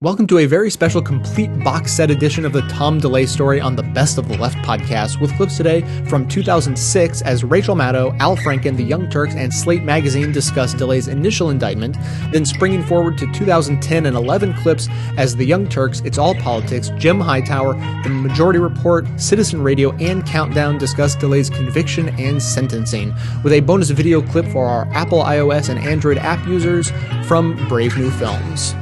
Welcome 0.00 0.28
to 0.28 0.38
a 0.38 0.46
very 0.46 0.70
special 0.70 1.02
complete 1.02 1.50
box 1.64 1.92
set 1.92 2.08
edition 2.08 2.44
of 2.44 2.52
the 2.52 2.60
Tom 2.68 3.00
DeLay 3.00 3.26
story 3.26 3.60
on 3.60 3.74
the 3.74 3.82
Best 3.82 4.16
of 4.16 4.28
the 4.28 4.38
Left 4.38 4.56
podcast, 4.58 5.20
with 5.20 5.36
clips 5.36 5.56
today 5.56 5.80
from 6.04 6.28
2006 6.28 7.20
as 7.22 7.42
Rachel 7.42 7.74
Maddow, 7.74 8.16
Al 8.20 8.36
Franken, 8.36 8.76
The 8.76 8.84
Young 8.84 9.10
Turks, 9.10 9.34
and 9.34 9.52
Slate 9.52 9.82
Magazine 9.82 10.30
discuss 10.30 10.72
DeLay's 10.72 11.08
initial 11.08 11.50
indictment, 11.50 11.96
then 12.32 12.46
springing 12.46 12.84
forward 12.84 13.18
to 13.18 13.26
2010 13.32 14.06
and 14.06 14.16
11 14.16 14.54
clips 14.58 14.86
as 15.16 15.34
The 15.34 15.44
Young 15.44 15.68
Turks, 15.68 15.98
It's 16.04 16.16
All 16.16 16.36
Politics, 16.36 16.92
Jim 16.96 17.18
Hightower, 17.18 17.74
The 18.04 18.10
Majority 18.10 18.60
Report, 18.60 19.04
Citizen 19.20 19.60
Radio, 19.60 19.90
and 19.96 20.24
Countdown 20.24 20.78
discuss 20.78 21.16
DeLay's 21.16 21.50
conviction 21.50 22.10
and 22.20 22.40
sentencing, 22.40 23.12
with 23.42 23.52
a 23.52 23.58
bonus 23.58 23.90
video 23.90 24.22
clip 24.22 24.46
for 24.46 24.64
our 24.64 24.86
Apple, 24.92 25.24
iOS, 25.24 25.68
and 25.68 25.80
Android 25.80 26.18
app 26.18 26.46
users 26.46 26.92
from 27.26 27.56
Brave 27.66 27.98
New 27.98 28.12
Films. 28.12 28.76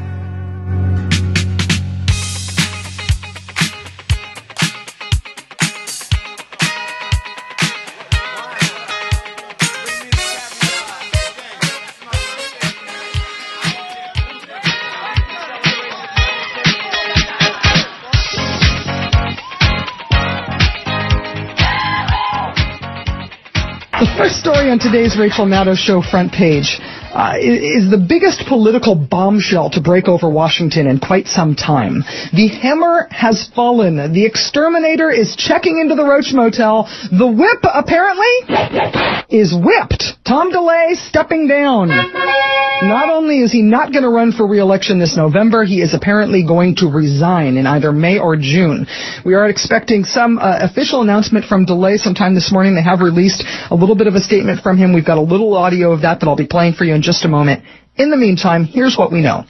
On 24.76 24.92
today's 24.92 25.16
Rachel 25.18 25.46
Maddow 25.46 25.74
Show 25.74 26.02
front 26.02 26.32
page 26.32 26.78
uh, 27.16 27.40
is 27.40 27.88
the 27.90 27.96
biggest 27.96 28.44
political 28.46 28.94
bombshell 28.94 29.70
to 29.70 29.80
break 29.80 30.06
over 30.06 30.28
Washington 30.28 30.86
in 30.86 31.00
quite 31.00 31.26
some 31.26 31.54
time. 31.56 32.04
The 32.36 32.48
hammer 32.60 33.08
has 33.10 33.48
fallen. 33.54 34.12
The 34.12 34.26
exterminator 34.26 35.10
is 35.10 35.34
checking 35.34 35.78
into 35.78 35.94
the 35.94 36.04
Roach 36.04 36.34
Motel. 36.34 36.84
The 37.08 37.26
whip, 37.26 37.64
apparently, 37.64 39.32
is 39.32 39.56
whipped. 39.56 40.04
Tom 40.28 40.52
DeLay 40.52 40.94
stepping 41.08 41.48
down. 41.48 41.88
Not 41.88 43.08
only 43.08 43.40
is 43.40 43.50
he 43.50 43.62
not 43.62 43.92
going 43.92 44.02
to 44.02 44.10
run 44.10 44.32
for 44.32 44.46
re-election 44.46 44.98
this 44.98 45.16
November, 45.16 45.64
he 45.64 45.80
is 45.80 45.94
apparently 45.94 46.44
going 46.44 46.76
to 46.76 46.86
resign 46.86 47.56
in 47.56 47.66
either 47.66 47.92
May 47.92 48.18
or 48.18 48.36
June. 48.36 48.86
We 49.24 49.32
are 49.32 49.48
expecting 49.48 50.04
some 50.04 50.36
uh, 50.38 50.58
official 50.60 51.00
announcement 51.00 51.46
from 51.46 51.64
DeLay 51.64 51.96
sometime 51.96 52.34
this 52.34 52.52
morning. 52.52 52.74
They 52.74 52.82
have 52.82 53.00
released 53.00 53.44
a 53.70 53.74
little 53.74 53.96
bit 53.96 54.06
of 54.06 54.14
a 54.14 54.20
statement 54.20 54.60
from 54.60 54.76
him. 54.76 54.92
We've 54.92 55.06
got 55.06 55.16
a 55.16 55.22
little 55.22 55.56
audio 55.56 55.92
of 55.92 56.02
that 56.02 56.20
that 56.20 56.26
I'll 56.26 56.36
be 56.36 56.46
playing 56.46 56.74
for 56.74 56.84
you 56.84 56.94
in 56.94 57.02
just 57.06 57.24
a 57.24 57.28
moment. 57.28 57.64
In 57.96 58.10
the 58.10 58.16
meantime, 58.16 58.64
here's 58.64 58.96
what 58.98 59.10
we 59.10 59.22
know. 59.22 59.44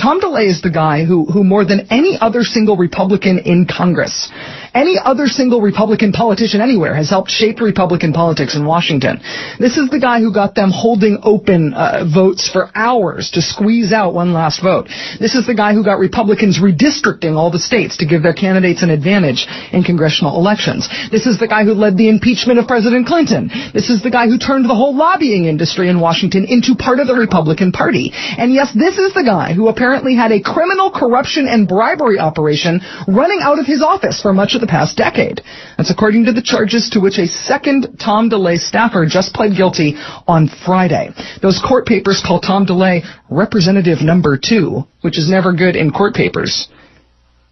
Tom 0.00 0.20
DeLay 0.20 0.48
is 0.48 0.62
the 0.62 0.70
guy 0.70 1.04
who, 1.04 1.26
who 1.26 1.44
more 1.44 1.64
than 1.64 1.86
any 1.90 2.16
other 2.20 2.42
single 2.42 2.76
Republican 2.76 3.38
in 3.38 3.68
Congress 3.68 4.32
any 4.74 4.98
other 5.02 5.26
single 5.26 5.60
Republican 5.60 6.12
politician 6.12 6.60
anywhere 6.60 6.94
has 6.94 7.10
helped 7.10 7.30
shape 7.30 7.60
Republican 7.60 8.12
politics 8.12 8.56
in 8.56 8.64
Washington. 8.64 9.20
This 9.58 9.76
is 9.76 9.90
the 9.90 10.00
guy 10.00 10.20
who 10.20 10.32
got 10.32 10.54
them 10.54 10.70
holding 10.72 11.18
open 11.22 11.74
uh, 11.74 12.04
votes 12.12 12.48
for 12.48 12.70
hours 12.74 13.30
to 13.32 13.42
squeeze 13.42 13.92
out 13.92 14.14
one 14.14 14.32
last 14.32 14.62
vote. 14.62 14.88
This 15.20 15.34
is 15.34 15.46
the 15.46 15.54
guy 15.54 15.74
who 15.74 15.84
got 15.84 15.98
Republicans 15.98 16.58
redistricting 16.58 17.36
all 17.36 17.50
the 17.50 17.58
states 17.58 17.98
to 17.98 18.06
give 18.06 18.22
their 18.22 18.32
candidates 18.32 18.82
an 18.82 18.90
advantage 18.90 19.46
in 19.72 19.82
congressional 19.84 20.36
elections. 20.36 20.88
This 21.10 21.26
is 21.26 21.38
the 21.38 21.48
guy 21.48 21.64
who 21.64 21.74
led 21.74 21.96
the 21.96 22.08
impeachment 22.08 22.58
of 22.58 22.66
President 22.66 23.06
Clinton. 23.06 23.50
This 23.74 23.90
is 23.90 24.02
the 24.02 24.10
guy 24.10 24.26
who 24.26 24.38
turned 24.38 24.64
the 24.64 24.74
whole 24.74 24.96
lobbying 24.96 25.44
industry 25.44 25.88
in 25.88 26.00
Washington 26.00 26.46
into 26.48 26.74
part 26.74 26.98
of 26.98 27.06
the 27.06 27.14
Republican 27.14 27.72
Party. 27.72 28.12
And 28.14 28.52
yes, 28.52 28.72
this 28.72 28.96
is 28.96 29.12
the 29.12 29.24
guy 29.24 29.52
who 29.52 29.68
apparently 29.68 30.14
had 30.14 30.32
a 30.32 30.40
criminal 30.40 30.90
corruption 30.90 31.46
and 31.46 31.68
bribery 31.68 32.18
operation 32.18 32.80
running 33.06 33.40
out 33.42 33.58
of 33.58 33.66
his 33.66 33.82
office 33.82 34.20
for 34.20 34.32
much 34.32 34.54
of 34.54 34.61
past 34.66 34.96
decade. 34.96 35.40
That's 35.76 35.90
according 35.90 36.24
to 36.26 36.32
the 36.32 36.42
charges 36.42 36.90
to 36.90 37.00
which 37.00 37.18
a 37.18 37.26
second 37.26 37.98
Tom 37.98 38.28
DeLay 38.28 38.56
staffer 38.56 39.06
just 39.06 39.34
pled 39.34 39.56
guilty 39.56 39.94
on 40.26 40.48
Friday. 40.64 41.10
Those 41.40 41.62
court 41.66 41.86
papers 41.86 42.22
call 42.24 42.40
Tom 42.40 42.66
DeLay 42.66 43.02
Representative 43.30 44.00
Number 44.00 44.38
Two, 44.38 44.84
which 45.00 45.18
is 45.18 45.30
never 45.30 45.52
good 45.52 45.76
in 45.76 45.90
court 45.90 46.14
papers. 46.14 46.68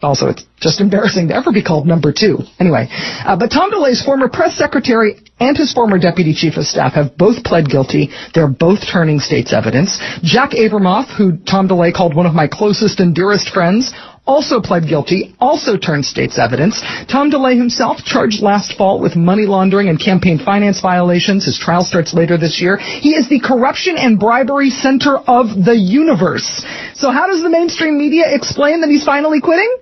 Also, 0.02 0.28
it's 0.28 0.44
just 0.58 0.80
embarrassing 0.80 1.28
to 1.28 1.34
ever 1.34 1.52
be 1.52 1.62
called 1.62 1.86
number 1.86 2.10
two. 2.10 2.38
Anyway, 2.58 2.88
uh, 2.90 3.36
but 3.36 3.50
Tom 3.50 3.70
DeLay's 3.70 4.02
former 4.02 4.30
press 4.30 4.56
secretary 4.56 5.20
and 5.38 5.56
his 5.56 5.74
former 5.74 5.98
deputy 5.98 6.32
chief 6.32 6.56
of 6.56 6.64
staff 6.64 6.94
have 6.94 7.18
both 7.18 7.44
pled 7.44 7.68
guilty. 7.68 8.08
They're 8.34 8.48
both 8.48 8.80
turning 8.90 9.18
state's 9.18 9.52
evidence. 9.52 9.98
Jack 10.22 10.52
Abramoff, 10.52 11.14
who 11.16 11.36
Tom 11.44 11.68
DeLay 11.68 11.92
called 11.92 12.16
one 12.16 12.24
of 12.24 12.34
my 12.34 12.48
closest 12.48 12.98
and 13.00 13.14
dearest 13.14 13.50
friends, 13.50 13.92
also 14.26 14.60
pled 14.60 14.88
guilty, 14.88 15.34
also 15.40 15.76
turned 15.76 16.04
state's 16.04 16.38
evidence. 16.38 16.80
Tom 17.10 17.30
DeLay 17.30 17.56
himself 17.56 17.98
charged 18.04 18.42
last 18.42 18.76
fall 18.76 19.00
with 19.00 19.16
money 19.16 19.46
laundering 19.46 19.88
and 19.88 19.98
campaign 19.98 20.38
finance 20.38 20.80
violations. 20.80 21.44
His 21.44 21.58
trial 21.58 21.82
starts 21.82 22.14
later 22.14 22.38
this 22.38 22.60
year. 22.60 22.76
He 22.76 23.14
is 23.14 23.28
the 23.28 23.40
corruption 23.40 23.96
and 23.96 24.18
bribery 24.18 24.70
center 24.70 25.16
of 25.18 25.46
the 25.64 25.74
universe. 25.74 26.64
So 26.94 27.10
how 27.10 27.26
does 27.26 27.42
the 27.42 27.50
mainstream 27.50 27.98
media 27.98 28.24
explain 28.28 28.82
that 28.82 28.90
he's 28.90 29.04
finally 29.04 29.40
quitting? 29.40 29.76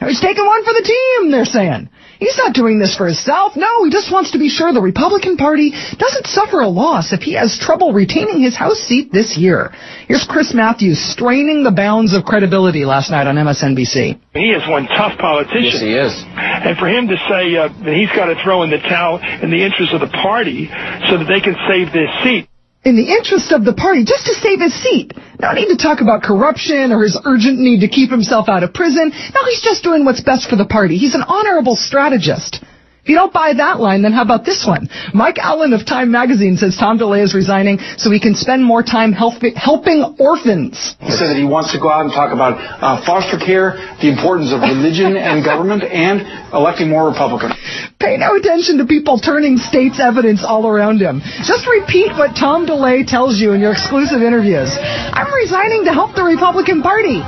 He's 0.00 0.20
taking 0.20 0.46
one 0.46 0.64
for 0.64 0.72
the 0.72 0.82
team, 0.82 1.30
they're 1.30 1.44
saying. 1.44 1.90
He's 2.20 2.36
not 2.36 2.52
doing 2.52 2.78
this 2.78 2.96
for 2.96 3.06
himself. 3.06 3.56
No, 3.56 3.84
he 3.84 3.90
just 3.90 4.12
wants 4.12 4.32
to 4.32 4.38
be 4.38 4.50
sure 4.50 4.72
the 4.72 4.80
Republican 4.80 5.38
Party 5.38 5.72
doesn't 5.96 6.26
suffer 6.26 6.60
a 6.60 6.68
loss 6.68 7.14
if 7.14 7.20
he 7.20 7.32
has 7.32 7.58
trouble 7.58 7.94
retaining 7.94 8.42
his 8.42 8.54
House 8.54 8.76
seat 8.76 9.10
this 9.10 9.38
year. 9.38 9.72
Here's 10.06 10.26
Chris 10.28 10.52
Matthews 10.52 11.00
straining 11.00 11.64
the 11.64 11.70
bounds 11.70 12.14
of 12.14 12.24
credibility 12.24 12.84
last 12.84 13.10
night 13.10 13.26
on 13.26 13.36
MSNBC. 13.36 14.20
He 14.34 14.50
is 14.52 14.60
one 14.68 14.84
tough 14.86 15.16
politician. 15.18 15.64
Yes, 15.64 15.80
he 15.80 15.96
is. 15.96 16.12
And 16.36 16.76
for 16.76 16.88
him 16.88 17.08
to 17.08 17.16
say 17.24 17.56
uh, 17.56 17.72
that 17.88 17.94
he's 17.96 18.12
got 18.12 18.26
to 18.26 18.36
throw 18.44 18.64
in 18.64 18.70
the 18.70 18.84
towel 18.84 19.16
in 19.40 19.50
the 19.50 19.64
interest 19.64 19.94
of 19.94 20.00
the 20.00 20.12
party 20.20 20.68
so 21.08 21.16
that 21.16 21.24
they 21.24 21.40
can 21.40 21.56
save 21.68 21.88
this 21.92 22.12
seat 22.22 22.49
in 22.84 22.96
the 22.96 23.12
interest 23.12 23.52
of 23.52 23.64
the 23.64 23.74
party 23.74 24.04
just 24.04 24.24
to 24.24 24.34
save 24.34 24.60
his 24.60 24.72
seat. 24.82 25.12
No 25.40 25.52
need 25.52 25.68
to 25.68 25.76
talk 25.76 26.00
about 26.00 26.22
corruption 26.22 26.92
or 26.92 27.02
his 27.02 27.18
urgent 27.24 27.58
need 27.58 27.80
to 27.80 27.88
keep 27.88 28.10
himself 28.10 28.48
out 28.48 28.62
of 28.62 28.72
prison. 28.72 29.10
No, 29.10 29.40
he's 29.44 29.60
just 29.62 29.84
doing 29.84 30.04
what's 30.04 30.22
best 30.22 30.48
for 30.48 30.56
the 30.56 30.64
party. 30.64 30.96
He's 30.96 31.14
an 31.14 31.22
honorable 31.22 31.76
strategist. 31.76 32.64
If 33.10 33.18
you 33.18 33.26
don't 33.26 33.34
buy 33.34 33.58
that 33.58 33.82
line, 33.82 34.06
then 34.06 34.14
how 34.14 34.22
about 34.22 34.46
this 34.46 34.62
one? 34.62 34.86
Mike 35.10 35.42
Allen 35.42 35.74
of 35.74 35.82
Time 35.82 36.14
Magazine 36.14 36.54
says 36.54 36.78
Tom 36.78 36.94
DeLay 36.94 37.26
is 37.26 37.34
resigning 37.34 37.82
so 37.98 38.06
he 38.06 38.22
can 38.22 38.38
spend 38.38 38.62
more 38.62 38.86
time 38.86 39.10
help, 39.10 39.42
helping 39.58 40.14
orphans. 40.22 40.94
He 41.02 41.10
said 41.10 41.26
that 41.26 41.34
he 41.34 41.42
wants 41.42 41.74
to 41.74 41.82
go 41.82 41.90
out 41.90 42.06
and 42.06 42.14
talk 42.14 42.30
about 42.30 42.54
uh, 42.54 43.02
foster 43.02 43.34
care, 43.34 43.74
the 43.98 44.06
importance 44.06 44.54
of 44.54 44.62
religion 44.62 45.18
and 45.18 45.42
government, 45.42 45.82
and 45.82 46.22
electing 46.54 46.86
more 46.86 47.10
Republicans. 47.10 47.58
Pay 47.98 48.14
no 48.14 48.38
attention 48.38 48.78
to 48.78 48.86
people 48.86 49.18
turning 49.18 49.58
state's 49.58 49.98
evidence 49.98 50.46
all 50.46 50.70
around 50.70 51.02
him. 51.02 51.18
Just 51.42 51.66
repeat 51.66 52.14
what 52.14 52.38
Tom 52.38 52.62
DeLay 52.62 53.02
tells 53.02 53.42
you 53.42 53.58
in 53.58 53.60
your 53.60 53.74
exclusive 53.74 54.22
interviews. 54.22 54.70
I'm 54.78 55.34
resigning 55.34 55.82
to 55.90 55.90
help 55.90 56.14
the 56.14 56.22
Republican 56.22 56.78
Party. 56.78 57.18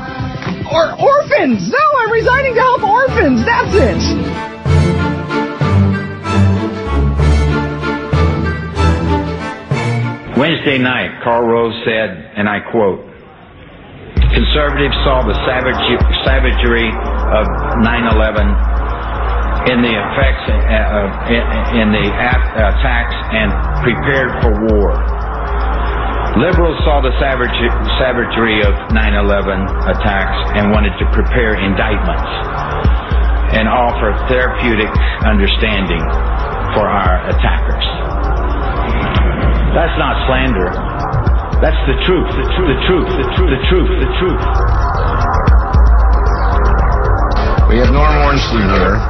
Or 0.71 0.95
orphans. 0.95 1.75
No, 1.75 1.85
I'm 1.99 2.13
resigning 2.15 2.55
to 2.55 2.63
help 2.63 2.87
orphans. 2.87 3.43
That's 3.43 3.75
it. 3.75 4.62
Wednesday 10.43 10.75
night, 10.75 11.23
Karl 11.23 11.47
Rove 11.47 11.71
said, 11.87 12.35
and 12.35 12.51
I 12.51 12.59
quote, 12.75 12.99
Conservatives 14.35 14.99
saw 15.07 15.23
the 15.23 15.39
savagery 15.47 16.91
of 16.91 17.47
9-11 17.79 19.71
in 19.71 19.79
the 19.87 19.95
effects 19.95 20.43
uh, 20.51 21.79
in 21.79 21.95
the 21.95 22.11
attacks 22.59 23.15
and 23.31 23.55
prepared 23.87 24.35
for 24.43 24.51
war. 24.67 24.99
Liberals 26.35 26.75
saw 26.83 26.99
the 26.99 27.15
savagery 27.23 28.67
of 28.67 28.75
9-11 28.91 29.95
attacks 29.95 30.59
and 30.59 30.75
wanted 30.75 30.99
to 30.99 31.07
prepare 31.15 31.55
indictments 31.55 32.27
and 33.55 33.71
offer 33.71 34.11
therapeutic 34.27 34.91
understanding 35.23 36.03
for 36.75 36.91
our 36.91 37.31
attackers. 37.31 38.22
That's 39.73 39.97
not 39.97 40.21
slander. 40.29 40.69
That's 41.65 41.81
the 41.89 41.97
truth, 42.05 42.29
the 42.37 42.45
truth, 42.53 42.77
the 42.77 42.81
truth, 42.85 43.09
the 43.09 43.25
truth, 43.41 43.49
the 43.57 43.63
truth, 43.73 43.91
the 44.05 44.11
truth. 44.21 44.45
We 47.73 47.81
have 47.81 47.89
Norm 47.89 48.13
Ornstein 48.21 48.69
here, 48.69 49.01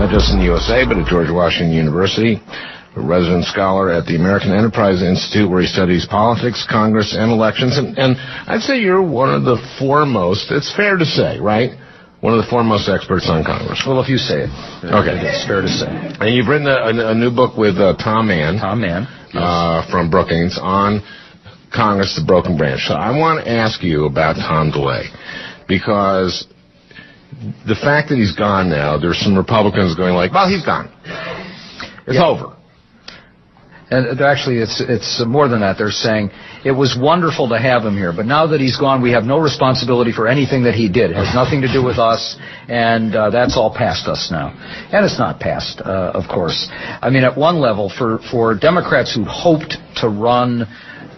not 0.00 0.08
just 0.08 0.32
in 0.32 0.40
the 0.40 0.48
USA, 0.48 0.88
but 0.88 0.96
at 0.96 1.04
George 1.04 1.28
Washington 1.28 1.76
University, 1.76 2.40
a 2.96 3.02
resident 3.04 3.44
scholar 3.44 3.92
at 3.92 4.08
the 4.08 4.16
American 4.16 4.56
Enterprise 4.56 5.04
Institute, 5.04 5.44
where 5.44 5.60
he 5.60 5.68
studies 5.68 6.08
politics, 6.08 6.64
Congress, 6.64 7.12
and 7.12 7.28
elections. 7.28 7.76
And, 7.76 7.92
and 8.00 8.16
I'd 8.48 8.64
say 8.64 8.80
you're 8.80 9.04
one 9.04 9.28
of 9.28 9.44
the 9.44 9.60
foremost, 9.76 10.48
it's 10.48 10.72
fair 10.72 10.96
to 10.96 11.04
say, 11.04 11.36
right? 11.36 11.76
one 12.22 12.38
of 12.38 12.38
the 12.38 12.48
foremost 12.48 12.88
experts 12.88 13.26
on 13.26 13.42
Congress. 13.42 13.82
Well, 13.84 14.00
if 14.00 14.08
you 14.08 14.16
say 14.16 14.46
it. 14.46 14.50
Okay. 14.86 15.18
It's 15.26 15.42
fair 15.44 15.60
to 15.60 15.66
say. 15.66 15.90
And 15.90 16.30
you've 16.30 16.46
written 16.46 16.68
a, 16.70 16.78
a, 16.86 17.10
a 17.10 17.14
new 17.18 17.34
book 17.34 17.58
with 17.58 17.74
uh, 17.82 17.98
Tom 17.98 18.28
Mann. 18.28 18.62
Tom 18.62 18.80
Mann 18.80 19.10
uh, 19.34 19.90
from 19.90 20.10
Brookings 20.10 20.58
on 20.60 21.02
Congress, 21.74 22.16
the 22.16 22.24
broken 22.24 22.56
branch. 22.56 22.82
So 22.82 22.94
I 22.94 23.16
want 23.16 23.44
to 23.44 23.50
ask 23.50 23.82
you 23.82 24.04
about 24.04 24.36
Tom 24.36 24.70
DeLay 24.70 25.08
because 25.68 26.46
the 27.66 27.74
fact 27.74 28.10
that 28.10 28.16
he's 28.16 28.36
gone 28.36 28.68
now, 28.68 28.98
there's 28.98 29.18
some 29.18 29.36
Republicans 29.36 29.94
going 29.94 30.14
like, 30.14 30.32
well, 30.32 30.48
he's 30.48 30.64
gone. 30.64 30.92
It's 32.06 32.16
yeah. 32.16 32.26
over. 32.26 32.56
And 33.92 34.20
actually, 34.22 34.56
it's 34.56 34.80
it's 34.80 35.22
more 35.26 35.48
than 35.48 35.60
that. 35.60 35.76
They're 35.76 35.90
saying 35.90 36.30
it 36.64 36.72
was 36.72 36.96
wonderful 36.98 37.50
to 37.50 37.58
have 37.58 37.84
him 37.84 37.94
here, 37.94 38.12
but 38.16 38.24
now 38.24 38.46
that 38.46 38.58
he's 38.58 38.78
gone, 38.78 39.02
we 39.02 39.12
have 39.12 39.24
no 39.24 39.38
responsibility 39.38 40.12
for 40.12 40.26
anything 40.26 40.64
that 40.64 40.74
he 40.74 40.88
did. 40.88 41.10
It 41.10 41.16
has 41.16 41.34
nothing 41.34 41.60
to 41.60 41.70
do 41.70 41.84
with 41.84 41.98
us, 41.98 42.36
and 42.68 43.14
uh, 43.14 43.28
that's 43.28 43.54
all 43.54 43.68
past 43.68 44.08
us 44.08 44.30
now. 44.30 44.48
And 44.92 45.04
it's 45.04 45.18
not 45.18 45.40
past, 45.40 45.82
uh, 45.84 46.12
of 46.14 46.24
course. 46.26 46.68
I 46.72 47.10
mean, 47.10 47.22
at 47.22 47.36
one 47.36 47.60
level, 47.60 47.92
for 47.92 48.18
for 48.30 48.56
Democrats 48.56 49.14
who 49.14 49.24
hoped 49.24 49.76
to 49.96 50.08
run 50.08 50.66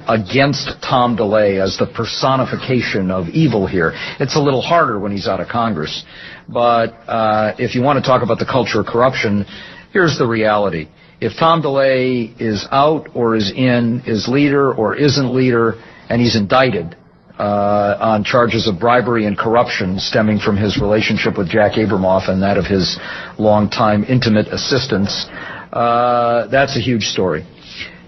against 0.08 0.82
Tom 0.82 1.16
DeLay 1.16 1.62
as 1.62 1.78
the 1.78 1.86
personification 1.86 3.10
of 3.10 3.28
evil 3.28 3.66
here. 3.66 3.92
It's 4.20 4.36
a 4.36 4.40
little 4.40 4.60
harder 4.60 4.98
when 4.98 5.12
he's 5.12 5.26
out 5.26 5.40
of 5.40 5.48
Congress. 5.48 6.04
But 6.48 6.92
uh, 7.08 7.54
if 7.58 7.74
you 7.74 7.82
want 7.82 8.02
to 8.02 8.06
talk 8.06 8.22
about 8.22 8.38
the 8.38 8.44
culture 8.44 8.80
of 8.80 8.86
corruption, 8.86 9.46
here's 9.92 10.18
the 10.18 10.26
reality. 10.26 10.88
If 11.20 11.32
Tom 11.38 11.62
DeLay 11.62 12.34
is 12.38 12.66
out 12.70 13.08
or 13.14 13.36
is 13.36 13.50
in, 13.50 14.02
is 14.06 14.28
leader 14.28 14.72
or 14.74 14.96
isn't 14.96 15.34
leader, 15.34 15.74
and 16.08 16.20
he's 16.20 16.36
indicted 16.36 16.96
uh, 17.38 17.96
on 18.00 18.24
charges 18.24 18.68
of 18.68 18.78
bribery 18.78 19.26
and 19.26 19.36
corruption 19.36 19.98
stemming 19.98 20.38
from 20.38 20.56
his 20.56 20.78
relationship 20.80 21.36
with 21.36 21.48
Jack 21.48 21.72
Abramoff 21.72 22.28
and 22.28 22.42
that 22.42 22.56
of 22.56 22.64
his 22.64 22.98
longtime 23.38 24.04
intimate 24.04 24.48
assistants, 24.48 25.26
uh, 25.72 26.46
that's 26.48 26.76
a 26.76 26.80
huge 26.80 27.04
story. 27.04 27.46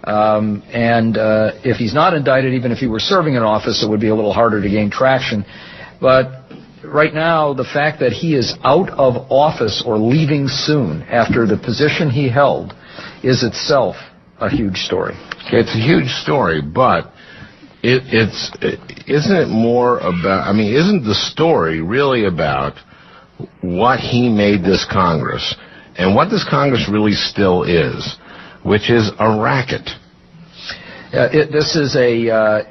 Um, 0.04 0.62
and 0.72 1.16
uh, 1.16 1.52
if 1.64 1.78
he's 1.78 1.94
not 1.94 2.14
indicted, 2.14 2.54
even 2.54 2.70
if 2.70 2.78
he 2.78 2.86
were 2.86 3.00
serving 3.00 3.34
in 3.34 3.42
office, 3.42 3.82
it 3.82 3.90
would 3.90 4.00
be 4.00 4.08
a 4.08 4.14
little 4.14 4.32
harder 4.32 4.62
to 4.62 4.68
gain 4.68 4.90
traction. 4.90 5.44
But 6.00 6.44
right 6.84 7.12
now, 7.12 7.54
the 7.54 7.64
fact 7.64 7.98
that 8.00 8.12
he 8.12 8.36
is 8.36 8.54
out 8.62 8.90
of 8.90 9.16
office 9.30 9.82
or 9.84 9.98
leaving 9.98 10.46
soon 10.46 11.02
after 11.02 11.46
the 11.46 11.56
position 11.56 12.10
he 12.10 12.28
held 12.28 12.74
is 13.28 13.42
itself 13.42 13.96
a 14.38 14.48
huge 14.48 14.78
story. 14.78 15.14
It's 15.52 15.74
a 15.74 15.78
huge 15.78 16.10
story, 16.22 16.60
but 16.62 17.12
it, 17.82 18.02
it's 18.06 18.52
isn't 19.06 19.36
it 19.36 19.48
more 19.48 19.98
about? 19.98 20.48
I 20.48 20.52
mean, 20.52 20.74
isn't 20.74 21.04
the 21.04 21.14
story 21.14 21.80
really 21.80 22.26
about 22.26 22.74
what 23.60 24.00
he 24.00 24.28
made 24.28 24.62
this 24.62 24.86
Congress 24.90 25.54
and 25.96 26.14
what 26.14 26.30
this 26.30 26.46
Congress 26.48 26.88
really 26.90 27.12
still 27.12 27.64
is? 27.64 28.16
which 28.66 28.90
is 28.90 29.12
a 29.20 29.40
racket. 29.40 29.88
Uh, 31.14 31.28
it, 31.32 31.52
this 31.52 31.76
is 31.76 31.94
a. 31.94 32.28
Uh, 32.28 32.62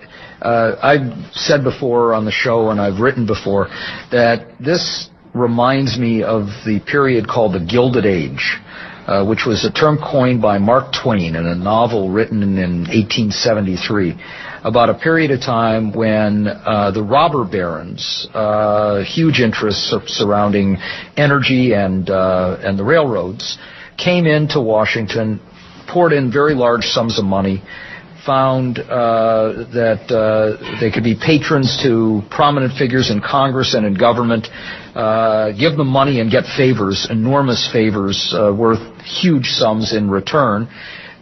uh, 0.41 0.75
I've 0.83 1.33
said 1.33 1.63
before 1.63 2.13
on 2.13 2.25
the 2.25 2.31
show, 2.31 2.69
and 2.69 2.81
I've 2.81 2.99
written 2.99 3.25
before, 3.25 3.67
that 4.11 4.55
this 4.59 5.09
reminds 5.33 5.97
me 5.97 6.21
of 6.21 6.47
the 6.65 6.81
period 6.85 7.27
called 7.27 7.53
the 7.53 7.65
Gilded 7.65 8.05
Age. 8.05 8.57
Uh, 9.07 9.23
which 9.23 9.45
was 9.45 9.63
a 9.65 9.71
term 9.71 9.99
coined 9.99 10.41
by 10.41 10.57
Mark 10.57 10.91
Twain 10.91 11.35
in 11.35 11.45
a 11.45 11.53
novel 11.53 12.09
written 12.09 12.41
in, 12.41 12.57
in 12.57 12.79
1873 12.89 14.15
about 14.63 14.89
a 14.89 14.95
period 14.95 15.29
of 15.29 15.39
time 15.41 15.93
when 15.93 16.47
uh, 16.47 16.89
the 16.89 17.03
robber 17.03 17.45
barons, 17.45 18.27
uh, 18.33 19.03
huge 19.03 19.41
interests 19.41 19.93
surrounding 20.07 20.77
energy 21.17 21.73
and 21.73 22.09
uh, 22.09 22.57
and 22.63 22.79
the 22.79 22.83
railroads, 22.83 23.59
came 23.95 24.25
into 24.25 24.59
Washington 24.59 25.39
poured 25.87 26.11
in 26.11 26.31
very 26.31 26.55
large 26.55 26.85
sums 26.85 27.19
of 27.19 27.25
money, 27.25 27.61
found 28.25 28.79
uh, 28.79 29.65
that 29.71 30.09
uh, 30.09 30.79
they 30.79 30.89
could 30.89 31.03
be 31.03 31.15
patrons 31.15 31.79
to 31.83 32.21
prominent 32.31 32.73
figures 32.77 33.11
in 33.11 33.21
Congress 33.21 33.75
and 33.75 33.85
in 33.85 33.93
government, 33.93 34.47
uh, 34.95 35.51
give 35.51 35.77
them 35.77 35.87
money 35.87 36.19
and 36.19 36.31
get 36.31 36.43
favors, 36.57 37.07
enormous 37.09 37.69
favors 37.71 38.33
uh, 38.35 38.53
worth 38.53 38.81
huge 39.03 39.45
sums 39.45 39.95
in 39.95 40.09
return. 40.09 40.67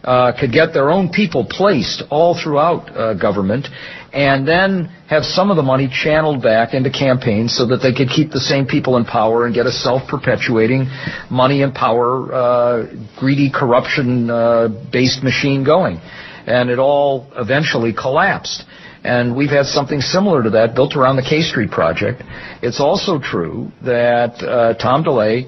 Uh, 0.04 0.34
could 0.38 0.52
get 0.52 0.74
their 0.74 0.92
own 0.92 1.10
people 1.10 1.46
placed 1.50 2.04
all 2.10 2.38
throughout 2.38 2.90
uh, 2.90 3.14
government, 3.14 3.68
and 4.12 4.46
then 4.46 4.92
have 5.08 5.24
some 5.24 5.50
of 5.50 5.56
the 5.56 5.64
money 5.64 5.88
channeled 5.88 6.42
back 6.44 6.74
into 6.74 6.90
campaigns 6.92 7.56
so 7.56 7.66
that 7.66 7.78
they 7.78 7.94
could 7.94 8.10
keep 8.10 8.30
the 8.30 8.40
same 8.40 8.66
people 8.66 8.98
in 8.98 9.06
power 9.06 9.46
and 9.46 9.56
get 9.56 9.66
a 9.66 9.72
self-perpetuating 9.72 10.86
money 11.32 11.64
and 11.64 11.74
power, 11.74 12.86
greedy 13.18 13.50
corruption-based 13.50 15.24
machine 15.24 15.64
going. 15.64 16.02
And 16.46 16.70
it 16.70 16.80
all 16.80 17.32
eventually 17.36 17.94
collapsed. 17.94 18.64
And 19.04 19.36
we've 19.36 19.50
had 19.50 19.66
something 19.66 20.00
similar 20.00 20.44
to 20.44 20.50
that 20.52 20.76
built 20.76 20.96
around 20.96 21.18
the 21.18 21.28
K 21.28 21.42
Street 21.42 21.72
project. 21.72 22.24
It's 22.62 22.80
also 22.80 23.20
true 23.20 23.72
that 23.84 24.42
uh, 24.42 24.76
Tom 24.76 25.04
DeLay, 25.04 25.46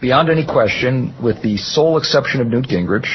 beyond 0.00 0.30
any 0.30 0.46
question, 0.46 1.12
with 1.22 1.42
the 1.42 1.56
sole 1.56 1.98
exception 1.98 2.40
of 2.40 2.46
Newt 2.46 2.66
Gingrich, 2.66 3.08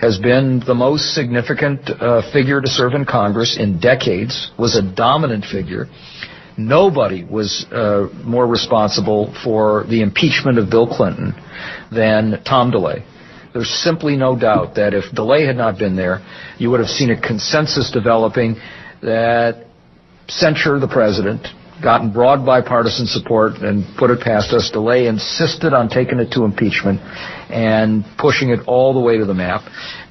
has 0.00 0.18
been 0.18 0.62
the 0.66 0.74
most 0.74 1.14
significant 1.14 1.88
uh, 1.88 2.22
figure 2.32 2.60
to 2.60 2.68
serve 2.68 2.92
in 2.94 3.04
Congress 3.04 3.56
in 3.58 3.80
decades, 3.80 4.52
was 4.58 4.76
a 4.76 4.82
dominant 4.82 5.44
figure. 5.44 5.86
Nobody 6.56 7.24
was 7.24 7.66
uh, 7.72 8.08
more 8.22 8.46
responsible 8.46 9.34
for 9.42 9.84
the 9.88 10.02
impeachment 10.02 10.58
of 10.58 10.70
Bill 10.70 10.86
Clinton 10.86 11.34
than 11.90 12.42
Tom 12.44 12.70
DeLay. 12.70 13.04
There's 13.54 13.70
simply 13.70 14.16
no 14.16 14.36
doubt 14.36 14.74
that 14.74 14.94
if 14.94 15.04
DeLay 15.14 15.46
had 15.46 15.56
not 15.56 15.78
been 15.78 15.94
there, 15.94 16.26
you 16.58 16.72
would 16.72 16.80
have 16.80 16.88
seen 16.88 17.10
a 17.10 17.20
consensus 17.20 17.88
developing 17.92 18.56
that 19.00 19.66
censure 20.26 20.80
the 20.80 20.88
president, 20.88 21.46
gotten 21.80 22.12
broad 22.12 22.44
bipartisan 22.44 23.06
support 23.06 23.58
and 23.58 23.84
put 23.96 24.10
it 24.10 24.18
past 24.20 24.52
us. 24.52 24.72
DeLay 24.74 25.06
insisted 25.06 25.72
on 25.72 25.88
taking 25.88 26.18
it 26.18 26.32
to 26.32 26.42
impeachment 26.42 27.00
and 27.48 28.04
pushing 28.18 28.50
it 28.50 28.58
all 28.66 28.92
the 28.92 29.00
way 29.00 29.18
to 29.18 29.24
the 29.24 29.34
map. 29.34 29.62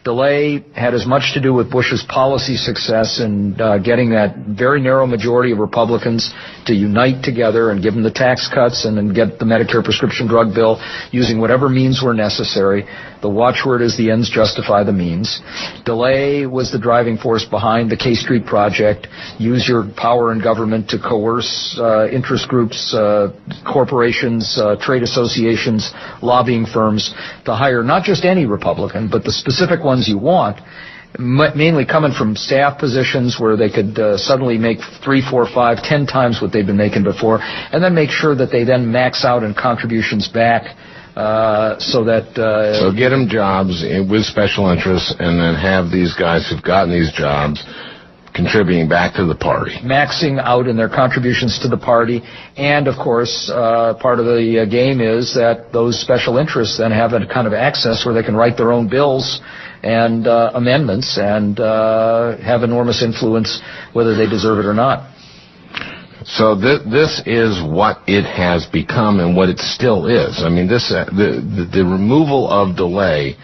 DeLay 0.05 0.63
had 0.73 0.93
as 0.93 1.05
much 1.05 1.33
to 1.33 1.41
do 1.41 1.53
with 1.53 1.71
Bush's 1.71 2.05
policy 2.07 2.55
success 2.55 3.19
in 3.19 3.59
uh, 3.59 3.77
getting 3.77 4.11
that 4.11 4.35
very 4.37 4.81
narrow 4.81 5.07
majority 5.07 5.51
of 5.51 5.59
Republicans 5.59 6.33
to 6.65 6.73
unite 6.73 7.23
together 7.23 7.71
and 7.71 7.81
give 7.81 7.93
them 7.93 8.03
the 8.03 8.11
tax 8.11 8.49
cuts 8.53 8.85
and 8.85 8.97
then 8.97 9.13
get 9.13 9.39
the 9.39 9.45
Medicare 9.45 9.83
prescription 9.83 10.27
drug 10.27 10.53
bill 10.53 10.81
using 11.11 11.39
whatever 11.39 11.69
means 11.69 12.01
were 12.03 12.13
necessary. 12.13 12.85
The 13.23 13.29
watchword 13.29 13.81
is 13.81 13.95
the 13.95 14.11
ends 14.11 14.29
justify 14.29 14.83
the 14.83 14.91
means. 14.91 15.39
DeLay 15.85 16.45
was 16.45 16.73
the 16.73 16.77
driving 16.77 17.15
force 17.15 17.45
behind 17.45 17.89
the 17.89 17.95
K 17.95 18.15
Street 18.15 18.45
project. 18.45 19.07
Use 19.39 19.65
your 19.65 19.87
power 19.95 20.33
in 20.33 20.41
government 20.43 20.89
to 20.89 20.99
coerce 20.99 21.79
uh, 21.79 22.09
interest 22.09 22.49
groups, 22.49 22.93
uh, 22.93 23.31
corporations, 23.65 24.59
uh, 24.59 24.75
trade 24.75 25.03
associations, 25.03 25.89
lobbying 26.21 26.65
firms 26.65 27.15
to 27.45 27.55
hire 27.55 27.81
not 27.81 28.03
just 28.03 28.25
any 28.25 28.45
Republican, 28.45 29.07
but 29.09 29.23
the 29.23 29.31
specific 29.31 29.85
ones 29.85 30.09
you 30.09 30.17
want 30.17 30.59
mainly 31.19 31.85
coming 31.85 32.11
from 32.11 32.35
staff 32.35 32.79
positions 32.79 33.37
where 33.39 33.55
they 33.55 33.69
could 33.69 33.97
uh, 33.99 34.17
suddenly 34.17 34.57
make 34.57 34.79
three, 35.03 35.21
four, 35.21 35.45
five, 35.45 35.77
ten 35.83 36.07
times 36.07 36.41
what 36.41 36.51
they've 36.51 36.65
been 36.65 36.75
making 36.75 37.03
before, 37.03 37.37
and 37.39 37.83
then 37.83 37.93
make 37.93 38.09
sure 38.09 38.35
that 38.35 38.51
they 38.51 38.63
then 38.63 38.91
max 38.91 39.23
out 39.23 39.43
in 39.43 39.53
contributions 39.53 40.27
back 40.27 40.75
uh, 41.15 41.77
so 41.79 42.03
that 42.05 42.33
uh, 42.37 42.79
so 42.79 42.91
get 42.91 43.09
them 43.09 43.27
jobs 43.29 43.83
with 44.09 44.25
special 44.25 44.69
interests, 44.69 45.13
and 45.19 45.39
then 45.39 45.55
have 45.55 45.91
these 45.91 46.13
guys 46.15 46.49
who've 46.49 46.63
gotten 46.63 46.91
these 46.91 47.11
jobs 47.13 47.63
contributing 48.33 48.89
back 48.89 49.13
to 49.13 49.25
the 49.25 49.35
party, 49.35 49.77
maxing 49.83 50.41
out 50.41 50.67
in 50.67 50.75
their 50.75 50.89
contributions 50.89 51.59
to 51.59 51.67
the 51.67 51.77
party, 51.77 52.21
and 52.57 52.87
of 52.87 52.95
course, 52.97 53.51
uh, 53.53 53.93
part 54.01 54.19
of 54.19 54.25
the 54.25 54.61
uh, 54.61 54.65
game 54.65 55.01
is 55.01 55.35
that 55.35 55.71
those 55.71 56.01
special 56.01 56.37
interests 56.37 56.77
then 56.79 56.91
have 56.91 57.13
a 57.13 57.25
kind 57.27 57.45
of 57.45 57.53
access 57.53 58.05
where 58.05 58.13
they 58.13 58.23
can 58.23 58.35
write 58.35 58.57
their 58.57 58.71
own 58.71 58.89
bills 58.89 59.39
and 59.83 60.25
uh, 60.25 60.51
amendments 60.55 61.17
and 61.19 61.59
uh, 61.59 62.37
have 62.37 62.63
enormous 62.63 63.03
influence 63.03 63.61
whether 63.91 64.15
they 64.15 64.25
deserve 64.25 64.57
it 64.57 64.65
or 64.65 64.73
not. 64.73 65.12
So 66.25 66.59
th- 66.59 66.83
this 66.89 67.21
is 67.25 67.61
what 67.61 67.97
it 68.07 68.23
has 68.23 68.65
become 68.65 69.19
and 69.19 69.35
what 69.35 69.49
it 69.49 69.59
still 69.59 70.07
is. 70.07 70.43
I 70.43 70.49
mean, 70.49 70.67
this 70.67 70.91
uh, 70.91 71.05
the, 71.05 71.41
the, 71.41 71.79
the 71.79 71.83
removal 71.83 72.49
of 72.49 72.75
DeLay 72.75 73.35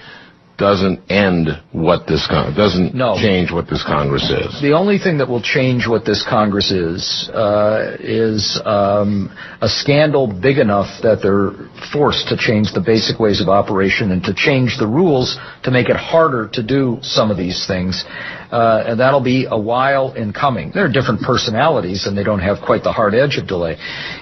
doesn't 0.59 0.99
end 1.09 1.47
what 1.71 2.05
this 2.05 2.27
con- 2.27 2.53
doesn't 2.53 2.93
no. 2.93 3.15
change 3.15 3.51
what 3.51 3.67
this 3.69 3.83
Congress 3.83 4.29
is. 4.29 4.61
The 4.61 4.73
only 4.73 4.99
thing 4.99 5.17
that 5.19 5.29
will 5.29 5.41
change 5.41 5.87
what 5.87 6.05
this 6.05 6.23
Congress 6.27 6.69
is 6.69 7.29
uh, 7.33 7.95
is 7.99 8.61
um, 8.65 9.35
a 9.61 9.69
scandal 9.69 10.27
big 10.27 10.57
enough 10.57 11.01
that 11.01 11.19
they're 11.23 11.55
forced 11.93 12.27
to 12.27 12.37
change 12.37 12.73
the 12.73 12.81
basic 12.81 13.19
ways 13.19 13.41
of 13.41 13.47
operation 13.47 14.11
and 14.11 14.21
to 14.23 14.33
change 14.33 14.77
the 14.77 14.85
rules 14.85 15.39
to 15.63 15.71
make 15.71 15.87
it 15.87 15.95
harder 15.95 16.49
to 16.53 16.61
do 16.61 16.99
some 17.01 17.31
of 17.31 17.37
these 17.37 17.65
things. 17.65 18.03
Uh, 18.51 18.83
and 18.85 18.99
that'll 18.99 19.23
be 19.23 19.47
a 19.49 19.59
while 19.59 20.13
in 20.13 20.33
coming. 20.33 20.71
There 20.73 20.83
are 20.83 20.91
different 20.91 21.21
personalities, 21.21 22.07
and 22.07 22.17
they 22.17 22.23
don't 22.23 22.39
have 22.41 22.57
quite 22.65 22.83
the 22.83 22.91
hard 22.91 23.13
edge 23.13 23.37
of 23.37 23.47
DeLay. 23.47 23.77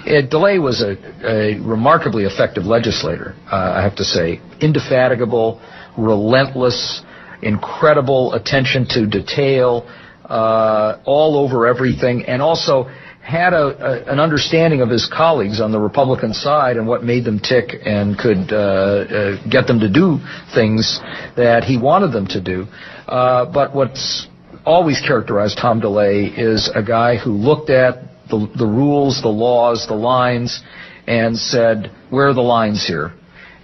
It, 0.06 0.30
DeLay 0.30 0.60
was 0.60 0.82
a, 0.82 0.94
a 1.26 1.60
remarkably 1.60 2.26
effective 2.26 2.66
legislator, 2.66 3.36
uh, 3.52 3.80
I 3.80 3.82
have 3.82 3.96
to 3.96 4.04
say, 4.04 4.42
indefatigable 4.60 5.62
relentless, 5.98 7.02
incredible 7.42 8.34
attention 8.34 8.86
to 8.90 9.08
detail, 9.08 9.88
uh, 10.26 11.02
all 11.06 11.38
over 11.38 11.68
everything, 11.68 12.26
and 12.26 12.42
also 12.42 12.90
had 13.22 13.54
an 13.54 14.20
understanding 14.22 14.80
of 14.82 14.90
his 14.90 15.10
colleagues 15.14 15.60
on 15.60 15.74
the 15.74 15.80
Republican 15.80 16.34
side 16.34 16.78
and 16.78 16.88
what 16.88 17.04
made 17.04 17.26
them 17.26 17.40
tick 17.40 17.74
and 17.86 18.18
could 18.18 18.54
uh, 18.54 18.56
uh, 18.56 19.50
get 19.50 19.68
them 19.68 19.82
to 19.82 19.90
do 19.90 20.18
things 20.56 21.02
that 21.36 21.66
he 21.66 21.78
wanted 21.78 22.14
them 22.14 22.26
to 22.26 22.40
do. 22.40 22.66
Uh, 23.06 23.46
but 23.52 23.76
what's 23.76 24.28
always 24.66 25.02
characterized 25.06 25.58
Tom 25.58 25.82
DeLay 25.82 26.38
is 26.38 26.72
a 26.74 26.82
guy 26.82 27.18
who 27.18 27.32
looked 27.32 27.70
at 27.70 28.04
the 28.30 28.68
rules, 28.68 29.22
the 29.22 29.30
laws, 29.30 29.86
the 29.88 29.96
lines, 29.96 30.62
and 31.06 31.38
said, 31.38 31.92
where 32.10 32.30
are 32.30 32.34
the 32.34 32.42
lines 32.42 32.86
here? 32.86 33.14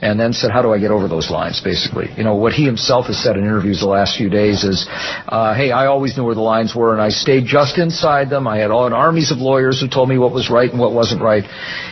And 0.03 0.19
then 0.19 0.33
said, 0.33 0.51
how 0.51 0.62
do 0.62 0.74
I 0.74 0.79
get 0.79 0.91
over 0.91 1.07
those 1.07 1.31
lines, 1.31 1.62
basically. 1.62 2.12
You 2.17 2.25
know, 2.25 2.36
what 2.36 2.51
he 2.51 2.65
himself 2.65 3.07
has 3.07 3.17
said 3.24 3.38
in 3.38 3.43
interviews 3.43 3.79
the 3.79 3.88
last 3.88 4.17
few 4.17 4.29
days 4.29 4.65
is, 4.65 4.86
uh, 4.89 5.55
hey, 5.55 5.72
I 5.72 5.86
always 5.86 6.17
knew 6.17 6.25
where 6.25 6.36
the 6.36 6.41
lines 6.41 6.75
were, 6.75 6.91
and 6.91 7.01
I 7.01 7.07
stayed 7.07 7.45
just 7.45 7.77
inside 7.77 8.29
them. 8.29 8.45
I 8.45 8.57
had 8.57 8.69
all 8.69 8.86
an 8.86 8.91
armies 8.91 9.31
of 9.31 9.38
lawyers 9.38 9.79
who 9.79 9.88
told 9.88 10.10
me 10.10 10.17
what 10.17 10.33
was 10.33 10.50
right 10.50 10.69
and 10.69 10.77
what 10.77 10.91
wasn't 10.91 11.22
right. 11.22 11.45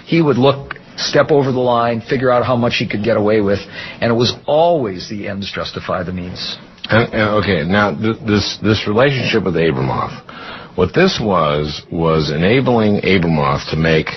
He 0.06 0.22
would 0.22 0.38
look 0.38 0.76
step 0.98 1.32
over 1.32 1.54
the 1.54 1.60
line, 1.60 2.02
figure 2.02 2.30
out 2.30 2.46
how 2.46 2.58
much 2.58 2.76
he 2.76 2.88
could 2.88 3.02
get 3.02 3.16
away 3.16 3.40
with, 3.40 3.60
and 4.02 4.12
it 4.12 4.16
was 4.16 4.34
always 4.46 5.10
the 5.10 5.30
ends 5.30 5.50
justify 5.50 6.04
the 6.04 6.12
means. 6.12 6.58
And, 6.90 7.14
and, 7.14 7.30
okay, 7.42 7.64
now 7.64 7.96
th- 7.96 8.20
this 8.28 8.60
this 8.62 8.88
relationship 8.88 9.46
with 9.46 9.56
Abramoff, 9.56 10.76
what 10.76 10.94
this 10.94 11.18
was 11.24 11.82
was 11.90 12.30
enabling 12.30 13.02
Abramoff 13.02 13.70
to 13.72 13.78
make 13.78 14.08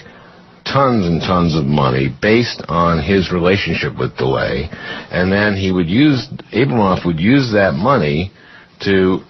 tons 0.64 1.06
and 1.06 1.21
tons 1.21 1.56
of 1.56 1.64
money 1.64 2.09
based 2.23 2.62
on 2.68 3.02
his 3.02 3.30
relationship 3.33 3.99
with 3.99 4.16
DeLay, 4.16 4.68
and 5.11 5.30
then 5.30 5.56
he 5.56 5.71
would 5.71 5.88
use 5.88 6.28
Abramoff 6.52 7.04
would 7.04 7.21
use 7.21 7.52
that 7.52 7.75
money 7.75 8.33
to 8.80 9.21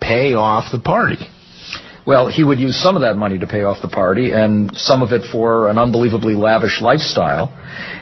pay 0.00 0.34
off 0.34 0.70
the 0.70 0.80
party. 0.80 1.18
Well, 2.06 2.28
he 2.28 2.44
would 2.44 2.60
use 2.60 2.76
some 2.80 2.96
of 2.96 3.02
that 3.02 3.16
money 3.16 3.38
to 3.38 3.46
pay 3.46 3.62
off 3.62 3.80
the 3.80 3.88
party, 3.88 4.32
and 4.32 4.70
some 4.76 5.02
of 5.02 5.12
it 5.12 5.22
for 5.32 5.70
an 5.70 5.78
unbelievably 5.78 6.34
lavish 6.34 6.82
lifestyle, 6.82 7.48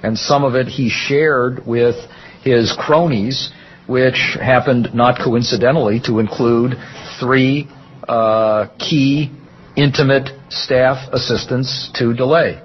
and 0.03 0.19
some 0.19 0.43
of 0.43 0.57
it 0.57 0.67
he 0.67 0.91
shared 0.91 1.65
with 1.65 1.95
his 2.43 2.75
cronies, 2.77 3.53
which 3.87 4.37
happened 4.41 4.93
not 4.93 5.21
coincidentally 5.23 6.01
to 6.01 6.19
include 6.19 6.75
three 7.21 7.69
uh, 8.09 8.67
key 8.79 9.31
intimate 9.77 10.31
staff 10.51 11.09
assistants 11.12 11.91
to 11.95 12.12
DeLay. 12.12 12.61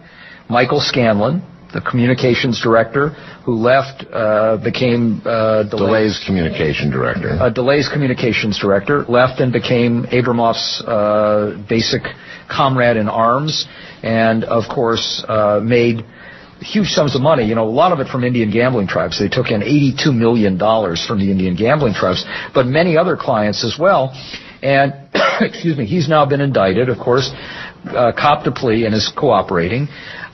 Michael 0.49 0.79
Scanlon, 0.79 1.43
the 1.73 1.81
communications 1.81 2.61
director, 2.61 3.09
who 3.45 3.55
left, 3.55 4.05
uh, 4.11 4.57
became 4.63 5.21
uh, 5.25 5.63
DeLay's, 5.69 6.23
communication 6.25 6.89
director. 6.89 7.29
Uh, 7.31 7.51
DeLay's 7.51 7.89
communications 7.89 8.57
director 8.59 9.03
left 9.05 9.41
and 9.41 9.51
became 9.51 10.03
Abramoff's 10.05 10.81
uh, 10.87 11.61
basic 11.67 12.01
comrade 12.49 12.95
in 12.95 13.09
arms, 13.09 13.67
and 14.03 14.45
of 14.45 14.63
course 14.73 15.23
uh, 15.27 15.59
made 15.61 16.05
huge 16.61 16.87
sums 16.87 17.15
of 17.15 17.21
money. 17.21 17.45
You 17.45 17.55
know, 17.55 17.67
a 17.67 17.69
lot 17.69 17.91
of 17.91 17.99
it 17.99 18.07
from 18.07 18.23
Indian 18.23 18.49
gambling 18.49 18.87
tribes. 18.87 19.19
They 19.19 19.27
took 19.27 19.51
in 19.51 19.61
82 19.61 20.11
million 20.11 20.57
dollars 20.57 21.05
from 21.05 21.19
the 21.19 21.29
Indian 21.29 21.55
gambling 21.55 21.93
tribes, 21.93 22.25
but 22.53 22.65
many 22.65 22.97
other 22.97 23.17
clients 23.17 23.65
as 23.65 23.77
well. 23.77 24.15
And 24.63 24.93
excuse 25.41 25.77
me, 25.77 25.85
he's 25.85 26.07
now 26.07 26.25
been 26.25 26.41
indicted, 26.41 26.89
of 26.89 26.97
course, 26.97 27.29
uh, 27.85 28.11
copped 28.17 28.47
a 28.47 28.51
plea 28.51 28.85
and 28.85 28.95
is 28.95 29.11
cooperating 29.15 29.87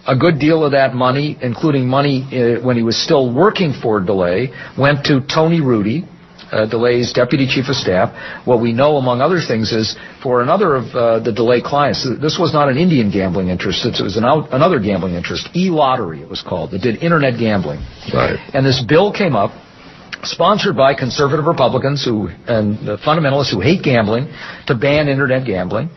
a 0.06 0.16
good 0.16 0.40
deal 0.40 0.66
of 0.66 0.72
that 0.74 0.94
money, 0.94 1.38
including 1.42 1.88
money 1.88 2.24
uh, 2.32 2.66
when 2.66 2.76
he 2.76 2.84
was 2.84 3.02
still 3.02 3.34
working 3.34 3.74
for 3.74 4.02
DeLay, 4.02 4.52
went 4.78 5.06
to 5.06 5.22
Tony 5.22 5.62
Rudy, 5.62 6.04
uh, 6.52 6.68
DeLay's 6.70 7.14
deputy 7.14 7.48
chief 7.48 7.70
of 7.70 7.76
staff. 7.76 8.14
What 8.46 8.62
we 8.62 8.74
know, 8.74 8.98
among 8.98 9.22
other 9.22 9.40
things, 9.40 9.72
is 9.72 9.96
for 10.22 10.42
another 10.42 10.76
of 10.76 10.84
uh, 10.94 11.20
the 11.20 11.32
DeLay 11.32 11.62
clients, 11.64 12.08
this 12.22 12.38
was 12.38 12.54
not 12.54 12.70
an 12.70 12.78
Indian 12.78 13.12
gambling 13.12 13.48
interest, 13.48 13.86
it 13.86 14.04
was 14.04 14.18
an 14.18 14.26
out, 14.26 14.52
another 14.52 14.80
gambling 14.80 15.16
interest, 15.16 15.50
e-lottery 15.56 16.22
it 16.22 16.30
was 16.30 16.42
called, 16.42 16.72
that 16.72 16.82
did 16.82 17.02
internet 17.02 17.40
gambling. 17.40 17.80
Right. 18.14 18.38
And 18.54 18.66
this 18.66 18.84
bill 18.86 19.14
came 19.14 19.36
up, 19.36 19.52
sponsored 20.24 20.76
by 20.76 20.94
conservative 20.94 21.46
Republicans 21.46 22.04
who 22.04 22.28
and 22.48 22.78
fundamentalists 23.00 23.52
who 23.52 23.62
hate 23.62 23.84
gambling, 23.84 24.28
to 24.68 24.76
ban 24.76 25.08
internet 25.08 25.46
gambling. 25.46 25.90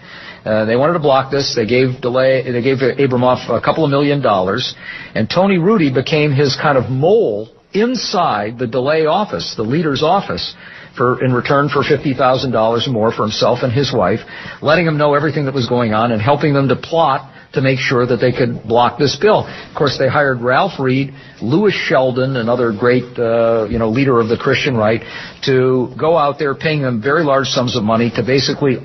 Uh, 0.46 0.64
they 0.64 0.76
wanted 0.76 0.92
to 0.92 1.00
block 1.00 1.32
this. 1.32 1.54
They 1.56 1.66
gave 1.66 2.00
DeLay. 2.00 2.44
They 2.44 2.62
gave 2.62 2.78
Abramoff 2.78 3.50
a 3.50 3.60
couple 3.60 3.84
of 3.84 3.90
million 3.90 4.22
dollars, 4.22 4.76
and 5.14 5.28
Tony 5.28 5.58
Rudy 5.58 5.92
became 5.92 6.30
his 6.30 6.56
kind 6.60 6.78
of 6.78 6.88
mole 6.88 7.48
inside 7.72 8.56
the 8.56 8.66
DeLay 8.66 9.06
office, 9.06 9.54
the 9.56 9.64
leader's 9.64 10.04
office, 10.04 10.54
for 10.96 11.22
in 11.24 11.32
return 11.32 11.68
for 11.68 11.82
fifty 11.82 12.14
thousand 12.14 12.52
dollars 12.52 12.86
more 12.88 13.10
for 13.10 13.22
himself 13.22 13.58
and 13.62 13.72
his 13.72 13.92
wife, 13.92 14.20
letting 14.62 14.86
them 14.86 14.96
know 14.96 15.14
everything 15.14 15.46
that 15.46 15.54
was 15.54 15.68
going 15.68 15.92
on 15.92 16.12
and 16.12 16.22
helping 16.22 16.54
them 16.54 16.68
to 16.68 16.76
plot 16.76 17.32
to 17.54 17.60
make 17.60 17.78
sure 17.78 18.06
that 18.06 18.18
they 18.18 18.30
could 18.30 18.62
block 18.68 18.98
this 18.98 19.16
bill. 19.16 19.46
Of 19.46 19.74
course, 19.76 19.96
they 19.98 20.08
hired 20.08 20.42
Ralph 20.42 20.78
Reed, 20.78 21.12
Louis 21.42 21.72
Sheldon, 21.72 22.36
another 22.36 22.70
great, 22.70 23.18
uh, 23.18 23.66
you 23.68 23.78
know, 23.78 23.88
leader 23.88 24.20
of 24.20 24.28
the 24.28 24.36
Christian 24.36 24.76
right, 24.76 25.00
to 25.44 25.92
go 25.98 26.16
out 26.16 26.38
there 26.38 26.54
paying 26.54 26.82
them 26.82 27.02
very 27.02 27.24
large 27.24 27.46
sums 27.46 27.76
of 27.76 27.82
money 27.82 28.12
to 28.14 28.22
basically 28.22 28.76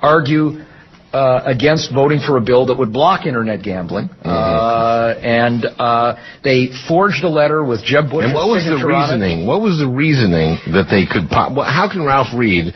argue 0.00 0.64
uh, 1.12 1.40
against 1.46 1.92
voting 1.92 2.20
for 2.20 2.36
a 2.36 2.40
bill 2.40 2.66
that 2.66 2.76
would 2.76 2.92
block 2.92 3.26
internet 3.26 3.62
gambling, 3.62 4.08
mm-hmm. 4.08 4.28
uh, 4.28 5.14
and 5.22 5.64
uh, 5.78 6.16
they 6.44 6.68
forged 6.86 7.24
a 7.24 7.28
letter 7.28 7.64
with 7.64 7.82
Jeb 7.84 8.10
Bush. 8.10 8.24
And 8.24 8.34
what 8.34 8.48
was 8.48 8.64
the 8.64 8.76
reasoning? 8.76 9.46
What 9.46 9.60
was 9.62 9.78
the 9.78 9.88
reasoning 9.88 10.58
that 10.72 10.88
they 10.90 11.06
could? 11.06 11.30
Pop, 11.30 11.52
how 11.66 11.88
can 11.90 12.04
Ralph 12.04 12.34
Reed 12.34 12.74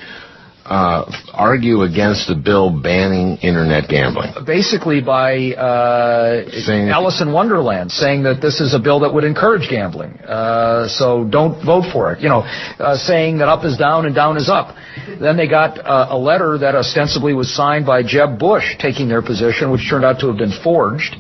uh, 0.65 1.05
argue 1.33 1.83
against 1.83 2.29
the 2.29 2.35
bill 2.35 2.71
banning 2.71 3.37
internet 3.39 3.89
gambling? 3.89 4.33
Basically, 4.47 5.01
by 5.01 5.53
uh, 5.53 6.51
saying 6.63 6.89
Alice 6.89 7.21
in 7.21 7.33
Wonderland 7.33 7.91
saying 7.91 8.23
that 8.25 8.41
this 8.41 8.61
is 8.61 8.75
a 8.75 8.79
bill 8.79 9.01
that 9.01 9.13
would 9.13 9.25
encourage 9.25 9.69
gambling. 9.69 10.13
Uh, 10.21 10.89
so 10.89 11.25
don't 11.25 11.65
vote 11.65 11.91
for 11.93 12.13
it. 12.13 12.21
You 12.21 12.29
know, 12.29 12.41
uh, 12.79 12.97
saying 12.97 13.39
that 13.39 13.49
up 13.49 13.65
is 13.65 13.77
down 13.77 14.07
and 14.07 14.15
down 14.15 14.37
is 14.37 14.49
up. 14.49 14.77
Then 15.21 15.37
they 15.37 15.49
got 15.49 15.79
uh, 15.79 16.09
a 16.11 16.19
letter 16.19 16.59
that 16.59 16.75
ostensibly 16.75 17.35
was 17.35 17.55
signed 17.55 17.87
by 17.87 18.03
Jeb 18.03 18.39
Bush 18.39 18.77
taking 18.79 19.09
their 19.09 19.23
position, 19.23 19.71
which 19.71 19.89
turned 19.89 20.05
out 20.05 20.21
to 20.21 20.29
have 20.29 20.37
been 20.37 20.55
forged. 20.63 21.17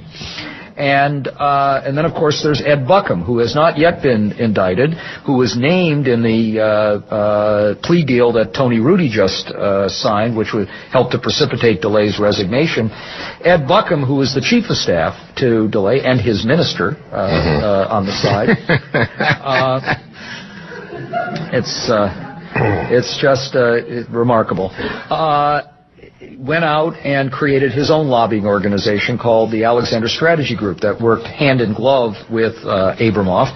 And 0.77 1.29
uh, 1.29 1.83
and 1.85 1.97
then 1.97 2.05
of 2.05 2.13
course 2.13 2.43
there's 2.43 2.61
Ed 2.61 2.87
Buckham, 2.87 3.23
who 3.23 3.39
has 3.39 3.55
not 3.55 3.79
yet 3.79 4.03
been 4.03 4.33
indicted, 4.33 4.95
who 5.27 5.37
was 5.37 5.57
named 5.57 6.07
in 6.07 6.23
the 6.23 6.61
uh, 6.61 6.65
uh, 6.65 7.75
plea 7.83 8.05
deal 8.05 8.33
that 8.33 8.55
Tony 8.55 8.81
Rudy 8.81 9.09
just 9.09 9.49
uh, 9.49 9.89
signed, 9.89 10.37
which 10.37 10.53
would 10.55 10.69
help 10.91 11.11
to 11.13 11.19
precipitate 11.19 11.83
DeLay's 11.83 12.19
resignation. 12.19 12.91
Ed 13.45 13.69
Buckham, 13.69 14.03
who 14.03 14.21
is 14.23 14.35
the 14.35 14.41
chief 14.41 14.71
of 14.71 14.77
staff 14.77 15.15
to 15.37 15.69
DeLay 15.69 16.05
and 16.05 16.21
his 16.21 16.45
minister 16.45 16.97
uh, 17.11 17.29
mm-hmm. 17.29 17.63
Uh, 17.63 17.87
on 17.89 18.07
the 18.07 18.13
side. 18.13 18.49
it's 21.53 21.91
it's 22.91 23.19
just 23.21 23.55
remarkable 24.11 24.71
went 26.39 26.65
out 26.65 26.95
and 27.05 27.31
created 27.31 27.73
his 27.73 27.91
own 27.91 28.09
lobbying 28.09 28.47
organization 28.47 29.19
called 29.19 29.51
the 29.51 29.65
Alexander 29.65 30.09
Strategy 30.09 30.57
Group 30.57 30.81
that 30.81 31.01
worked 31.01 31.27
hand 31.27 31.61
in 31.61 31.75
glove 31.75 32.15
with 32.31 32.55
uh, 32.65 32.97
Abramoff 33.01 33.51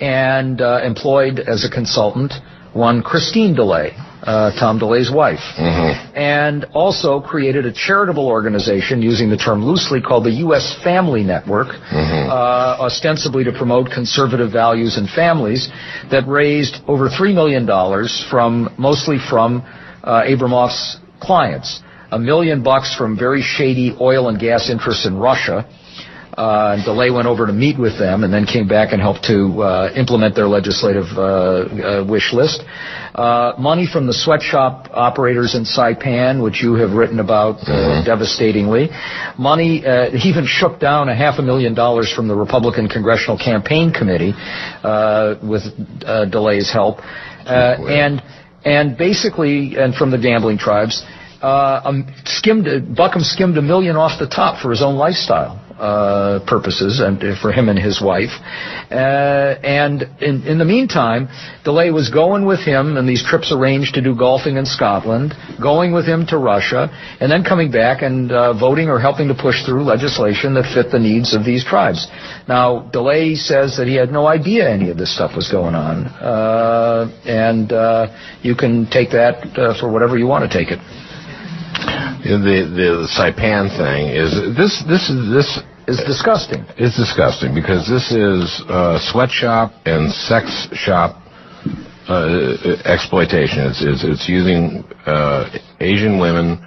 and 0.00 0.60
uh, 0.60 0.80
employed 0.82 1.40
as 1.40 1.64
a 1.64 1.70
consultant 1.70 2.32
one 2.72 3.02
Christine 3.02 3.56
DeLay, 3.56 3.92
uh, 4.22 4.52
Tom 4.58 4.78
DeLay's 4.78 5.10
wife, 5.12 5.40
mm-hmm. 5.58 6.16
and 6.16 6.64
also 6.72 7.20
created 7.20 7.66
a 7.66 7.72
charitable 7.72 8.28
organization 8.28 9.02
using 9.02 9.28
the 9.28 9.36
term 9.36 9.64
loosely 9.64 10.00
called 10.00 10.24
the 10.24 10.38
U.S. 10.46 10.78
Family 10.84 11.24
Network, 11.24 11.66
mm-hmm. 11.66 12.30
uh, 12.30 12.76
ostensibly 12.78 13.42
to 13.42 13.52
promote 13.52 13.90
conservative 13.90 14.52
values 14.52 14.96
and 14.98 15.08
families, 15.10 15.68
that 16.12 16.28
raised 16.28 16.76
over 16.86 17.08
three 17.08 17.34
million 17.34 17.66
dollars 17.66 18.24
from 18.30 18.72
mostly 18.78 19.18
from 19.18 19.62
uh, 20.04 20.22
Abramoff's 20.22 20.98
clients 21.20 21.82
a 22.12 22.18
million 22.18 22.62
bucks 22.62 22.94
from 22.96 23.18
very 23.18 23.42
shady 23.42 23.96
oil 24.00 24.28
and 24.28 24.38
gas 24.38 24.70
interests 24.70 25.06
in 25.06 25.16
Russia. 25.16 25.68
Uh, 26.36 26.74
and 26.74 26.84
DeLay 26.84 27.12
went 27.12 27.26
over 27.26 27.46
to 27.46 27.52
meet 27.52 27.78
with 27.78 27.98
them 27.98 28.22
and 28.22 28.32
then 28.32 28.46
came 28.46 28.68
back 28.68 28.92
and 28.92 29.02
helped 29.02 29.24
to 29.24 29.60
uh, 29.60 29.92
implement 29.96 30.34
their 30.34 30.46
legislative 30.46 31.04
uh, 31.16 31.20
uh 31.20 32.04
wish 32.08 32.32
list. 32.32 32.62
Uh, 33.14 33.52
money 33.58 33.86
from 33.92 34.06
the 34.06 34.14
sweatshop 34.14 34.88
operators 34.92 35.54
in 35.54 35.64
Saipan, 35.64 36.42
which 36.42 36.62
you 36.62 36.74
have 36.74 36.92
written 36.92 37.18
about 37.18 37.56
uh, 37.56 37.66
mm-hmm. 37.66 38.06
devastatingly. 38.06 38.88
Money 39.36 39.82
even 40.24 40.46
shook 40.46 40.78
down 40.78 41.08
a 41.08 41.14
half 41.14 41.38
a 41.38 41.42
million 41.42 41.74
dollars 41.74 42.10
from 42.12 42.28
the 42.28 42.34
Republican 42.34 42.88
Congressional 42.88 43.36
Campaign 43.36 43.92
Committee 43.92 44.32
with 45.42 45.62
DeLay's 46.30 46.72
help. 46.72 47.00
and 47.44 48.22
and 48.64 48.96
basically, 48.96 49.76
and 49.76 49.94
from 49.94 50.10
the 50.10 50.18
gambling 50.18 50.58
tribes, 50.58 51.02
uh, 51.42 51.80
um, 51.84 52.14
skimmed 52.24 52.94
Buckham 52.96 53.22
skimmed 53.22 53.56
a 53.58 53.62
million 53.62 53.96
off 53.96 54.18
the 54.18 54.28
top 54.28 54.60
for 54.62 54.70
his 54.70 54.82
own 54.82 54.96
lifestyle. 54.96 55.58
uh, 55.80 56.44
purposes 56.46 57.00
and 57.00 57.18
for 57.40 57.50
him 57.50 57.68
and 57.68 57.78
his 57.78 58.02
wife. 58.02 58.30
Uh, 58.90 59.56
and 59.64 60.02
in, 60.20 60.46
in 60.46 60.58
the 60.58 60.64
meantime, 60.64 61.28
DeLay 61.64 61.90
was 61.90 62.10
going 62.10 62.44
with 62.44 62.60
him 62.60 62.96
and 62.98 63.08
these 63.08 63.24
trips 63.24 63.50
arranged 63.50 63.94
to 63.94 64.02
do 64.02 64.14
golfing 64.14 64.56
in 64.56 64.66
Scotland, 64.66 65.32
going 65.60 65.92
with 65.92 66.04
him 66.04 66.26
to 66.26 66.36
Russia, 66.36 66.88
and 67.20 67.32
then 67.32 67.42
coming 67.42 67.70
back 67.72 68.02
and 68.02 68.30
uh, 68.30 68.52
voting 68.52 68.88
or 68.88 69.00
helping 69.00 69.28
to 69.28 69.34
push 69.34 69.64
through 69.64 69.82
legislation 69.82 70.54
that 70.54 70.70
fit 70.74 70.92
the 70.92 70.98
needs 70.98 71.34
of 71.34 71.44
these 71.44 71.64
tribes. 71.64 72.06
Now, 72.46 72.90
DeLay 72.92 73.36
says 73.36 73.76
that 73.78 73.86
he 73.86 73.94
had 73.94 74.10
no 74.10 74.26
idea 74.26 74.68
any 74.68 74.90
of 74.90 74.98
this 74.98 75.14
stuff 75.14 75.34
was 75.34 75.48
going 75.50 75.74
on, 75.74 76.06
uh, 76.06 77.08
and 77.24 77.72
uh, 77.72 78.06
you 78.42 78.54
can 78.54 78.86
take 78.90 79.10
that 79.10 79.40
uh, 79.56 79.80
for 79.80 79.90
whatever 79.90 80.18
you 80.18 80.26
want 80.26 80.50
to 80.50 80.52
take 80.52 80.70
it. 80.70 80.78
The 82.22 82.68
the 82.68 83.08
Saipan 83.08 83.72
thing 83.76 84.08
is 84.12 84.32
this 84.56 84.84
this 84.86 85.08
is 85.08 85.32
this 85.32 85.60
is 85.88 86.04
disgusting. 86.06 86.64
It's 86.76 86.96
disgusting 86.96 87.54
because 87.54 87.88
this 87.88 88.12
is 88.12 88.62
uh, 88.68 88.98
sweatshop 89.00 89.72
and 89.86 90.12
sex 90.12 90.68
shop 90.72 91.16
uh, 92.08 92.76
exploitation. 92.84 93.66
It's, 93.66 93.82
it's, 93.82 94.04
it's 94.04 94.28
using 94.28 94.84
uh, 95.06 95.48
Asian 95.80 96.20
women 96.20 96.60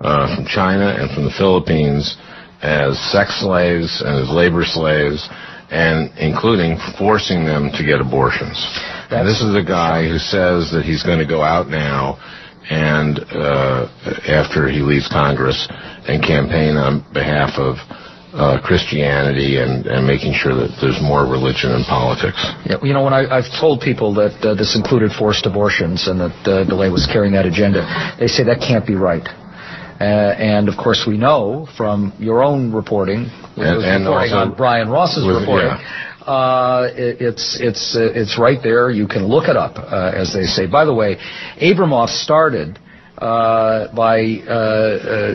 uh, 0.00 0.34
from 0.34 0.46
China 0.46 0.96
and 0.98 1.10
from 1.14 1.24
the 1.24 1.34
Philippines 1.36 2.16
as 2.62 2.98
sex 3.12 3.40
slaves 3.40 4.00
and 4.00 4.22
as 4.24 4.30
labor 4.30 4.64
slaves, 4.64 5.28
and 5.70 6.10
including 6.18 6.78
forcing 6.98 7.44
them 7.44 7.70
to 7.76 7.84
get 7.84 8.00
abortions. 8.00 8.56
and 9.10 9.28
this 9.28 9.42
is 9.42 9.54
a 9.54 9.62
guy 9.62 10.08
who 10.08 10.18
says 10.18 10.72
that 10.72 10.82
he's 10.84 11.02
going 11.02 11.18
to 11.18 11.28
go 11.28 11.42
out 11.42 11.68
now 11.68 12.16
and 12.70 13.18
uh, 13.32 13.88
after 14.28 14.68
he 14.68 14.80
leaves 14.80 15.08
Congress 15.08 15.68
and 16.08 16.22
campaign 16.22 16.76
on 16.76 17.04
behalf 17.12 17.58
of 17.58 17.76
uh, 18.34 18.60
Christianity 18.64 19.58
and, 19.62 19.86
and 19.86 20.06
making 20.06 20.34
sure 20.34 20.54
that 20.54 20.74
there's 20.82 20.98
more 21.00 21.22
religion 21.22 21.70
in 21.70 21.84
politics. 21.84 22.40
Yeah, 22.66 22.82
you 22.82 22.92
know, 22.92 23.04
when 23.04 23.14
I, 23.14 23.30
I've 23.30 23.50
told 23.60 23.80
people 23.80 24.12
that 24.14 24.34
uh, 24.42 24.54
this 24.54 24.74
included 24.74 25.12
forced 25.12 25.46
abortions 25.46 26.08
and 26.08 26.18
that 26.18 26.36
uh, 26.42 26.64
DeLay 26.66 26.90
was 26.90 27.06
carrying 27.06 27.32
that 27.34 27.46
agenda, 27.46 27.86
they 28.18 28.26
say 28.26 28.42
that 28.44 28.58
can't 28.58 28.86
be 28.86 28.96
right. 28.96 29.22
Uh, 30.00 30.34
and 30.34 30.68
of 30.68 30.76
course, 30.76 31.04
we 31.06 31.16
know 31.16 31.68
from 31.76 32.12
your 32.18 32.42
own 32.42 32.72
reporting, 32.72 33.30
and, 33.56 33.78
and 33.84 34.04
reporting 34.04 34.34
also 34.34 34.36
on 34.50 34.54
Brian 34.56 34.88
Ross's 34.88 35.24
with- 35.24 35.38
reporting, 35.38 35.68
yeah. 35.70 36.13
Uh, 36.26 36.88
it, 36.94 37.20
it's 37.20 37.58
it's 37.60 37.96
uh, 37.96 38.12
it's 38.14 38.38
right 38.38 38.58
there. 38.62 38.90
You 38.90 39.06
can 39.06 39.26
look 39.26 39.48
it 39.48 39.56
up, 39.56 39.76
uh, 39.76 40.12
as 40.14 40.32
they 40.32 40.44
say. 40.44 40.66
By 40.66 40.84
the 40.84 40.94
way, 40.94 41.16
Abramoff 41.60 42.08
started 42.08 42.78
uh, 43.18 43.94
by 43.94 44.40
uh, 44.48 45.34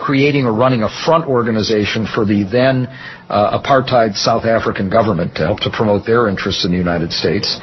creating 0.00 0.44
or 0.44 0.52
running 0.52 0.82
a 0.82 0.88
front 1.04 1.26
organization 1.26 2.06
for 2.06 2.24
the 2.24 2.44
then 2.44 2.88
uh, 3.28 3.58
apartheid 3.58 4.14
South 4.14 4.44
African 4.44 4.90
government 4.90 5.34
to 5.36 5.46
help 5.46 5.60
to 5.60 5.70
promote 5.70 6.04
their 6.04 6.28
interests 6.28 6.64
in 6.64 6.70
the 6.70 6.76
United 6.76 7.12
States. 7.12 7.58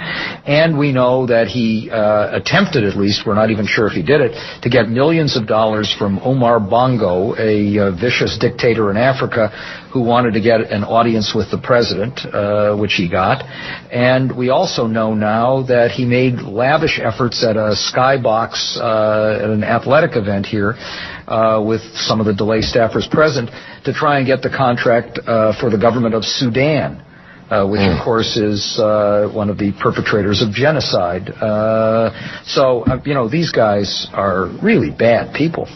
And 0.46 0.78
we 0.78 0.92
know 0.92 1.28
that 1.28 1.48
he 1.48 1.90
uh, 1.92 2.36
attempted, 2.36 2.84
at 2.84 2.98
least, 2.98 3.24
we're 3.26 3.36
not 3.36 3.52
even 3.52 3.66
sure 3.68 3.88
if 3.88 3.94
he 3.94 4.02
did 4.02 4.22
it, 4.22 4.32
to 4.64 4.70
get 4.70 4.90
millions 4.90 5.38
of 5.38 5.48
dollars 5.48 5.94
from 5.98 6.20
Omar 6.20 6.60
Bongo, 6.60 7.36
a 7.38 7.78
uh, 7.78 7.92
vicious 7.92 8.38
dictator 8.40 8.90
in 8.90 8.98
Africa 8.98 9.50
who 9.94 10.02
wanted 10.02 10.34
to 10.34 10.42
get 10.42 10.62
an 10.72 10.84
audience 10.84 11.34
with 11.36 11.52
the 11.52 11.60
president, 11.60 12.20
uh, 12.34 12.76
which 12.76 12.94
he 12.94 13.10
got. 13.10 13.44
And 13.92 14.36
we 14.36 14.50
also 14.50 14.88
know 14.88 15.14
now 15.14 15.64
that 15.64 15.92
he 15.92 16.06
made 16.06 16.40
lavish 16.42 17.00
efforts 17.02 17.44
at 17.44 17.58
a 17.58 17.76
skybox 17.76 18.78
uh, 18.78 19.44
at 19.44 19.50
an 19.50 19.64
athletic 19.64 20.16
event 20.16 20.46
here 20.46 20.76
uh, 20.78 21.21
with 21.64 21.82
some 21.96 22.20
of 22.20 22.26
the 22.26 22.34
DeLay 22.34 22.62
staffers 22.62 23.10
present 23.10 23.50
to 23.86 23.94
try 23.94 24.18
and 24.18 24.28
get 24.28 24.42
the 24.42 24.50
contract 24.50 25.20
uh, 25.20 25.54
for 25.60 25.70
the 25.70 25.78
government 25.78 26.16
of 26.16 26.24
Sudan. 26.24 27.06
Uh, 27.52 27.68
which 27.68 27.82
of 27.82 28.00
course 28.02 28.38
is 28.38 28.80
uh, 28.80 29.30
one 29.36 29.50
of 29.50 29.58
the 29.58 29.74
perpetrators 29.84 30.42
of 30.42 30.54
genocide. 30.54 31.28
Uh, 31.28 32.08
so 32.46 32.84
uh, 32.84 32.98
you 33.04 33.14
know 33.14 33.28
these 33.28 33.52
guys 33.52 34.08
are 34.14 34.48
really 34.64 34.90
bad 34.90 35.36
people. 35.36 35.68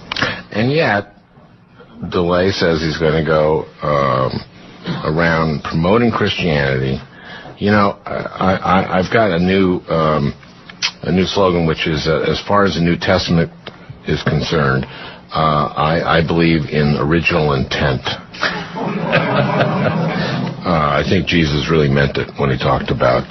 And 0.55 0.71
yet, 0.71 1.15
DeLay 2.00 2.51
says 2.51 2.79
he's 2.79 2.97
going 2.97 3.19
to 3.19 3.27
go 3.27 3.67
um, 3.83 4.39
around 5.03 5.63
promoting 5.63 6.12
Christianity. 6.12 6.95
You 7.57 7.71
know, 7.71 8.00
I, 8.05 8.55
I, 8.55 9.00
I've 9.00 9.11
got 9.11 9.31
a 9.31 9.39
new 9.39 9.79
um, 9.91 10.33
a 11.03 11.11
new 11.11 11.25
slogan, 11.25 11.68
which 11.68 11.87
is 11.87 12.07
uh, 12.07 12.24
as 12.27 12.41
far 12.48 12.65
as 12.65 12.75
the 12.75 12.81
New 12.81 12.98
Testament 12.98 13.51
is 14.07 14.22
concerned, 14.24 14.85
uh, 14.85 15.14
I, 15.35 16.19
I 16.19 16.27
believe 16.27 16.69
in 16.71 16.95
original 17.00 17.53
intent. 17.53 18.01
uh, 20.63 21.00
I 21.00 21.03
think 21.07 21.27
Jesus 21.27 21.69
really 21.69 21.89
meant 21.89 22.17
it 22.17 22.31
when 22.39 22.50
he 22.50 22.57
talked 22.57 22.89
about 22.89 23.27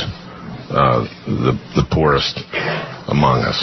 uh, 0.69 1.09
the 1.27 1.57
the 1.77 1.85
poorest 1.93 2.41
among 3.09 3.41
us. 3.45 3.57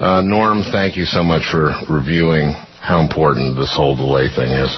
Uh, 0.00 0.22
Norm, 0.22 0.62
thank 0.70 0.96
you 0.96 1.04
so 1.04 1.22
much 1.22 1.48
for 1.50 1.72
reviewing 1.88 2.52
how 2.80 3.00
important 3.00 3.56
this 3.56 3.74
whole 3.74 3.96
DeLay 3.96 4.28
thing 4.32 4.48
is. 4.52 4.70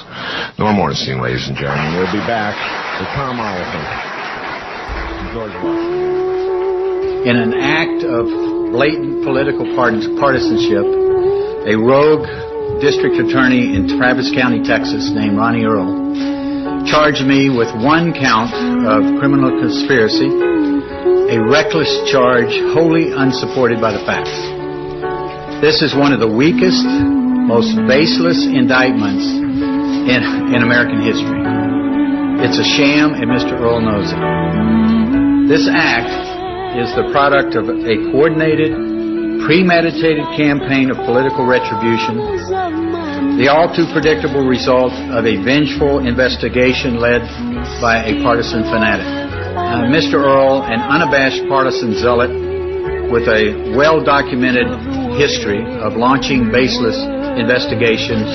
Norm 0.57 0.79
Ornstein, 0.79 1.21
ladies 1.21 1.47
and 1.47 1.55
gentlemen. 1.55 1.95
We'll 1.95 2.11
be 2.11 2.25
back 2.27 2.55
with 2.99 3.07
Tom 3.15 3.39
Oliphant. 3.39 3.87
In 7.27 7.37
an 7.37 7.53
act 7.53 8.03
of 8.03 8.25
blatant 8.73 9.23
political 9.23 9.63
partisanship, 9.75 10.83
a 11.69 11.77
rogue 11.77 12.50
district 12.81 13.13
attorney 13.21 13.77
in 13.77 13.85
Travis 14.01 14.33
County, 14.33 14.65
Texas, 14.65 15.13
named 15.13 15.37
Ronnie 15.37 15.63
Earle, 15.69 16.01
charged 16.89 17.21
me 17.21 17.53
with 17.53 17.69
one 17.77 18.09
count 18.09 18.49
of 18.89 19.21
criminal 19.21 19.53
conspiracy, 19.61 20.25
a 21.29 21.37
reckless 21.37 21.93
charge 22.09 22.49
wholly 22.73 23.13
unsupported 23.13 23.79
by 23.79 23.93
the 23.93 24.01
facts. 24.09 24.33
This 25.61 25.85
is 25.85 25.93
one 25.93 26.09
of 26.11 26.19
the 26.19 26.27
weakest, 26.27 26.81
most 27.45 27.77
baseless 27.85 28.49
indictments 28.49 29.29
in, 29.29 30.25
in 30.49 30.65
American 30.65 31.05
history. 31.05 31.37
It's 32.41 32.57
a 32.57 32.65
sham, 32.65 33.13
and 33.13 33.29
Mr. 33.29 33.61
Earle 33.61 33.85
knows 33.85 34.09
it. 34.09 34.17
This 35.53 35.69
act 35.69 36.09
is 36.81 36.89
the 36.97 37.13
product 37.13 37.53
of 37.53 37.69
a 37.69 37.95
coordinated, 38.09 38.90
premeditated 39.45 40.25
campaign 40.37 40.91
of 40.91 40.97
political 41.05 41.45
retribution, 41.45 42.17
the 43.37 43.47
all 43.49 43.69
too 43.73 43.87
predictable 43.93 44.45
result 44.45 44.93
of 45.13 45.25
a 45.25 45.35
vengeful 45.43 46.05
investigation 46.05 46.99
led 46.99 47.21
by 47.81 48.05
a 48.05 48.21
partisan 48.21 48.63
fanatic. 48.63 49.05
Uh, 49.05 49.87
Mr. 49.89 50.21
Earle, 50.21 50.63
an 50.63 50.79
unabashed 50.79 51.47
partisan 51.47 51.93
zealot 51.93 52.29
with 53.11 53.27
a 53.27 53.73
well 53.75 54.03
documented 54.03 54.67
history 55.19 55.63
of 55.81 55.93
launching 55.97 56.51
baseless 56.51 56.95
investigations 57.35 58.27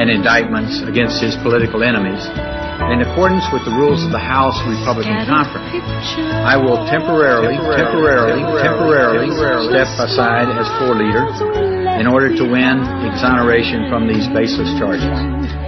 and 0.00 0.10
indictments 0.10 0.82
against 0.82 1.22
his 1.22 1.36
political 1.42 1.82
enemies, 1.82 2.20
in 2.92 3.02
accordance 3.02 3.42
with 3.50 3.64
the 3.66 3.74
rules 3.74 4.04
of 4.06 4.12
the 4.14 4.22
House 4.22 4.54
Republican 4.62 5.26
Conference, 5.26 5.66
I 6.46 6.54
will 6.54 6.86
temporarily, 6.86 7.58
temporarily, 7.74 8.46
temporarily 8.62 9.30
step 9.66 9.90
aside 9.98 10.46
as 10.54 10.70
floor 10.78 10.94
leader 10.94 11.26
in 11.98 12.06
order 12.06 12.30
to 12.30 12.44
win 12.46 12.84
exoneration 13.10 13.90
from 13.90 14.06
these 14.06 14.28
baseless 14.30 14.70
charges. 14.78 15.10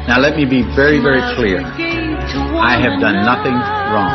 Now 0.07 0.21
let 0.21 0.37
me 0.37 0.45
be 0.47 0.63
very, 0.79 1.03
very 1.03 1.23
clear. 1.35 1.65
I 1.65 2.79
have 2.79 3.01
done 3.01 3.19
nothing 3.27 3.57
wrong. 3.57 4.15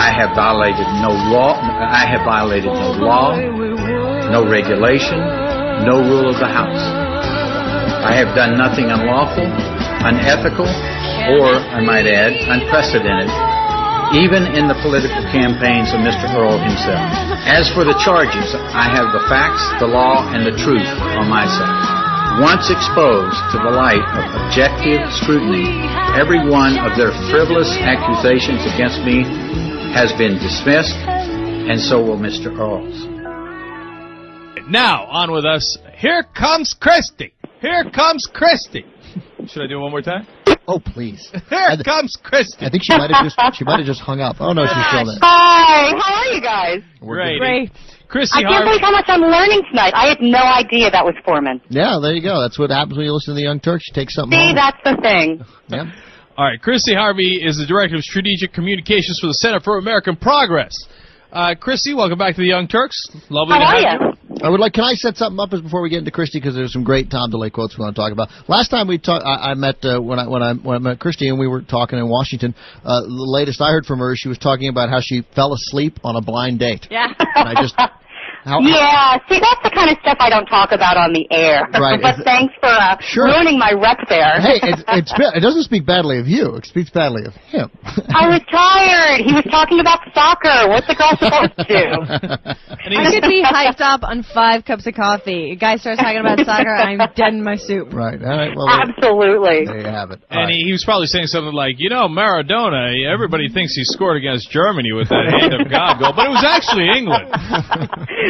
I 0.00 0.10
have 0.10 0.34
violated 0.34 0.88
no 1.04 1.12
law. 1.30 1.54
I 1.60 2.08
have 2.10 2.24
violated 2.24 2.72
no 2.72 2.90
law, 2.98 3.36
no 3.36 4.48
regulation, 4.48 5.20
no 5.86 6.00
rule 6.02 6.32
of 6.32 6.40
the 6.40 6.48
House. 6.48 6.80
I 8.00 8.16
have 8.16 8.34
done 8.34 8.56
nothing 8.56 8.90
unlawful, 8.90 9.44
unethical, 9.44 10.66
or, 11.28 11.60
I 11.60 11.80
might 11.84 12.08
add, 12.08 12.32
unprecedented, 12.48 13.28
even 14.16 14.48
in 14.56 14.66
the 14.66 14.78
political 14.80 15.20
campaigns 15.28 15.92
of 15.92 16.00
Mr. 16.00 16.30
Earle 16.32 16.58
himself. 16.58 17.04
As 17.44 17.68
for 17.70 17.84
the 17.84 17.96
charges, 18.00 18.56
I 18.56 18.88
have 18.88 19.12
the 19.12 19.22
facts, 19.28 19.62
the 19.78 19.86
law, 19.86 20.24
and 20.32 20.46
the 20.46 20.56
truth 20.56 20.88
on 21.18 21.28
my 21.28 21.44
side. 21.44 22.42
Once 22.42 22.70
exposed 22.70 23.38
to 23.52 23.58
the 23.60 23.70
light 23.74 24.02
of 24.16 24.24
objective 24.46 25.02
scrutiny, 25.20 25.66
every 26.16 26.40
one 26.40 26.78
of 26.78 26.96
their 26.96 27.12
frivolous 27.28 27.68
accusations 27.82 28.64
against 28.72 29.02
me 29.02 29.26
has 29.92 30.12
been 30.14 30.38
dismissed, 30.38 30.96
and 31.68 31.78
so 31.78 32.00
will 32.02 32.16
Mr. 32.16 32.48
Earle's. 32.54 32.96
Now, 34.70 35.06
on 35.06 35.32
with 35.32 35.44
us. 35.44 35.76
Here 35.96 36.22
comes 36.22 36.74
Christy. 36.78 37.34
Here 37.60 37.84
comes 37.90 38.28
Christy. 38.32 38.86
Should 39.48 39.62
I 39.62 39.66
do 39.66 39.78
it 39.78 39.80
one 39.80 39.90
more 39.90 40.00
time? 40.00 40.26
Oh, 40.68 40.78
please. 40.78 41.30
Here 41.50 41.76
comes 41.84 42.16
Christy. 42.22 42.64
I 42.64 42.70
think 42.70 42.82
she 42.84 42.96
might 42.96 43.10
have 43.10 43.24
just 43.24 43.36
she 43.56 43.64
might 43.64 43.78
have 43.78 43.86
just 43.86 44.00
hung 44.00 44.20
up. 44.20 44.36
Oh 44.40 44.52
no, 44.52 44.66
she's 44.66 44.86
still 44.88 45.04
there. 45.06 45.18
Hi, 45.20 45.90
how 45.98 46.14
are 46.22 46.26
you 46.34 46.40
guys? 46.40 46.80
Great. 47.00 47.38
Great. 47.40 47.70
Chrissy 48.08 48.38
I 48.38 48.42
can't 48.42 48.52
Harvey. 48.54 48.68
believe 48.70 48.80
how 48.80 48.90
much 48.92 49.04
I'm 49.08 49.20
learning 49.22 49.62
tonight. 49.70 49.92
I 49.94 50.08
had 50.08 50.18
no 50.20 50.38
idea 50.42 50.90
that 50.90 51.04
was 51.04 51.14
Foreman. 51.24 51.60
Yeah, 51.68 51.98
there 52.02 52.12
you 52.12 52.22
go. 52.22 52.40
That's 52.40 52.58
what 52.58 52.70
happens 52.70 52.96
when 52.96 53.06
you 53.06 53.12
listen 53.12 53.34
to 53.34 53.36
the 53.36 53.42
Young 53.46 53.60
Turks. 53.60 53.86
You 53.88 53.94
take 53.94 54.10
something 54.10 54.36
See, 54.36 54.46
home. 54.46 54.54
that's 54.56 54.78
the 54.84 54.96
thing. 55.00 55.44
Yeah. 55.68 55.90
All 56.36 56.44
right, 56.46 56.60
Christy 56.60 56.94
Harvey 56.94 57.40
is 57.44 57.56
the 57.58 57.66
director 57.66 57.96
of 57.96 58.02
strategic 58.02 58.52
communications 58.52 59.18
for 59.20 59.26
the 59.28 59.34
Center 59.34 59.60
for 59.60 59.78
American 59.78 60.16
Progress. 60.16 60.74
Uh, 61.32 61.54
Christy, 61.54 61.94
welcome 61.94 62.18
back 62.18 62.34
to 62.34 62.40
the 62.40 62.48
Young 62.48 62.66
Turks. 62.66 62.96
Lovely 63.28 63.54
How 63.54 63.60
to 63.60 63.86
are 63.86 63.90
have 63.90 64.00
you? 64.02 64.19
I 64.42 64.48
would 64.48 64.60
like. 64.60 64.72
Can 64.72 64.84
I 64.84 64.94
set 64.94 65.16
something 65.16 65.38
up 65.38 65.52
as 65.52 65.60
before 65.60 65.82
we 65.82 65.90
get 65.90 65.98
into 65.98 66.10
Christy 66.10 66.38
because 66.40 66.54
there's 66.54 66.72
some 66.72 66.84
great 66.84 67.10
Tom 67.10 67.30
DeLay 67.30 67.52
quotes 67.52 67.76
we 67.76 67.82
want 67.82 67.94
to 67.94 68.00
talk 68.00 68.12
about. 68.12 68.28
Last 68.48 68.68
time 68.68 68.88
we 68.88 68.98
talked, 68.98 69.24
I, 69.24 69.50
I 69.50 69.54
met 69.54 69.84
uh, 69.84 70.00
when 70.00 70.18
I 70.18 70.28
when 70.28 70.42
I 70.42 70.54
when 70.54 70.76
I 70.76 70.78
met 70.78 71.00
Christy 71.00 71.28
and 71.28 71.38
we 71.38 71.46
were 71.46 71.62
talking 71.62 71.98
in 71.98 72.08
Washington. 72.08 72.54
Uh, 72.84 73.02
the 73.02 73.08
latest 73.08 73.60
I 73.60 73.70
heard 73.70 73.86
from 73.86 73.98
her, 73.98 74.14
she 74.16 74.28
was 74.28 74.38
talking 74.38 74.68
about 74.68 74.88
how 74.88 75.00
she 75.00 75.22
fell 75.34 75.52
asleep 75.52 75.98
on 76.04 76.16
a 76.16 76.22
blind 76.22 76.58
date. 76.58 76.86
Yeah. 76.90 77.12
And 77.18 77.48
I 77.48 77.60
just 77.60 77.74
how, 78.44 78.60
yeah, 78.60 79.18
see, 79.28 79.38
that's 79.38 79.62
the 79.62 79.70
kind 79.74 79.90
of 79.90 79.98
stuff 80.00 80.16
I 80.20 80.30
don't 80.30 80.46
talk 80.46 80.72
about 80.72 80.96
on 80.96 81.12
the 81.12 81.26
air. 81.30 81.68
Right. 81.80 82.00
but 82.02 82.20
thanks 82.24 82.52
for 82.60 82.68
uh, 82.68 82.96
Sure. 83.00 83.24
ruining 83.24 83.58
my 83.58 83.72
rep 83.72 84.04
there. 84.08 84.36
Hey, 84.40 84.60
it, 84.60 84.84
it's 85.00 85.12
it 85.16 85.40
doesn't 85.40 85.62
speak 85.64 85.86
badly 85.86 86.18
of 86.18 86.26
you. 86.28 86.56
It 86.56 86.66
speaks 86.66 86.90
badly 86.90 87.24
of 87.24 87.32
him. 87.48 87.70
I 88.12 88.28
was 88.28 88.40
tired. 88.52 89.24
He 89.24 89.32
was 89.32 89.44
talking 89.50 89.80
about 89.80 90.00
soccer. 90.12 90.68
What's 90.68 90.86
the 90.86 90.94
girl 90.94 91.16
supposed 91.16 91.56
to? 91.56 92.56
I 92.84 93.08
could 93.16 93.28
be 93.28 93.40
hyped 93.40 93.80
up 93.80 94.02
on 94.04 94.22
five 94.22 94.64
cups 94.64 94.86
of 94.86 94.92
coffee. 94.94 95.52
A 95.52 95.56
guy 95.56 95.76
starts 95.76 96.00
talking 96.02 96.20
about 96.20 96.44
soccer, 96.44 96.68
I'm 96.74 96.98
dead 97.16 97.32
in 97.32 97.42
my 97.42 97.56
soup. 97.56 97.92
Right. 97.94 98.20
All 98.20 98.28
right. 98.28 98.52
Well, 98.54 98.68
Absolutely. 98.68 99.64
there 99.64 99.80
you 99.80 99.88
have 99.88 100.10
it. 100.10 100.20
And 100.28 100.50
he, 100.50 100.64
he 100.68 100.72
was 100.72 100.84
probably 100.84 101.06
saying 101.06 101.26
something 101.32 101.54
like, 101.54 101.76
you 101.78 101.88
know, 101.88 102.08
Maradona, 102.08 102.92
everybody 103.08 103.48
thinks 103.48 103.74
he 103.74 103.84
scored 103.84 104.16
against 104.18 104.50
Germany 104.50 104.92
with 104.92 105.08
that 105.08 105.32
hand 105.32 105.54
of 105.56 105.70
God 105.70 105.96
goal, 106.00 106.12
but 106.14 106.26
it 106.26 106.34
was 106.36 106.44
actually 106.44 106.88
England. 106.92 107.28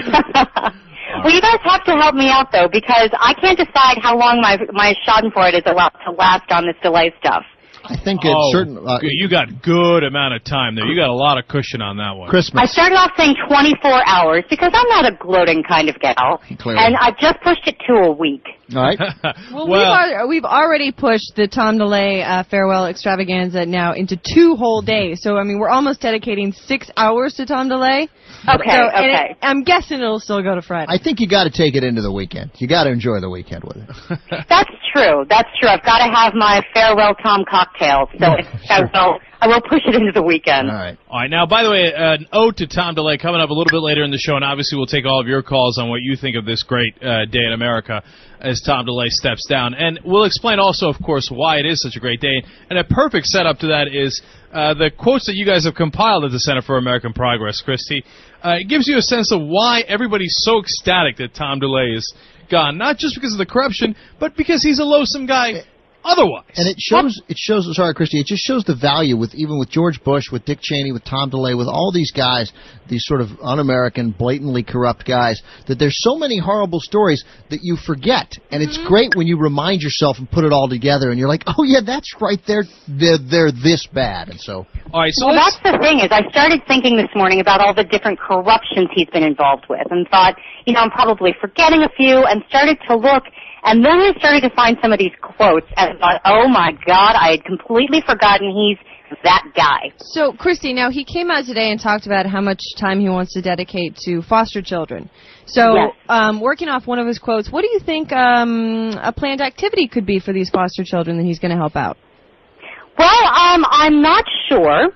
well, 1.24 1.32
you 1.32 1.40
guys 1.40 1.58
have 1.64 1.84
to 1.84 1.92
help 1.92 2.14
me 2.14 2.28
out 2.28 2.52
though, 2.52 2.68
because 2.70 3.10
I 3.18 3.34
can't 3.34 3.58
decide 3.58 3.98
how 4.02 4.16
long 4.16 4.40
my 4.40 4.58
my 4.72 4.94
Schadenfreude 5.06 5.54
is 5.54 5.62
allowed 5.66 5.96
to 6.06 6.12
last 6.12 6.50
on 6.50 6.66
this 6.66 6.76
DeLay 6.82 7.12
stuff. 7.18 7.44
I 7.82 7.96
think 7.96 8.20
it's 8.22 8.34
oh, 8.36 8.52
certain. 8.52 8.76
Uh, 8.76 8.98
you 9.02 9.28
got 9.28 9.62
good 9.62 10.04
amount 10.04 10.34
of 10.34 10.44
time 10.44 10.74
there. 10.74 10.84
You 10.84 10.94
got 10.94 11.08
a 11.08 11.14
lot 11.14 11.38
of 11.38 11.48
cushion 11.48 11.80
on 11.80 11.96
that 11.96 12.12
one. 12.12 12.28
Christmas. 12.28 12.62
I 12.62 12.66
started 12.66 12.96
off 12.96 13.12
saying 13.16 13.34
24 13.48 14.06
hours 14.06 14.44
because 14.50 14.70
I'm 14.74 14.88
not 14.88 15.10
a 15.10 15.16
gloating 15.16 15.62
kind 15.62 15.88
of 15.88 15.98
gal, 15.98 16.40
Clearly. 16.58 16.82
and 16.84 16.96
I 16.96 17.10
just 17.18 17.40
pushed 17.42 17.66
it 17.66 17.76
to 17.88 17.94
a 17.94 18.12
week. 18.12 18.46
All 18.74 18.82
right. 18.82 18.98
Well, 19.52 19.66
we've, 19.66 19.80
al- 19.80 20.28
we've 20.28 20.44
already 20.44 20.92
pushed 20.92 21.32
the 21.34 21.48
Tom 21.48 21.78
DeLay 21.78 22.22
uh, 22.22 22.44
farewell 22.44 22.86
extravaganza 22.86 23.66
now 23.66 23.94
into 23.94 24.16
two 24.16 24.54
whole 24.54 24.80
days. 24.80 25.22
So, 25.22 25.36
I 25.36 25.44
mean, 25.44 25.58
we're 25.58 25.68
almost 25.68 26.00
dedicating 26.00 26.52
six 26.52 26.90
hours 26.96 27.34
to 27.34 27.46
Tom 27.46 27.68
DeLay. 27.68 28.08
Okay, 28.48 28.70
So, 28.70 28.88
okay. 28.88 29.30
it- 29.30 29.36
I'm 29.42 29.62
guessing 29.62 29.98
it'll 30.00 30.20
still 30.20 30.42
go 30.42 30.54
to 30.54 30.62
Friday. 30.62 30.86
I 30.92 30.98
think 31.02 31.20
you 31.20 31.28
got 31.28 31.44
to 31.44 31.50
take 31.50 31.74
it 31.74 31.84
into 31.84 32.02
the 32.02 32.12
weekend. 32.12 32.50
You 32.58 32.68
got 32.68 32.84
to 32.84 32.90
enjoy 32.90 33.20
the 33.20 33.30
weekend 33.30 33.64
with 33.64 33.76
it. 33.76 34.18
That's 34.48 34.70
true. 34.94 35.24
That's 35.28 35.48
true. 35.60 35.68
I've 35.68 35.84
got 35.84 35.98
to 35.98 36.12
have 36.12 36.34
my 36.34 36.62
farewell 36.74 37.14
Tom 37.22 37.44
cocktail, 37.48 38.08
so 38.18 38.26
I 38.70 38.80
will. 38.92 39.18
I 39.42 39.48
will 39.48 39.62
push 39.62 39.80
it 39.86 39.94
into 39.94 40.12
the 40.12 40.22
weekend. 40.22 40.68
All 40.70 40.76
right. 40.76 40.98
All 41.08 41.18
right, 41.18 41.30
now, 41.30 41.46
by 41.46 41.62
the 41.62 41.70
way, 41.70 41.94
uh, 41.94 42.12
an 42.20 42.26
ode 42.30 42.58
to 42.58 42.66
Tom 42.66 42.94
DeLay 42.94 43.18
coming 43.18 43.40
up 43.40 43.48
a 43.48 43.54
little 43.54 43.70
bit 43.70 43.80
later 43.82 44.04
in 44.04 44.10
the 44.10 44.18
show, 44.18 44.36
and 44.36 44.44
obviously 44.44 44.76
we'll 44.76 44.84
take 44.86 45.06
all 45.06 45.18
of 45.18 45.26
your 45.26 45.42
calls 45.42 45.78
on 45.78 45.88
what 45.88 46.02
you 46.02 46.14
think 46.14 46.36
of 46.36 46.44
this 46.44 46.62
great 46.62 46.94
uh, 47.02 47.24
day 47.24 47.44
in 47.46 47.52
America 47.54 48.02
as 48.38 48.60
Tom 48.60 48.84
DeLay 48.84 49.08
steps 49.08 49.46
down. 49.48 49.72
And 49.72 49.98
we'll 50.04 50.24
explain 50.24 50.58
also, 50.58 50.88
of 50.90 50.96
course, 51.02 51.30
why 51.32 51.56
it 51.56 51.64
is 51.64 51.80
such 51.80 51.96
a 51.96 52.00
great 52.00 52.20
day. 52.20 52.42
And 52.68 52.78
a 52.78 52.84
perfect 52.84 53.26
setup 53.28 53.58
to 53.60 53.68
that 53.68 53.88
is 53.88 54.20
uh, 54.52 54.74
the 54.74 54.90
quotes 54.96 55.26
that 55.26 55.34
you 55.34 55.46
guys 55.46 55.64
have 55.64 55.74
compiled 55.74 56.24
at 56.24 56.32
the 56.32 56.40
Center 56.40 56.62
for 56.62 56.76
American 56.76 57.12
Progress, 57.12 57.62
Christy. 57.62 58.04
Uh, 58.44 58.56
it 58.60 58.68
gives 58.68 58.88
you 58.88 58.96
a 58.96 59.02
sense 59.02 59.32
of 59.32 59.40
why 59.40 59.82
everybody's 59.82 60.36
so 60.40 60.60
ecstatic 60.60 61.16
that 61.18 61.34
Tom 61.34 61.60
DeLay 61.60 61.96
is 61.96 62.14
gone. 62.50 62.76
Not 62.76 62.98
just 62.98 63.14
because 63.14 63.32
of 63.32 63.38
the 63.38 63.46
corruption, 63.46 63.94
but 64.18 64.36
because 64.36 64.62
he's 64.62 64.80
a 64.80 64.84
loathsome 64.84 65.26
guy 65.26 65.64
otherwise. 66.04 66.44
And 66.56 66.68
it 66.68 66.76
shows, 66.78 67.20
it 67.28 67.36
shows, 67.38 67.68
sorry, 67.76 67.94
Christy, 67.94 68.20
it 68.20 68.26
just 68.26 68.42
shows 68.42 68.64
the 68.64 68.74
value 68.74 69.16
with, 69.16 69.34
even 69.34 69.58
with 69.58 69.70
George 69.70 70.02
Bush, 70.02 70.30
with 70.30 70.44
Dick 70.44 70.58
Cheney, 70.60 70.92
with 70.92 71.04
Tom 71.04 71.30
DeLay, 71.30 71.54
with 71.54 71.68
all 71.68 71.92
these 71.92 72.12
guys, 72.12 72.52
these 72.88 73.04
sort 73.06 73.20
of 73.20 73.28
un-American, 73.42 74.10
blatantly 74.10 74.62
corrupt 74.62 75.06
guys, 75.06 75.42
that 75.68 75.78
there's 75.78 75.96
so 76.02 76.16
many 76.16 76.38
horrible 76.38 76.80
stories 76.80 77.24
that 77.50 77.60
you 77.62 77.76
forget. 77.76 78.32
And 78.50 78.62
it's 78.62 78.78
mm-hmm. 78.78 78.88
great 78.88 79.14
when 79.14 79.26
you 79.26 79.38
remind 79.38 79.82
yourself 79.82 80.18
and 80.18 80.30
put 80.30 80.44
it 80.44 80.52
all 80.52 80.68
together 80.68 81.10
and 81.10 81.18
you're 81.18 81.28
like, 81.28 81.44
oh 81.46 81.64
yeah, 81.64 81.80
that's 81.84 82.14
right, 82.20 82.38
they're, 82.46 82.64
they're, 82.88 83.18
they're 83.18 83.52
this 83.52 83.86
bad. 83.86 84.28
And 84.28 84.40
so, 84.40 84.66
all 84.92 85.00
right, 85.00 85.12
so 85.12 85.26
well, 85.26 85.34
that's 85.34 85.58
the 85.62 85.78
thing 85.80 86.00
is, 86.00 86.08
I 86.10 86.28
started 86.30 86.62
thinking 86.66 86.96
this 86.96 87.10
morning 87.14 87.40
about 87.40 87.60
all 87.60 87.74
the 87.74 87.84
different 87.84 88.18
corruptions 88.18 88.88
he's 88.94 89.08
been 89.08 89.22
involved 89.22 89.66
with, 89.68 89.86
and 89.90 90.08
thought, 90.08 90.36
you 90.66 90.72
know, 90.72 90.80
I'm 90.80 90.90
probably 90.90 91.34
forgetting 91.40 91.82
a 91.82 91.88
few, 91.96 92.24
and 92.24 92.42
started 92.48 92.78
to 92.88 92.96
look, 92.96 93.24
and 93.64 93.84
then 93.84 93.98
I 93.98 94.12
started 94.18 94.42
to 94.48 94.54
find 94.54 94.76
some 94.82 94.92
of 94.92 94.98
these 94.98 95.12
quotes, 95.20 95.66
and 95.76 95.98
thought, 95.98 96.20
oh 96.24 96.48
my 96.48 96.72
God, 96.86 97.14
I 97.14 97.32
had 97.32 97.44
completely 97.44 98.02
forgotten 98.06 98.50
he's 98.50 98.78
that 99.24 99.44
guy. 99.56 99.92
So, 99.98 100.32
Christy, 100.32 100.72
now 100.72 100.90
he 100.90 101.04
came 101.04 101.30
out 101.30 101.44
today 101.44 101.70
and 101.70 101.80
talked 101.80 102.06
about 102.06 102.26
how 102.26 102.40
much 102.40 102.60
time 102.78 103.00
he 103.00 103.08
wants 103.08 103.32
to 103.34 103.42
dedicate 103.42 103.96
to 104.04 104.22
foster 104.22 104.62
children. 104.62 105.10
So, 105.46 105.74
Yes. 105.74 105.94
um, 106.08 106.40
working 106.40 106.68
off 106.68 106.86
one 106.86 106.98
of 106.98 107.06
his 107.06 107.18
quotes, 107.18 107.50
what 107.50 107.62
do 107.62 107.68
you 107.72 107.80
think 107.80 108.12
um, 108.12 108.96
a 109.02 109.12
planned 109.12 109.40
activity 109.40 109.88
could 109.88 110.06
be 110.06 110.20
for 110.20 110.32
these 110.32 110.48
foster 110.50 110.84
children 110.84 111.16
that 111.16 111.24
he's 111.24 111.38
going 111.38 111.50
to 111.50 111.56
help 111.56 111.76
out? 111.76 111.96
Well, 112.98 113.24
um, 113.24 113.64
I'm 113.70 114.00
not 114.02 114.24
sure, 114.48 114.88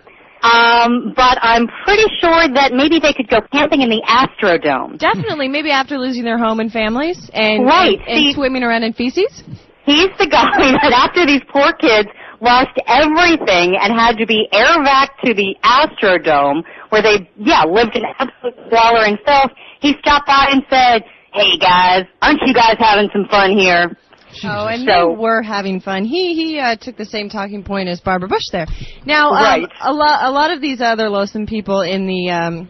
um, 0.44 1.12
but 1.16 1.38
I'm 1.40 1.66
pretty 1.84 2.04
sure 2.20 2.44
that 2.52 2.72
maybe 2.74 3.00
they 3.00 3.12
could 3.14 3.28
go 3.28 3.40
camping 3.50 3.80
in 3.80 3.88
the 3.88 4.02
Astrodome. 4.04 4.98
Definitely, 4.98 5.48
maybe 5.48 5.70
after 5.70 5.96
losing 5.98 6.22
their 6.24 6.36
home 6.38 6.60
and 6.60 6.70
families 6.70 7.30
and, 7.32 7.64
Right, 7.64 7.98
and, 7.98 8.08
and 8.08 8.18
see- 8.18 8.32
swimming 8.34 8.62
around 8.62 8.82
in 8.82 8.92
feces. 8.92 9.42
He's 9.86 10.08
the 10.18 10.26
guy 10.30 10.72
that 10.82 10.92
after 10.92 11.24
these 11.26 11.42
poor 11.52 11.72
kids 11.72 12.08
lost 12.40 12.76
everything 12.86 13.76
and 13.80 13.92
had 13.98 14.16
to 14.18 14.26
be 14.26 14.48
airvac 14.52 15.16
to 15.24 15.32
the 15.32 15.56
Astrodome, 15.64 16.62
where 16.90 17.00
they, 17.02 17.28
yeah, 17.38 17.64
lived 17.64 17.96
in 17.96 18.02
absolute 18.18 18.54
squalor 18.66 19.04
and 19.06 19.18
filth, 19.24 19.50
he 19.80 19.94
stopped 20.00 20.26
by 20.26 20.48
and 20.52 20.62
said, 20.68 21.04
hey 21.32 21.56
guys, 21.58 22.04
aren't 22.22 22.40
you 22.44 22.52
guys 22.52 22.76
having 22.78 23.08
some 23.12 23.26
fun 23.30 23.56
here? 23.56 23.96
Oh, 24.42 24.66
and 24.66 24.80
So- 24.86 24.86
they 24.86 25.16
were 25.16 25.42
having 25.42 25.80
fun. 25.80 26.04
He 26.04 26.34
he 26.34 26.58
uh, 26.58 26.76
took 26.76 26.96
the 26.96 27.04
same 27.04 27.28
talking 27.28 27.62
point 27.62 27.88
as 27.88 28.00
Barbara 28.00 28.28
Bush 28.28 28.48
there. 28.52 28.66
Now, 29.06 29.28
um, 29.30 29.42
Right. 29.42 29.68
a 29.82 29.92
lot 29.92 30.18
a 30.24 30.30
lot 30.30 30.50
of 30.50 30.60
these 30.60 30.80
other 30.80 31.08
loathsome 31.08 31.46
people 31.46 31.82
in 31.82 32.06
the 32.06 32.30
um, 32.30 32.68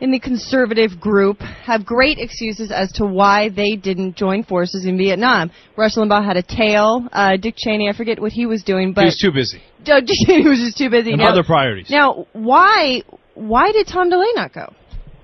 in 0.00 0.10
the 0.10 0.18
conservative 0.18 0.98
group 0.98 1.40
have 1.40 1.84
great 1.84 2.18
excuses 2.18 2.70
as 2.70 2.90
to 2.92 3.04
why 3.04 3.48
they 3.50 3.76
didn't 3.76 4.16
join 4.16 4.42
forces 4.42 4.86
in 4.86 4.96
Vietnam. 4.96 5.50
Rush 5.76 5.94
Limbaugh 5.96 6.24
had 6.24 6.36
a 6.36 6.42
tail. 6.42 7.06
Uh, 7.12 7.36
Dick 7.36 7.54
Cheney, 7.56 7.88
I 7.88 7.92
forget 7.92 8.18
what 8.18 8.32
he 8.32 8.46
was 8.46 8.62
doing, 8.62 8.92
but 8.92 9.02
he 9.02 9.06
was 9.06 9.18
too 9.18 9.30
busy. 9.32 9.60
Dick 9.84 10.04
Cheney 10.26 10.48
was 10.48 10.58
just 10.58 10.78
too 10.78 10.88
busy. 10.90 11.12
And 11.12 11.20
now, 11.20 11.28
other 11.30 11.44
priorities. 11.44 11.90
Now, 11.90 12.26
why 12.32 13.02
why 13.34 13.72
did 13.72 13.86
Tom 13.86 14.10
DeLay 14.10 14.32
not 14.34 14.52
go? 14.52 14.72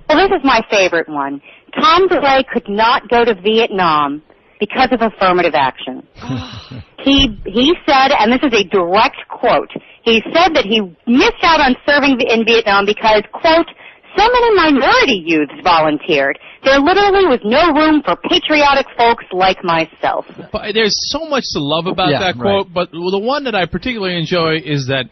Well, 0.09 0.19
this 0.29 0.39
is 0.39 0.45
my 0.45 0.61
favorite 0.71 1.09
one. 1.09 1.41
Tom 1.81 2.09
DeLay 2.09 2.45
could 2.53 2.69
not 2.69 3.09
go 3.09 3.25
to 3.25 3.35
Vietnam 3.35 4.23
because 4.59 4.89
of 4.93 5.01
affirmative 5.03 5.55
action. 5.55 6.07
he 7.05 7.29
he 7.47 7.75
said, 7.87 8.13
and 8.19 8.33
this 8.33 8.43
is 8.43 8.53
a 8.53 8.65
direct 8.65 9.17
quote. 9.29 9.71
He 10.03 10.23
said 10.33 10.55
that 10.55 10.65
he 10.65 10.81
missed 11.07 11.43
out 11.43 11.61
on 11.61 11.77
serving 11.87 12.21
in 12.21 12.45
Vietnam 12.45 12.87
because 12.87 13.23
quote 13.33 13.67
so 14.17 14.25
many 14.33 14.55
minority 14.55 15.23
youths 15.25 15.53
volunteered. 15.63 16.39
There 16.65 16.79
literally 16.81 17.27
was 17.27 17.41
no 17.45 17.73
room 17.73 18.03
for 18.03 18.17
patriotic 18.17 18.87
folks 18.97 19.25
like 19.31 19.63
myself. 19.63 20.25
But 20.53 20.73
there's 20.73 20.97
so 21.13 21.27
much 21.27 21.45
to 21.53 21.61
love 21.61 21.87
about 21.87 22.11
Yeah, 22.11 22.21
that 22.21 22.39
quote, 22.39 22.73
but 22.73 22.91
the 22.91 23.21
one 23.21 23.45
that 23.45 23.55
I 23.55 23.67
particularly 23.67 24.19
enjoy 24.19 24.57
is 24.65 24.87
that 24.89 25.07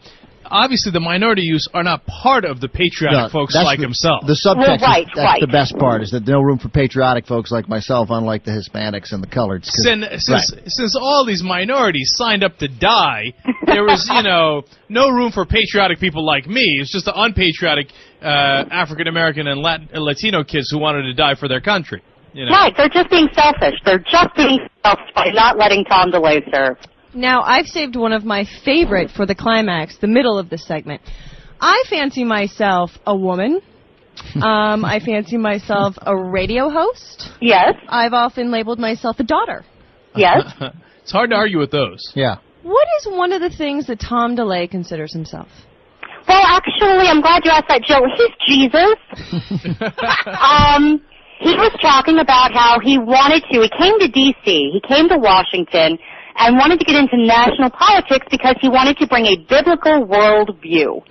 obviously 0.49 0.91
the 0.91 0.99
minority 0.99 1.41
youths 1.43 1.67
are 1.73 1.83
not 1.83 2.05
part 2.05 2.45
of 2.45 2.59
the 2.61 2.67
patriotic 2.67 3.17
No, 3.19 3.29
folks 3.29 3.55
like 3.55 3.79
the, 3.79 3.83
himself. 3.85 4.25
The 4.25 4.33
subtext, 4.33 4.57
Well, 4.57 4.77
right, 4.81 5.01
is, 5.07 5.11
that's 5.15 5.17
right. 5.17 5.41
the 5.41 5.47
best 5.47 5.77
part, 5.77 6.01
is 6.03 6.11
that 6.11 6.27
no 6.27 6.41
room 6.41 6.57
for 6.59 6.69
patriotic 6.69 7.25
folks 7.27 7.51
like 7.51 7.67
myself, 7.67 8.09
unlike 8.11 8.43
the 8.43 8.51
Hispanics 8.51 9.11
and 9.13 9.21
the 9.23 9.27
coloreds. 9.27 9.65
'cause- 9.65 9.83
Since, 9.83 10.05
since, 10.25 10.53
since 10.67 10.95
all 10.99 11.25
these 11.25 11.43
minorities 11.43 12.13
signed 12.15 12.43
up 12.43 12.57
to 12.59 12.67
die, 12.67 13.33
there 13.65 13.83
was, 13.83 14.09
you 14.13 14.23
know, 14.23 14.63
no 14.89 15.09
room 15.09 15.31
for 15.31 15.45
patriotic 15.45 15.99
people 15.99 16.25
like 16.25 16.47
me. 16.47 16.77
It's 16.79 16.91
just 16.91 17.05
the 17.05 17.13
unpatriotic 17.19 17.87
uh, 18.21 18.65
African 18.71 19.07
American 19.07 19.47
and 19.47 19.61
Latin, 19.61 19.89
Latino 19.93 20.43
kids 20.43 20.69
who 20.71 20.79
wanted 20.79 21.03
to 21.03 21.13
die 21.13 21.35
for 21.35 21.47
their 21.47 21.61
country. 21.61 22.01
You 22.33 22.45
know? 22.45 22.51
Right, 22.51 22.73
they're 22.75 22.89
just 22.89 23.09
being 23.09 23.29
selfish. 23.33 23.75
They're 23.85 23.99
just 23.99 24.35
being 24.35 24.59
selfish 24.83 25.09
by 25.15 25.27
not 25.33 25.57
letting 25.57 25.85
Tom 25.85 26.11
DeLay 26.11 26.41
serve. 26.53 26.77
Now, 27.15 27.43
I've 27.43 27.67
saved 27.67 27.95
one 27.95 28.11
of 28.11 28.25
my 28.25 28.45
favorite 28.65 29.09
for 29.09 29.25
the 29.25 29.35
climax, 29.35 29.97
the 29.97 30.07
middle 30.07 30.37
of 30.37 30.49
the 30.49 30.57
segment. 30.57 31.01
I 31.61 31.83
fancy 31.89 32.25
myself 32.25 32.91
a 33.07 33.15
woman. 33.15 33.61
Um, 34.35 34.85
I 34.85 35.01
fancy 35.05 35.37
myself 35.37 35.95
a 36.01 36.15
radio 36.15 36.69
host. 36.69 37.29
Yes, 37.41 37.73
I've 37.89 38.13
often 38.13 38.49
labeled 38.49 38.79
myself 38.79 39.19
a 39.19 39.23
daughter. 39.23 39.65
yes. 40.15 40.41
it's 41.01 41.11
hard 41.11 41.29
to 41.31 41.35
argue 41.35 41.59
with 41.59 41.69
those. 41.69 41.99
Yeah. 42.15 42.37
What 42.63 42.87
is 42.99 43.07
one 43.07 43.33
of 43.33 43.41
the 43.41 43.49
things 43.49 43.87
that 43.87 43.99
Tom 43.99 44.35
DeLay 44.35 44.67
considers 44.71 45.13
himself? 45.13 45.47
Well, 46.27 46.41
actually, 46.47 47.07
I'm 47.07 47.21
glad 47.21 47.43
you 47.45 47.51
asked 47.51 47.67
that, 47.67 47.83
Joe. 47.83 48.01
He's 48.15 48.33
Jesus. 48.47 48.95
um, 50.25 51.01
he 51.39 51.53
was 51.53 51.77
talking 51.81 52.19
about 52.19 52.53
how 52.53 52.79
he 52.81 52.97
wanted 52.97 53.43
to. 53.51 53.61
He 53.61 53.69
came 53.77 53.99
to 53.99 54.07
D.C. 54.07 54.71
He 54.73 54.81
came 54.87 55.09
to 55.09 55.17
Washington 55.17 55.99
and 56.37 56.57
wanted 56.57 56.79
to 56.79 56.85
get 56.85 56.95
into 56.95 57.17
national 57.17 57.69
politics 57.69 58.27
because 58.29 58.55
he 58.61 58.69
wanted 58.69 58.97
to 58.97 59.07
bring 59.07 59.25
a 59.25 59.37
biblical 59.47 60.05
worldview 60.05 61.03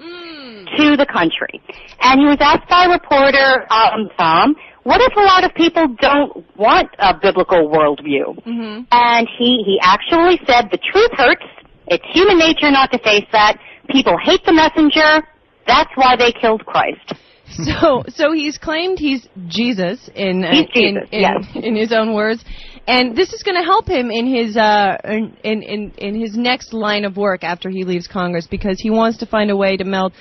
to 0.76 0.96
the 0.96 1.06
country. 1.06 1.62
And 2.00 2.20
he 2.20 2.26
was 2.26 2.38
asked 2.40 2.68
by 2.68 2.86
a 2.86 2.90
reporter, 2.90 3.66
um, 3.72 4.10
Tom, 4.18 4.56
what 4.82 5.00
if 5.00 5.16
a 5.16 5.20
lot 5.20 5.44
of 5.44 5.54
people 5.54 5.88
don't 6.00 6.44
want 6.56 6.90
a 6.98 7.14
biblical 7.14 7.68
worldview? 7.68 8.36
Mm-hmm. 8.44 8.82
And 8.90 9.28
he, 9.38 9.62
he 9.64 9.78
actually 9.82 10.40
said 10.46 10.68
the 10.70 10.78
truth 10.78 11.10
hurts. 11.12 11.44
It's 11.86 12.04
human 12.12 12.38
nature 12.38 12.70
not 12.70 12.92
to 12.92 12.98
face 12.98 13.26
that. 13.32 13.58
People 13.90 14.16
hate 14.22 14.44
the 14.44 14.52
messenger. 14.52 15.26
That's 15.66 15.90
why 15.94 16.16
they 16.16 16.32
killed 16.32 16.64
Christ. 16.66 17.14
So, 17.46 18.02
so 18.08 18.32
he's 18.32 18.58
claimed 18.58 18.98
he's 18.98 19.28
Jesus 19.48 20.08
in 20.14 20.44
uh, 20.44 20.50
He's 20.50 20.66
Jesus, 20.74 21.08
in, 21.12 21.18
in, 21.18 21.20
yes. 21.20 21.46
in 21.54 21.76
his 21.76 21.92
own 21.92 22.14
words, 22.14 22.42
and 22.86 23.16
this 23.16 23.32
is 23.32 23.42
going 23.42 23.56
to 23.56 23.64
help 23.64 23.88
him 23.88 24.10
in 24.10 24.26
his 24.26 24.56
uh, 24.56 24.96
in, 25.04 25.62
in 25.62 25.92
in 25.98 26.20
his 26.20 26.36
next 26.36 26.72
line 26.72 27.04
of 27.04 27.16
work 27.16 27.44
after 27.44 27.70
he 27.70 27.84
leaves 27.84 28.06
Congress 28.06 28.46
because 28.46 28.80
he 28.80 28.90
wants 28.90 29.18
to 29.18 29.26
find 29.26 29.50
a 29.50 29.56
way 29.56 29.76
to 29.76 29.84
meld 29.84 30.12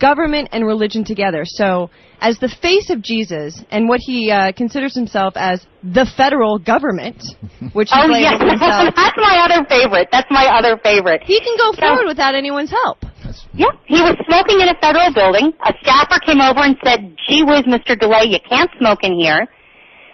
government 0.00 0.48
and 0.52 0.64
religion 0.64 1.04
together. 1.04 1.42
So, 1.44 1.90
as 2.20 2.38
the 2.38 2.48
face 2.48 2.90
of 2.90 3.02
Jesus 3.02 3.62
and 3.70 3.88
what 3.88 4.00
he 4.00 4.30
uh, 4.30 4.52
considers 4.52 4.94
himself 4.94 5.34
as 5.36 5.66
the 5.82 6.06
federal 6.16 6.58
government, 6.58 7.22
which 7.72 7.88
oh 7.92 8.06
yes, 8.08 8.40
himself, 8.40 8.94
that's 8.96 9.18
my 9.18 9.44
other 9.44 9.66
favorite. 9.68 10.08
That's 10.10 10.30
my 10.30 10.46
other 10.46 10.78
favorite. 10.82 11.22
he 11.24 11.40
can 11.40 11.56
go 11.58 11.72
forward 11.78 12.06
without 12.06 12.34
anyone's 12.34 12.70
help. 12.70 13.04
Yeah, 13.52 13.68
he 13.84 14.00
was 14.00 14.16
smoking 14.26 14.60
in 14.60 14.68
a 14.68 14.78
federal 14.80 15.12
building. 15.12 15.52
A 15.66 15.74
staffer 15.82 16.18
came 16.24 16.40
over 16.40 16.60
and 16.60 16.76
said, 16.82 17.14
"Gee 17.28 17.44
whiz, 17.44 17.64
Mr. 17.68 17.98
DeLay, 17.98 18.24
you 18.24 18.38
can't 18.48 18.70
smoke 18.78 19.04
in 19.04 19.18
here. 19.18 19.46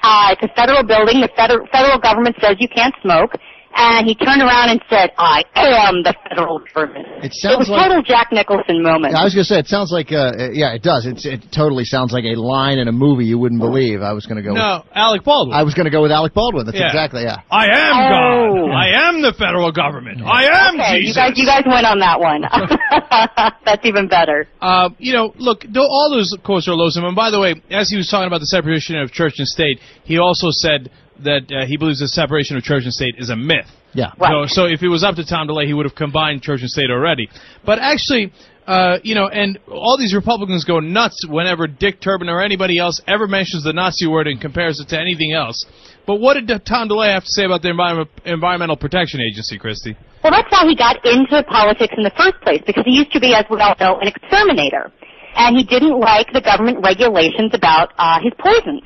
Uh, 0.05 0.37
it's 0.37 0.43
a 0.43 0.53
federal 0.55 0.85
building. 0.85 1.23
The 1.23 1.31
federal 1.35 1.67
federal 1.73 1.99
government 1.99 2.37
says 2.43 2.57
you 2.61 2.69
can't 2.69 2.95
smoke." 3.01 3.33
And 3.77 4.07
he 4.07 4.15
turned 4.15 4.41
around 4.41 4.71
and 4.71 4.81
said, 4.89 5.11
"I 5.19 5.43
am 5.57 6.03
the 6.03 6.15
federal 6.29 6.61
government." 6.73 7.07
It 7.25 7.33
sounds 7.35 7.55
it 7.55 7.59
was 7.59 7.69
like- 7.69 7.89
total 7.89 8.03
Jack 8.03 8.29
Nicholson 8.31 8.83
moment. 8.83 9.15
I 9.17 9.25
was 9.25 9.35
gonna 9.35 9.45
say 9.45 9.59
it 9.59 9.67
sounds 9.67 9.91
like 9.91 10.13
uh, 10.13 10.33
uh, 10.39 10.49
yeah, 10.53 10.75
it 10.75 10.83
does. 10.83 11.07
It's 11.07 11.27
it 11.27 11.43
totally 11.53 11.85
sounds 11.85 12.13
like 12.13 12.25
a 12.25 12.39
line 12.39 12.79
in 12.79 12.87
a 12.89 12.93
movie 12.93 13.25
you 13.25 13.39
wouldn't 13.39 13.61
believe. 13.61 14.01
I 14.03 14.13
was 14.13 14.27
gonna 14.27 14.43
go. 14.43 14.53
No, 14.55 14.85
Alec 14.95 15.25
Baldwin. 15.25 15.57
I 15.57 15.63
was 15.65 15.75
gonna 15.75 15.91
go 15.91 16.03
with 16.03 16.13
Alec 16.13 16.35
Baldwin. 16.35 16.67
That's 16.67 16.79
Yeah. 16.79 16.87
exactly 16.87 17.23
yeah. 17.23 17.39
I 17.51 17.67
am 17.67 17.97
Oh. 17.97 18.67
God. 18.69 18.71
I 18.75 19.09
am 19.09 19.23
the 19.23 19.33
federal 19.33 19.73
government. 19.73 20.23
I 20.25 20.45
am 20.69 20.81
okay, 20.81 21.01
Jesus. 21.01 21.17
you 21.17 21.23
guys, 21.23 21.39
you 21.39 21.47
guys 21.47 21.63
went 21.67 21.87
on 21.87 21.99
that 21.99 22.21
one. 22.21 22.43
That's 23.65 23.85
even 23.85 24.09
better. 24.09 24.47
Uh, 24.61 24.91
you 24.99 25.13
know, 25.13 25.33
look, 25.37 25.65
all 25.77 26.11
those 26.11 26.37
quotes 26.45 26.69
are 26.69 26.75
losing. 26.75 27.05
And 27.05 27.17
by 27.17 27.31
the 27.31 27.41
way, 27.41 27.55
as 27.71 27.91
he 27.91 27.97
was 27.97 28.09
talking 28.09 28.27
about 28.27 28.41
the 28.41 28.47
separation 28.47 28.97
of 28.99 29.11
church 29.13 29.35
and 29.39 29.47
state, 29.49 29.81
he 30.05 30.19
also 30.19 30.49
said 30.51 30.91
that 31.25 31.51
uh, 31.53 31.67
he 31.67 31.77
believes 31.77 32.01
the 32.01 32.09
separation 32.09 32.57
of 32.57 32.63
church 32.63 32.85
and 32.85 32.93
state 32.93 33.17
is 33.19 33.31
a 33.31 33.37
myth. 33.37 33.67
Yeah. 33.93 34.13
So, 34.19 34.47
so 34.47 34.65
if 34.67 34.83
it 34.83 34.89
was 34.89 35.05
up 35.05 35.17
to 35.17 35.25
Tom 35.25 35.47
DeLay, 35.47 35.67
he 35.67 35.75
would 35.75 35.87
have 35.87 35.95
combined 35.95 36.43
church 36.43 36.61
and 36.61 36.71
state 36.71 36.91
already. 36.91 37.29
But 37.65 37.79
actually, 37.79 38.33
uh, 38.67 38.99
you 39.03 39.15
know, 39.15 39.29
and 39.29 39.59
all 39.69 39.97
these 39.99 40.15
Republicans 40.15 40.65
go 40.65 40.81
nuts 40.81 41.27
whenever 41.29 41.67
Dick 41.67 42.01
Durbin 42.01 42.29
or 42.29 42.43
anybody 42.43 42.79
else 42.79 43.01
ever 43.07 43.27
mentions 43.27 43.63
the 43.63 43.73
Nazi 43.73 44.07
word 44.07 44.27
and 44.27 44.41
compares 44.41 44.81
it 44.81 44.89
to 44.89 44.99
anything 44.99 45.33
else. 45.33 45.65
But 46.07 46.17
what 46.17 46.35
did 46.35 46.49
Tom 46.67 46.89
DeLay 46.89 47.13
have 47.13 47.25
to 47.25 47.31
say 47.31 47.45
about 47.45 47.63
the 47.63 47.71
Environment, 47.71 48.11
Environmental 48.25 48.77
Protection 48.77 49.21
Agency, 49.21 49.59
Christy? 49.59 49.97
Well, 50.23 50.33
that's 50.33 50.49
how 50.51 50.67
he 50.67 50.75
got 50.75 51.05
into 51.05 51.43
politics 51.45 51.95
in 51.97 52.03
the 52.03 52.13
first 52.17 52.41
place, 52.43 52.63
because 52.67 52.85
he 52.87 52.93
used 52.93 53.13
to 53.13 53.21
be, 53.21 53.35
as 53.35 53.45
we 53.51 53.61
all 53.61 53.77
know, 53.79 53.99
an 54.01 54.09
exterminator. 54.09 54.91
And 55.37 55.57
he 55.57 55.65
didn't 55.65 55.99
like 55.99 56.33
the 56.33 56.41
government 56.41 56.79
regulations 56.83 57.53
about 57.53 57.93
uh, 57.99 58.21
his 58.23 58.33
poisons. 58.39 58.83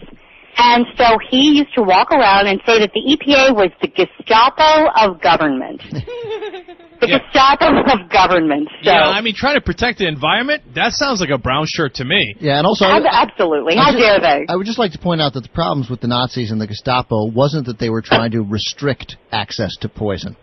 And 0.57 0.87
so 0.97 1.19
he 1.31 1.59
used 1.59 1.75
to 1.75 1.83
walk 1.83 2.11
around 2.11 2.47
and 2.47 2.61
say 2.67 2.81
that 2.81 2.91
the 2.93 3.01
EPA 3.01 3.55
was 3.55 3.71
the 3.81 3.89
Gestapo 3.89 4.91
of 4.97 5.21
government. 5.23 5.83
the 7.01 7.07
Gestapo 7.07 7.79
of 7.93 8.11
government. 8.11 8.69
So, 8.83 8.91
Yeah, 8.91 9.09
I 9.09 9.21
mean, 9.21 9.35
trying 9.37 9.55
to 9.55 9.61
protect 9.61 9.99
the 9.99 10.09
environment, 10.09 10.63
that 10.75 10.93
sounds 10.93 11.21
like 11.21 11.31
a 11.31 11.39
brown 11.39 11.67
shirt 11.69 11.95
to 11.95 12.05
me. 12.05 12.35
Yeah, 12.41 12.59
and 12.59 12.67
also 12.67 12.87
Ab- 12.87 13.03
absolutely. 13.07 13.77
How 13.77 13.93
just- 13.93 13.99
dare 14.03 14.21
they? 14.21 14.47
I 14.49 14.57
would 14.57 14.67
just 14.67 14.79
like 14.79 14.93
to 14.93 14.99
point 14.99 15.21
out 15.21 15.35
that 15.35 15.43
the 15.43 15.49
problems 15.49 15.89
with 15.89 16.01
the 16.01 16.09
Nazis 16.09 16.51
and 16.51 16.61
the 16.61 16.67
Gestapo 16.67 17.27
wasn't 17.31 17.67
that 17.67 17.79
they 17.79 17.91
were 17.91 18.03
trying 18.03 18.33
to 18.33 18.43
restrict 18.43 19.17
access 19.31 19.77
to 19.83 19.89
poison. 19.89 20.37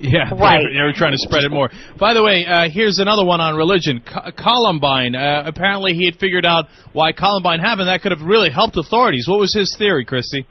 Yeah, 0.00 0.30
Right. 0.34 0.66
They, 0.66 0.74
they 0.74 0.82
were 0.82 0.92
trying 0.92 1.12
to 1.12 1.18
spread 1.18 1.44
it 1.44 1.50
more. 1.50 1.70
By 1.98 2.14
the 2.14 2.22
way, 2.22 2.44
uh, 2.44 2.68
here's 2.68 2.98
another 2.98 3.24
one 3.24 3.40
on 3.40 3.56
religion. 3.56 4.02
Co- 4.04 4.30
Columbine. 4.36 5.14
Uh, 5.14 5.44
apparently, 5.46 5.94
he 5.94 6.04
had 6.04 6.16
figured 6.16 6.44
out 6.44 6.66
why 6.92 7.12
Columbine 7.12 7.60
happened. 7.60 7.88
That 7.88 8.02
could 8.02 8.12
have 8.12 8.22
really 8.22 8.50
helped 8.50 8.76
authorities. 8.76 9.28
What 9.28 9.38
was 9.38 9.54
his 9.54 9.74
theory, 9.76 10.04
Christy? 10.04 10.46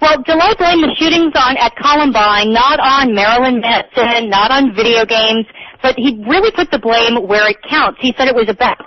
Well, 0.00 0.22
DeLay 0.22 0.54
blamed 0.58 0.84
the 0.84 0.94
shootings 0.98 1.32
on 1.34 1.56
at 1.56 1.74
Columbine, 1.76 2.52
not 2.52 2.78
on 2.78 3.14
Marilyn 3.14 3.60
Manson, 3.60 4.28
not 4.28 4.50
on 4.50 4.74
video 4.74 5.04
games, 5.04 5.46
but 5.82 5.94
he 5.96 6.22
really 6.28 6.50
put 6.52 6.70
the 6.70 6.78
blame 6.78 7.26
where 7.26 7.48
it 7.48 7.56
counts. 7.68 7.98
He 8.00 8.14
said 8.16 8.28
it 8.28 8.34
was 8.34 8.48
about 8.48 8.78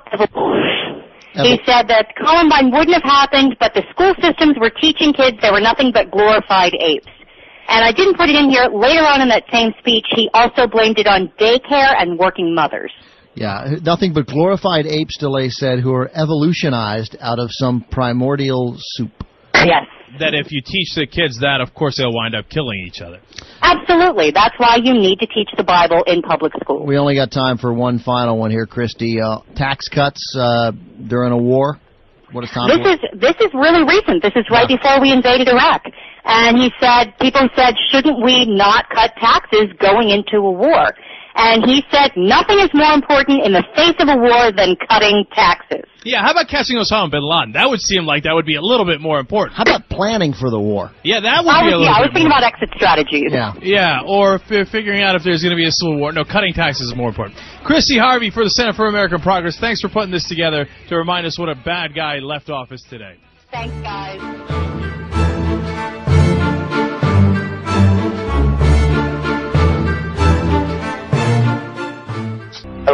he 1.46 1.60
said 1.65 1.88
that 1.88 2.15
Columbine 2.17 2.72
wouldn't 2.72 2.93
have 2.93 3.04
happened, 3.04 3.58
but 3.60 3.74
the 3.74 3.84
school 3.91 4.13
systems 4.22 4.58
were 4.60 4.72
teaching 4.72 5.13
kids 5.13 5.38
they 5.41 5.52
were 5.52 5.62
nothing 5.62 5.91
but 5.93 6.10
glorified 6.10 6.74
apes. 6.80 7.08
And 7.67 7.84
I 7.84 7.91
didn't 7.91 8.15
put 8.15 8.30
it 8.30 8.36
in 8.36 8.49
here. 8.49 8.65
Later 8.65 9.03
on 9.03 9.21
in 9.21 9.27
that 9.30 9.43
same 9.51 9.73
speech, 9.80 10.06
he 10.15 10.30
also 10.34 10.67
blamed 10.67 10.99
it 10.99 11.08
on 11.08 11.32
daycare 11.39 11.93
and 11.99 12.17
working 12.17 12.56
mothers. 12.56 12.91
Yeah, 13.36 13.75
nothing 13.84 14.13
but 14.13 14.25
glorified 14.25 14.88
apes, 14.88 15.17
DeLay 15.19 15.49
said, 15.49 15.80
who 15.80 15.93
are 15.93 16.10
evolutionized 16.15 17.15
out 17.21 17.38
of 17.38 17.49
some 17.51 17.86
primordial 17.91 18.75
soup. 18.80 19.12
Yes. 19.53 19.86
That 20.19 20.34
if 20.34 20.51
you 20.51 20.62
teach 20.65 20.95
the 20.95 21.06
kids 21.06 21.39
that, 21.41 21.62
of 21.62 21.73
course 21.75 21.97
they'll 21.97 22.13
wind 22.13 22.34
up 22.34 22.49
killing 22.49 22.80
each 22.88 23.01
other. 23.01 23.19
Absolutely. 23.62 24.32
That's 24.32 24.56
why 24.58 24.77
you 24.82 24.93
need 24.93 25.19
to 25.19 25.27
teach 25.27 25.49
the 25.56 25.63
Bible 25.63 26.03
in 26.08 26.21
public 26.21 26.53
school. 26.62 26.86
We 26.86 26.97
only 26.97 27.13
got 27.13 27.32
time 27.32 27.58
for 27.58 27.73
one 27.73 27.99
final 27.99 28.39
one 28.39 28.49
here, 28.49 28.65
Christy. 28.65 29.21
Uh, 29.21 29.39
tax 29.56 29.88
cuts 29.89 30.36
uh, 30.36 30.71
during 31.08 31.34
a 31.34 31.38
war. 31.38 31.80
What 32.32 32.43
is 32.43 32.51
Tom? 32.51 32.69
This 32.69 32.95
is 32.95 32.99
this 33.19 33.36
is 33.39 33.53
really 33.53 33.84
recent. 33.84 34.23
This 34.23 34.36
is 34.36 34.45
right 34.49 34.67
before 34.67 34.99
we 34.99 35.12
invaded 35.12 35.47
Iraq. 35.47 35.84
And 36.28 36.58
he 36.58 36.72
said, 36.80 37.13
people 37.20 37.48
said, 37.56 37.74
shouldn't 37.90 38.22
we 38.24 38.46
not 38.46 38.90
cut 38.90 39.12
taxes 39.16 39.72
going 39.80 40.10
into 40.10 40.38
a 40.38 40.52
war? 40.52 40.94
And 41.40 41.63
he 41.70 41.84
said, 41.92 42.12
nothing 42.18 42.58
is 42.60 42.70
more 42.74 42.92
important 42.94 43.46
in 43.46 43.54
the 43.54 43.63
face 43.76 43.94
of 44.00 44.10
a 44.10 44.18
war 44.18 44.52
than 44.52 44.76
cutting 44.90 45.24
taxes. 45.36 45.86
Yeah, 46.04 46.24
how 46.24 46.32
about 46.32 46.48
catching 46.50 46.78
Osama 46.78 47.12
bin 47.12 47.22
Laden? 47.22 47.54
That 47.54 47.70
would 47.70 47.80
seem 47.80 48.06
like 48.06 48.24
that 48.24 48.34
would 48.34 48.46
be 48.46 48.56
a 48.56 48.62
little 48.62 48.86
bit 48.88 49.00
more 49.02 49.20
important. 49.20 49.56
How 49.56 49.62
about 49.63 49.88
planning 49.90 50.34
for 50.34 50.50
the 50.50 50.60
war? 50.60 50.92
Yeah, 51.04 51.20
that 51.20 51.46
would 51.46 51.54
I 51.54 51.62
be 51.62 51.72
a 51.74 51.78
was, 51.78 51.82
little 51.82 51.86
yeah, 51.86 51.92
I 51.92 52.02
was 52.02 52.10
thinking 52.12 52.30
more. 52.30 52.40
about 52.40 52.54
exit 52.54 52.70
strategies. 52.76 53.30
Yeah. 53.30 53.54
Yeah, 53.62 54.02
or 54.08 54.42
f- 54.50 54.68
figuring 54.72 55.04
out 55.04 55.16
if 55.16 55.24
there's 55.24 55.44
going 55.44 55.52
to 55.52 55.60
be 55.60 55.68
a 55.68 55.72
civil 55.72 56.00
war. 56.00 56.12
No, 56.12 56.24
cutting 56.26 56.54
taxes 56.54 56.90
is 56.90 56.96
more 56.96 57.10
important. 57.10 57.38
Christy 57.63 58.00
Harvey 58.00 58.32
for 58.32 58.44
the 58.44 58.50
Center 58.50 58.74
for 58.74 58.88
American 58.88 59.22
Progress. 59.22 59.60
Thanks 59.60 59.80
for 59.80 59.90
putting 59.90 60.12
this 60.12 60.28
together 60.28 60.66
to 60.90 60.96
remind 60.98 61.28
us 61.28 61.38
what 61.38 61.50
a 61.50 61.56
bad 61.56 61.94
guy 61.94 62.18
left 62.18 62.50
office 62.50 62.82
today. 62.90 63.18
Thanks, 63.52 63.76
guys. 63.84 64.66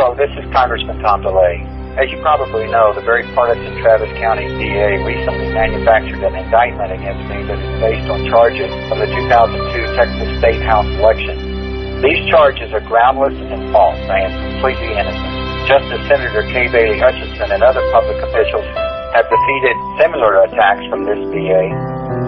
Hello, 0.03 0.19
this 0.19 0.35
is 0.35 0.43
Congressman 0.51 0.99
Tom 0.99 1.23
DeLay. 1.23 1.63
As 1.95 2.11
you 2.11 2.19
probably 2.19 2.67
know, 2.67 2.91
the 2.91 2.99
very 3.07 3.23
partisan 3.31 3.71
Travis 3.79 4.11
County 4.19 4.51
DA 4.59 4.99
recently 4.99 5.47
manufactured 5.55 6.19
an 6.27 6.35
indictment 6.35 6.91
against 6.91 7.23
me 7.31 7.39
that 7.47 7.55
is 7.55 7.73
based 7.79 8.11
on 8.11 8.27
charges 8.27 8.67
from 8.91 8.99
the 8.99 9.07
2002 9.07 9.95
Texas 9.95 10.27
State 10.43 10.59
House 10.67 10.83
election. 10.99 12.03
These 12.03 12.19
charges 12.27 12.75
are 12.75 12.83
groundless 12.83 13.31
and 13.31 13.71
false. 13.71 13.95
I 14.11 14.27
am 14.27 14.33
completely 14.51 14.91
innocent. 14.91 15.71
Just 15.71 15.87
as 15.95 16.03
Senator 16.11 16.43
Kay 16.51 16.67
Bailey 16.67 16.99
Hutchison 16.99 17.55
and 17.55 17.63
other 17.63 17.87
public 17.95 18.19
officials 18.27 18.67
have 19.15 19.23
defeated 19.31 19.75
similar 20.03 20.43
attacks 20.43 20.83
from 20.91 21.07
this 21.07 21.23
DA, 21.31 21.71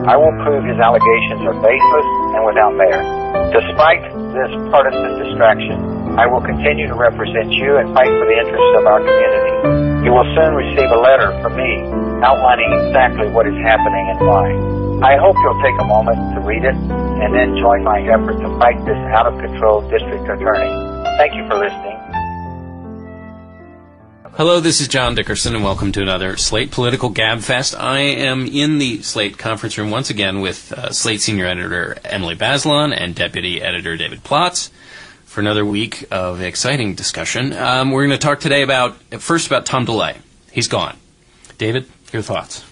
I 0.07 0.15
will 0.15 0.31
prove 0.47 0.63
his 0.63 0.79
allegations 0.79 1.43
are 1.43 1.59
baseless 1.59 2.07
and 2.39 2.47
without 2.47 2.71
merit. 2.71 3.03
Despite 3.51 3.99
this 4.31 4.51
partisan 4.71 5.27
distraction, 5.27 6.04
I 6.15 6.27
will 6.27 6.39
continue 6.39 6.87
to 6.87 6.95
represent 6.95 7.51
you 7.51 7.75
and 7.75 7.93
fight 7.93 8.07
for 8.07 8.23
the 8.23 8.39
interests 8.39 8.73
of 8.79 8.87
our 8.87 9.03
community. 9.03 10.07
You 10.07 10.15
will 10.15 10.23
soon 10.31 10.55
receive 10.55 10.87
a 10.87 10.95
letter 10.95 11.35
from 11.43 11.59
me 11.59 11.83
outlining 12.23 12.71
exactly 12.87 13.27
what 13.27 13.45
is 13.45 13.55
happening 13.67 14.15
and 14.15 14.19
why. 14.23 14.47
I 15.03 15.19
hope 15.19 15.35
you'll 15.43 15.61
take 15.61 15.75
a 15.75 15.83
moment 15.83 16.15
to 16.35 16.39
read 16.39 16.63
it 16.63 16.73
and 16.73 17.35
then 17.35 17.57
join 17.57 17.83
my 17.83 17.99
effort 17.99 18.39
to 18.39 18.47
fight 18.59 18.79
this 18.85 18.95
out 19.11 19.27
of 19.27 19.37
control 19.43 19.81
district 19.91 20.23
attorney. 20.23 20.71
Thank 21.19 21.35
you 21.35 21.45
for 21.51 21.59
listening. 21.59 21.99
Hello, 24.37 24.61
this 24.61 24.79
is 24.79 24.87
John 24.87 25.15
Dickerson, 25.15 25.53
and 25.53 25.65
welcome 25.65 25.91
to 25.91 26.01
another 26.01 26.37
Slate 26.37 26.71
Political 26.71 27.11
Gabfest. 27.11 27.77
I 27.77 27.99
am 27.99 28.47
in 28.47 28.79
the 28.79 29.01
Slate 29.01 29.37
conference 29.37 29.77
room 29.77 29.91
once 29.91 30.09
again 30.09 30.39
with 30.39 30.71
uh, 30.71 30.91
Slate 30.91 31.19
senior 31.19 31.45
editor 31.45 31.97
Emily 32.05 32.37
Bazelon 32.37 32.95
and 32.97 33.13
deputy 33.13 33.61
editor 33.61 33.97
David 33.97 34.23
Plotz 34.23 34.69
for 35.35 35.41
another 35.41 35.65
week 35.65 36.05
of 36.11 36.41
exciting 36.41 36.95
discussion. 36.95 37.51
Um, 37.51 37.91
we're 37.91 38.07
going 38.07 38.17
to 38.17 38.25
talk 38.25 38.39
today 38.39 38.61
about 38.61 38.95
first 39.19 39.47
about 39.47 39.65
Tom 39.65 39.85
DeLay. 39.85 40.15
He's 40.49 40.69
gone. 40.69 40.95
David, 41.57 41.87
your 42.13 42.21
thoughts? 42.21 42.63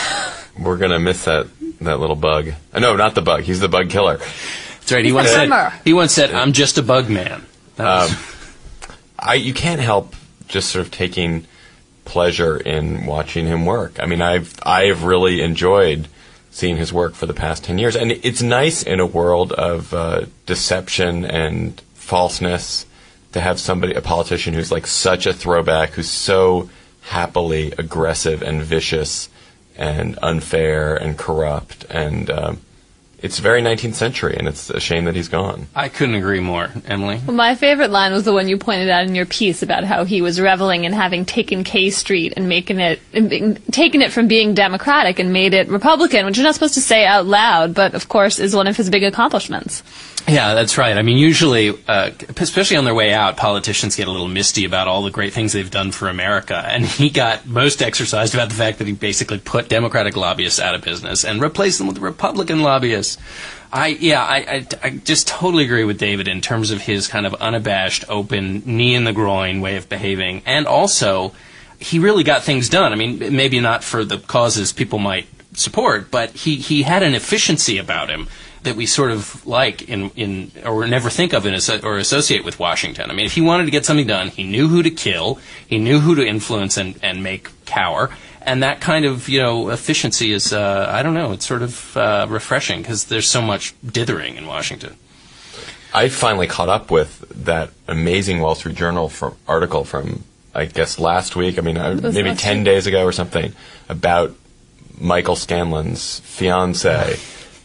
We're 0.58 0.76
gonna 0.76 0.98
miss 0.98 1.24
that 1.24 1.46
that 1.80 2.00
little 2.00 2.16
bug. 2.16 2.50
Uh, 2.72 2.80
no, 2.80 2.96
not 2.96 3.14
the 3.14 3.22
bug. 3.22 3.42
He's 3.44 3.60
the 3.60 3.68
bug 3.68 3.88
killer. 3.90 4.18
That's 4.18 4.92
right. 4.92 5.04
He 5.04 5.12
once 5.12 5.28
said 5.30 5.72
he 5.84 5.92
once 5.92 6.12
said, 6.12 6.32
"I'm 6.34 6.52
just 6.52 6.76
a 6.78 6.82
bug 6.82 7.08
man." 7.08 7.46
Was- 7.78 8.10
Um, 8.12 8.18
I 9.18 9.34
you 9.34 9.54
can't 9.54 9.80
help 9.80 10.14
just 10.48 10.70
sort 10.70 10.84
of 10.84 10.90
taking 10.90 11.46
pleasure 12.04 12.56
in 12.56 13.06
watching 13.06 13.46
him 13.46 13.64
work. 13.64 13.98
I 14.00 14.06
mean, 14.06 14.20
I've 14.20 14.52
I've 14.64 15.04
really 15.04 15.40
enjoyed 15.40 16.08
seeing 16.50 16.76
his 16.76 16.92
work 16.92 17.14
for 17.14 17.26
the 17.26 17.34
past 17.34 17.64
ten 17.64 17.78
years, 17.78 17.94
and 17.96 18.10
it's 18.12 18.42
nice 18.42 18.82
in 18.82 18.98
a 19.00 19.06
world 19.06 19.52
of 19.52 19.94
uh, 19.94 20.26
deception 20.46 21.24
and 21.24 21.80
falseness 22.00 22.86
to 23.32 23.40
have 23.40 23.60
somebody, 23.60 23.94
a 23.94 24.00
politician 24.00 24.54
who's 24.54 24.72
like 24.72 24.86
such 24.86 25.26
a 25.26 25.32
throwback, 25.32 25.90
who's 25.90 26.10
so 26.10 26.68
happily 27.02 27.72
aggressive 27.78 28.42
and 28.42 28.62
vicious 28.62 29.28
and 29.76 30.18
unfair 30.22 30.96
and 30.96 31.16
corrupt, 31.16 31.84
and 31.88 32.30
um, 32.30 32.60
it's 33.22 33.38
very 33.38 33.62
19th 33.62 33.94
century, 33.94 34.36
and 34.36 34.48
it's 34.48 34.70
a 34.70 34.80
shame 34.80 35.04
that 35.04 35.14
he's 35.14 35.28
gone. 35.28 35.66
I 35.74 35.88
couldn't 35.88 36.14
agree 36.14 36.40
more, 36.40 36.70
Emily. 36.86 37.20
Well, 37.26 37.36
my 37.36 37.54
favorite 37.54 37.90
line 37.90 38.12
was 38.12 38.24
the 38.24 38.32
one 38.32 38.48
you 38.48 38.56
pointed 38.56 38.88
out 38.88 39.04
in 39.04 39.14
your 39.14 39.26
piece 39.26 39.62
about 39.62 39.84
how 39.84 40.04
he 40.04 40.22
was 40.22 40.40
reveling 40.40 40.84
in 40.84 40.92
having 40.92 41.24
taken 41.24 41.64
K 41.64 41.90
Street 41.90 42.34
and 42.36 42.48
making 42.48 42.80
it, 42.80 43.00
and 43.12 43.28
being, 43.28 43.56
taken 43.72 44.02
it 44.02 44.12
from 44.12 44.28
being 44.28 44.54
Democratic 44.54 45.18
and 45.18 45.32
made 45.32 45.54
it 45.54 45.68
Republican, 45.68 46.26
which 46.26 46.36
you're 46.36 46.44
not 46.44 46.54
supposed 46.54 46.74
to 46.74 46.80
say 46.80 47.04
out 47.04 47.26
loud, 47.26 47.74
but 47.74 47.94
of 47.94 48.08
course 48.08 48.38
is 48.38 48.56
one 48.56 48.66
of 48.66 48.76
his 48.76 48.90
big 48.90 49.04
accomplishments. 49.04 49.82
Yeah, 50.28 50.54
that's 50.54 50.78
right. 50.78 50.96
I 50.96 51.02
mean, 51.02 51.18
usually, 51.18 51.76
uh, 51.88 52.10
especially 52.38 52.76
on 52.76 52.84
their 52.84 52.94
way 52.94 53.12
out, 53.12 53.36
politicians 53.36 53.96
get 53.96 54.06
a 54.06 54.10
little 54.10 54.28
misty 54.28 54.64
about 54.64 54.86
all 54.86 55.02
the 55.02 55.10
great 55.10 55.32
things 55.32 55.52
they've 55.52 55.70
done 55.70 55.92
for 55.92 56.08
America. 56.08 56.56
And 56.56 56.84
he 56.84 57.10
got 57.10 57.46
most 57.46 57.82
exercised 57.82 58.34
about 58.34 58.48
the 58.48 58.54
fact 58.54 58.78
that 58.78 58.86
he 58.86 58.92
basically 58.92 59.38
put 59.38 59.68
Democratic 59.68 60.16
lobbyists 60.16 60.60
out 60.60 60.74
of 60.74 60.82
business 60.82 61.24
and 61.24 61.40
replaced 61.40 61.78
them 61.78 61.88
with 61.88 61.98
Republican 61.98 62.62
lobbyists. 62.62 63.09
I 63.72 63.88
yeah, 63.88 64.22
I, 64.22 64.36
I, 64.36 64.66
I 64.82 64.90
just 64.90 65.28
totally 65.28 65.64
agree 65.64 65.84
with 65.84 65.98
David 65.98 66.28
in 66.28 66.40
terms 66.40 66.70
of 66.70 66.82
his 66.82 67.06
kind 67.06 67.26
of 67.26 67.34
unabashed, 67.34 68.04
open, 68.08 68.62
knee 68.66 68.94
in 68.94 69.04
the 69.04 69.12
groin 69.12 69.60
way 69.60 69.76
of 69.76 69.88
behaving, 69.88 70.42
and 70.44 70.66
also 70.66 71.32
he 71.78 71.98
really 71.98 72.24
got 72.24 72.42
things 72.42 72.68
done. 72.68 72.92
I 72.92 72.96
mean, 72.96 73.34
maybe 73.34 73.60
not 73.60 73.84
for 73.84 74.04
the 74.04 74.18
causes 74.18 74.72
people 74.72 74.98
might 74.98 75.26
support, 75.54 76.10
but 76.10 76.30
he 76.30 76.56
he 76.56 76.82
had 76.82 77.02
an 77.02 77.14
efficiency 77.14 77.78
about 77.78 78.10
him 78.10 78.28
that 78.62 78.76
we 78.76 78.86
sort 78.86 79.10
of 79.10 79.46
like 79.46 79.88
in, 79.88 80.10
in 80.10 80.52
or 80.64 80.86
never 80.86 81.08
think 81.08 81.32
of 81.32 81.46
in 81.46 81.54
or 81.82 81.96
associate 81.96 82.44
with 82.44 82.58
Washington. 82.58 83.10
I 83.10 83.14
mean, 83.14 83.26
if 83.26 83.34
he 83.34 83.40
wanted 83.40 83.64
to 83.64 83.70
get 83.70 83.86
something 83.86 84.06
done, 84.06 84.28
he 84.28 84.44
knew 84.44 84.68
who 84.68 84.82
to 84.82 84.90
kill, 84.90 85.38
he 85.66 85.78
knew 85.78 86.00
who 86.00 86.14
to 86.14 86.26
influence 86.26 86.76
and, 86.76 86.98
and 87.02 87.22
make 87.22 87.48
cower, 87.64 88.10
and 88.42 88.62
that 88.62 88.80
kind 88.80 89.04
of 89.04 89.28
you 89.28 89.40
know 89.40 89.70
efficiency 89.70 90.32
is 90.32 90.52
uh, 90.52 90.86
I 90.88 91.02
don't 91.02 91.14
know, 91.14 91.32
it's 91.32 91.46
sort 91.46 91.62
of 91.62 91.96
uh, 91.96 92.26
refreshing 92.28 92.82
because 92.82 93.04
there's 93.06 93.28
so 93.28 93.42
much 93.42 93.74
dithering 93.84 94.36
in 94.36 94.46
Washington. 94.46 94.96
I 95.92 96.08
finally 96.08 96.46
caught 96.46 96.68
up 96.68 96.90
with 96.90 97.24
that 97.44 97.70
amazing 97.88 98.40
Wall 98.40 98.54
Street 98.54 98.76
Journal 98.76 99.08
from, 99.08 99.36
article 99.48 99.84
from, 99.84 100.22
I 100.54 100.66
guess, 100.66 100.98
last 100.98 101.34
week. 101.34 101.58
I 101.58 101.62
mean, 101.62 101.76
uh, 101.76 101.98
maybe 102.00 102.34
10 102.34 102.58
week. 102.58 102.64
days 102.64 102.86
ago 102.86 103.04
or 103.04 103.12
something, 103.12 103.52
about 103.88 104.34
Michael 105.00 105.34
Scanlon's 105.34 106.20
fiance 106.20 107.18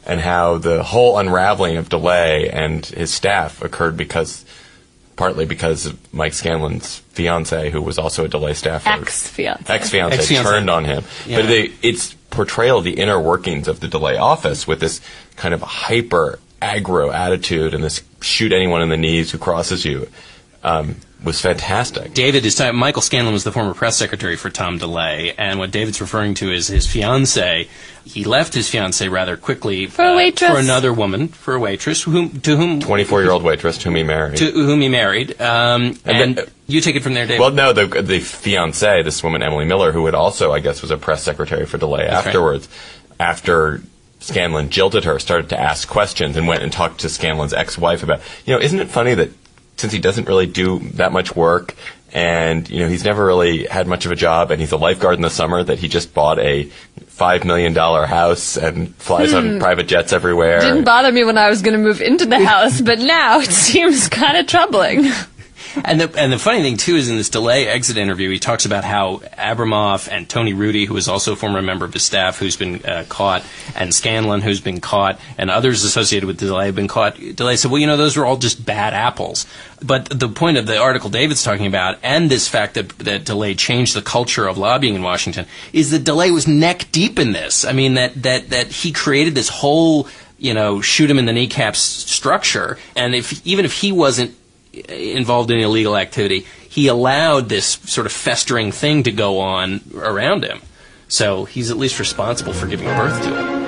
and 0.07 0.19
how 0.19 0.57
the 0.57 0.81
whole 0.83 1.17
unraveling 1.19 1.77
of 1.77 1.89
DeLay 1.89 2.49
and 2.51 2.85
his 2.85 3.13
staff 3.13 3.61
occurred 3.61 3.95
because, 3.95 4.43
partly 5.15 5.45
because 5.45 5.86
of 5.86 6.13
Mike 6.13 6.34
Scanlon's 6.34 6.99
fiance, 7.10 7.69
who 7.69 7.82
was 7.82 7.97
also 7.97 8.25
a 8.25 8.28
DeLay 8.28 8.54
staffer. 8.54 8.89
Ex-fiance. 8.89 9.73
Ex-fiance, 9.73 10.17
Ex-fiance. 10.17 10.49
turned 10.49 10.69
on 10.69 10.86
him. 10.86 11.04
Yeah. 11.25 11.41
But 11.41 11.47
they, 11.47 11.71
its 11.82 12.13
portrayal 12.30 12.80
of 12.80 12.84
the 12.84 12.99
inner 12.99 13.19
workings 13.19 13.67
of 13.67 13.80
the 13.80 13.88
DeLay 13.88 14.17
office 14.17 14.67
with 14.67 14.80
this 14.80 15.01
kind 15.36 15.54
of 15.54 15.62
hyper 15.62 16.39
aggro 16.62 17.13
attitude 17.13 17.73
and 17.73 17.84
this 17.84 18.01
shoot 18.21 18.51
anyone 18.51 18.82
in 18.82 18.89
the 18.89 18.97
knees 18.97 19.32
who 19.32 19.38
crosses 19.38 19.86
you 19.86 20.08
um, 20.63 20.95
was 21.25 21.41
fantastic. 21.41 22.13
David 22.13 22.45
is 22.45 22.55
talking, 22.55 22.77
Michael 22.79 23.01
Scanlon 23.01 23.33
was 23.33 23.43
the 23.43 23.51
former 23.51 23.73
press 23.73 23.97
secretary 23.97 24.35
for 24.35 24.49
Tom 24.49 24.77
DeLay, 24.79 25.33
and 25.38 25.59
what 25.59 25.71
David's 25.71 25.99
referring 25.99 26.35
to 26.35 26.51
is 26.51 26.67
his 26.67 26.88
fiance. 26.88 27.67
He 28.05 28.23
left 28.23 28.53
his 28.53 28.69
fiance 28.69 29.07
rather 29.09 29.35
quickly 29.35 29.88
For 29.88 30.03
a 30.05 30.13
uh, 30.13 30.15
waitress. 30.15 30.51
for 30.51 30.57
another 30.59 30.93
woman, 30.93 31.27
for 31.29 31.55
a 31.55 31.59
waitress, 31.59 32.03
whom 32.03 32.39
to 32.41 32.55
whom 32.55 32.79
24 32.79 33.23
year 33.23 33.31
old 33.31 33.43
waitress 33.43 33.77
to 33.79 33.85
whom 33.85 33.95
he 33.95 34.03
married. 34.03 34.38
to 34.38 34.51
whom 34.51 34.79
he 34.79 34.88
married. 34.88 35.41
Um, 35.41 35.97
and 36.05 36.38
then- 36.38 36.45
you 36.67 36.81
take 36.81 36.95
it 36.95 37.03
from 37.03 37.13
there, 37.13 37.25
David. 37.25 37.41
Well, 37.41 37.51
no, 37.51 37.73
the 37.73 38.01
the 38.01 38.19
fiance, 38.19 39.03
this 39.03 39.23
woman 39.23 39.43
Emily 39.43 39.65
Miller, 39.65 39.91
who 39.91 40.05
had 40.05 40.15
also, 40.15 40.51
I 40.51 40.59
guess, 40.59 40.81
was 40.81 40.89
a 40.91 40.97
press 40.97 41.23
secretary 41.23 41.65
for 41.65 41.77
DeLay 41.77 42.07
That's 42.07 42.13
right. 42.13 42.27
afterwards, 42.27 42.69
after 43.19 43.81
Scanlon 44.19 44.69
jilted 44.69 45.03
her, 45.03 45.19
started 45.19 45.49
to 45.49 45.59
ask 45.59 45.88
questions 45.88 46.35
and 46.38 46.47
went 46.47 46.63
and 46.63 46.71
talked 46.71 47.01
to 47.01 47.09
Scanlon's 47.09 47.53
ex-wife 47.53 48.01
about, 48.01 48.21
you 48.45 48.53
know, 48.53 48.59
isn't 48.59 48.79
it 48.79 48.88
funny 48.89 49.13
that 49.13 49.29
since 49.77 49.91
he 49.93 49.99
doesn't 49.99 50.27
really 50.27 50.45
do 50.47 50.79
that 50.95 51.11
much 51.11 51.35
work 51.35 51.75
and 52.13 52.69
you 52.69 52.79
know 52.79 52.88
he's 52.88 53.03
never 53.03 53.25
really 53.25 53.65
had 53.65 53.88
much 53.88 54.05
of 54.05 54.11
a 54.11 54.15
job 54.15 54.49
and 54.51 54.61
he's 54.61 54.71
a 54.71 54.77
lifeguard 54.77 55.15
in 55.15 55.21
the 55.21 55.29
summer 55.29 55.61
that 55.63 55.79
he 55.79 55.88
just 55.89 56.13
bought 56.13 56.39
a 56.39 56.63
five 57.07 57.43
million 57.43 57.73
dollar 57.73 58.05
house 58.05 58.55
and 58.57 58.95
flies 58.95 59.33
on 59.33 59.53
Hmm. 59.53 59.59
private 59.59 59.88
jets 59.88 60.13
everywhere. 60.13 60.59
Didn't 60.61 60.83
bother 60.85 61.11
me 61.11 61.23
when 61.25 61.38
I 61.38 61.49
was 61.49 61.61
going 61.61 61.73
to 61.77 61.83
move 61.83 62.01
into 62.01 62.25
the 62.25 62.39
house, 62.45 62.79
but 62.81 62.99
now 62.99 63.39
it 63.39 63.51
seems 63.51 64.07
kind 64.09 64.38
of 64.38 64.47
troubling. 64.47 65.05
And 65.83 65.99
the 65.99 66.19
and 66.19 66.31
the 66.31 66.39
funny 66.39 66.61
thing 66.61 66.77
too 66.77 66.95
is 66.95 67.09
in 67.09 67.17
this 67.17 67.29
DeLay 67.29 67.65
exit 67.65 67.97
interview, 67.97 68.29
he 68.29 68.39
talks 68.39 68.65
about 68.65 68.83
how 68.83 69.17
Abramoff 69.38 70.09
and 70.09 70.29
Tony 70.29 70.53
Rudy, 70.53 70.85
who 70.85 70.95
is 70.95 71.07
also 71.07 71.33
a 71.33 71.35
former 71.35 71.61
member 71.61 71.85
of 71.85 71.93
his 71.93 72.03
staff, 72.03 72.38
who's 72.38 72.55
been 72.55 72.85
uh, 72.85 73.05
caught, 73.09 73.43
and 73.75 73.93
Scanlon, 73.93 74.41
who's 74.41 74.61
been 74.61 74.79
caught, 74.79 75.19
and 75.38 75.49
others 75.49 75.83
associated 75.83 76.27
with 76.27 76.39
DeLay 76.39 76.67
have 76.67 76.75
been 76.75 76.88
caught. 76.88 77.15
DeLay 77.15 77.57
said, 77.57 77.71
well, 77.71 77.79
you 77.79 77.88
know, 77.88 77.97
those 77.97 78.15
are 78.17 78.25
all 78.25 78.38
just 78.38 78.65
bad 78.65 78.93
apples. 78.93 79.45
But 79.81 80.05
the 80.05 80.29
point 80.29 80.57
of 80.57 80.65
the 80.65 80.77
article 80.77 81.09
David's 81.09 81.43
talking 81.43 81.67
about, 81.67 81.97
and 82.01 82.29
this 82.29 82.47
fact 82.47 82.75
that 82.75 82.89
that 82.99 83.25
DeLay 83.25 83.55
changed 83.55 83.95
the 83.95 84.01
culture 84.01 84.47
of 84.47 84.57
lobbying 84.57 84.95
in 84.95 85.03
Washington, 85.03 85.45
is 85.73 85.91
that 85.91 86.03
DeLay 86.03 86.31
was 86.31 86.47
neck 86.47 86.88
deep 86.91 87.19
in 87.19 87.33
this. 87.33 87.65
I 87.65 87.73
mean, 87.73 87.95
that 87.95 88.23
that 88.23 88.49
that 88.49 88.67
he 88.67 88.91
created 88.91 89.35
this 89.35 89.49
whole 89.49 90.07
you 90.38 90.53
know 90.53 90.81
shoot 90.81 91.09
him 91.09 91.19
in 91.19 91.25
the 91.25 91.33
kneecaps 91.33 91.79
structure, 91.79 92.77
and 92.95 93.13
if 93.13 93.45
even 93.45 93.65
if 93.65 93.73
he 93.73 93.91
wasn't 93.91 94.35
involved 94.89 95.51
in 95.51 95.59
illegal 95.59 95.95
activity, 95.97 96.45
he 96.69 96.88
allowed 96.88 97.49
this 97.49 97.65
sort 97.65 98.05
of 98.05 98.11
festering 98.11 98.71
thing 98.71 99.03
to 99.03 99.11
go 99.11 99.39
on 99.39 99.81
around 99.95 100.43
him. 100.43 100.61
So 101.07 101.45
he's 101.45 101.71
at 101.71 101.77
least 101.77 101.99
responsible 101.99 102.53
for 102.53 102.67
giving 102.67 102.88
birth 102.88 103.21
to 103.23 103.39
it. 103.39 103.65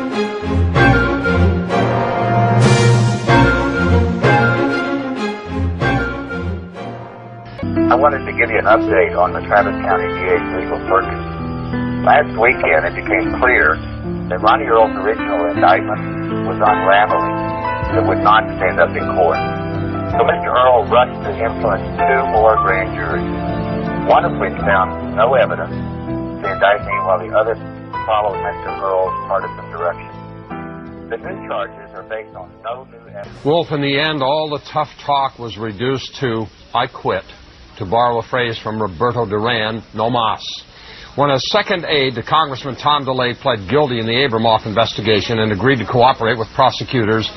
I 7.88 7.96
wanted 7.96 8.26
to 8.26 8.34
give 8.34 8.52
you 8.52 8.60
an 8.60 8.66
update 8.66 9.18
on 9.18 9.32
the 9.32 9.40
Travis 9.48 9.74
County 9.86 10.08
DA's 10.20 10.44
legal 10.60 10.78
circus. 10.92 11.24
Last 12.04 12.36
weekend, 12.36 12.86
it 12.86 12.96
became 13.00 13.40
clear 13.40 13.76
that 14.30 14.42
Ronnie 14.42 14.66
Earle's 14.66 14.92
original 15.00 15.48
indictment 15.52 16.48
was 16.48 16.60
unraveling 16.60 17.32
that 17.96 18.06
would 18.06 18.20
not 18.20 18.44
stand 18.60 18.80
up 18.80 18.90
in 18.92 19.04
court. 19.16 19.67
So 20.08 20.24
Mr. 20.24 20.48
Earle 20.48 20.88
rushed 20.88 21.20
to 21.28 21.32
influence 21.36 21.84
two 22.00 22.22
more 22.32 22.56
grand 22.64 22.96
juries, 22.96 23.28
one 24.08 24.24
of 24.24 24.40
which 24.40 24.56
found 24.64 25.16
no 25.16 25.36
evidence 25.36 25.76
to 26.42 26.48
indict 26.48 26.82
me 26.88 26.96
while 27.04 27.20
the 27.20 27.36
other 27.36 27.56
followed 28.08 28.40
Mr. 28.40 28.72
Earle's 28.80 29.12
partisan 29.28 29.68
direction. 29.70 30.08
The 31.12 31.18
new 31.18 31.48
charges 31.48 31.92
are 31.94 32.04
based 32.08 32.36
on 32.36 32.50
no 32.64 32.86
new 32.86 33.04
evidence. 33.12 33.46
Wolf, 33.46 33.68
in 33.72 33.82
the 33.82 34.00
end, 34.00 34.24
all 34.24 34.50
the 34.50 34.64
tough 34.72 34.90
talk 35.06 35.38
was 35.40 35.58
reduced 35.58 36.16
to, 36.22 36.46
I 36.74 36.88
quit, 36.88 37.26
to 37.78 37.86
borrow 37.86 38.20
a 38.20 38.24
phrase 38.24 38.58
from 38.58 38.82
Roberto 38.82 39.26
Duran, 39.26 39.84
no 39.94 40.10
mas. 40.10 40.42
When 41.16 41.32
a 41.32 41.40
second 41.40 41.86
aide 41.86 42.16
to 42.16 42.24
Congressman 42.24 42.76
Tom 42.76 43.04
DeLay 43.04 43.34
pled 43.42 43.68
guilty 43.70 44.00
in 44.00 44.06
the 44.06 44.14
Abramoff 44.14 44.66
investigation 44.66 45.40
and 45.40 45.52
agreed 45.52 45.80
to 45.80 45.86
cooperate 45.86 46.38
with 46.38 46.48
prosecutors, 46.56 47.30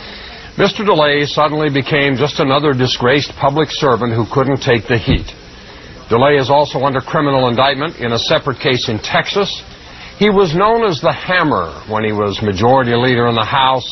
Mr. 0.60 0.84
DeLay 0.84 1.24
suddenly 1.24 1.72
became 1.72 2.20
just 2.20 2.38
another 2.38 2.74
disgraced 2.74 3.32
public 3.40 3.70
servant 3.70 4.12
who 4.12 4.28
couldn't 4.28 4.60
take 4.60 4.84
the 4.86 4.98
heat. 4.98 5.24
DeLay 6.12 6.36
is 6.36 6.50
also 6.50 6.80
under 6.80 7.00
criminal 7.00 7.48
indictment 7.48 7.96
in 7.96 8.12
a 8.12 8.18
separate 8.18 8.60
case 8.60 8.90
in 8.90 8.98
Texas. 8.98 9.48
He 10.18 10.28
was 10.28 10.54
known 10.54 10.84
as 10.84 11.00
the 11.00 11.16
Hammer 11.16 11.72
when 11.88 12.04
he 12.04 12.12
was 12.12 12.44
majority 12.44 12.92
leader 12.92 13.26
in 13.28 13.36
the 13.36 13.48
House, 13.48 13.88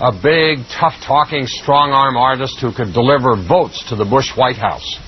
a 0.00 0.10
big, 0.10 0.66
tough-talking, 0.74 1.46
strong-arm 1.46 2.16
artist 2.16 2.58
who 2.58 2.74
could 2.74 2.92
deliver 2.92 3.36
votes 3.38 3.86
to 3.88 3.94
the 3.94 4.04
Bush 4.04 4.34
White 4.34 4.58
House. 4.58 4.98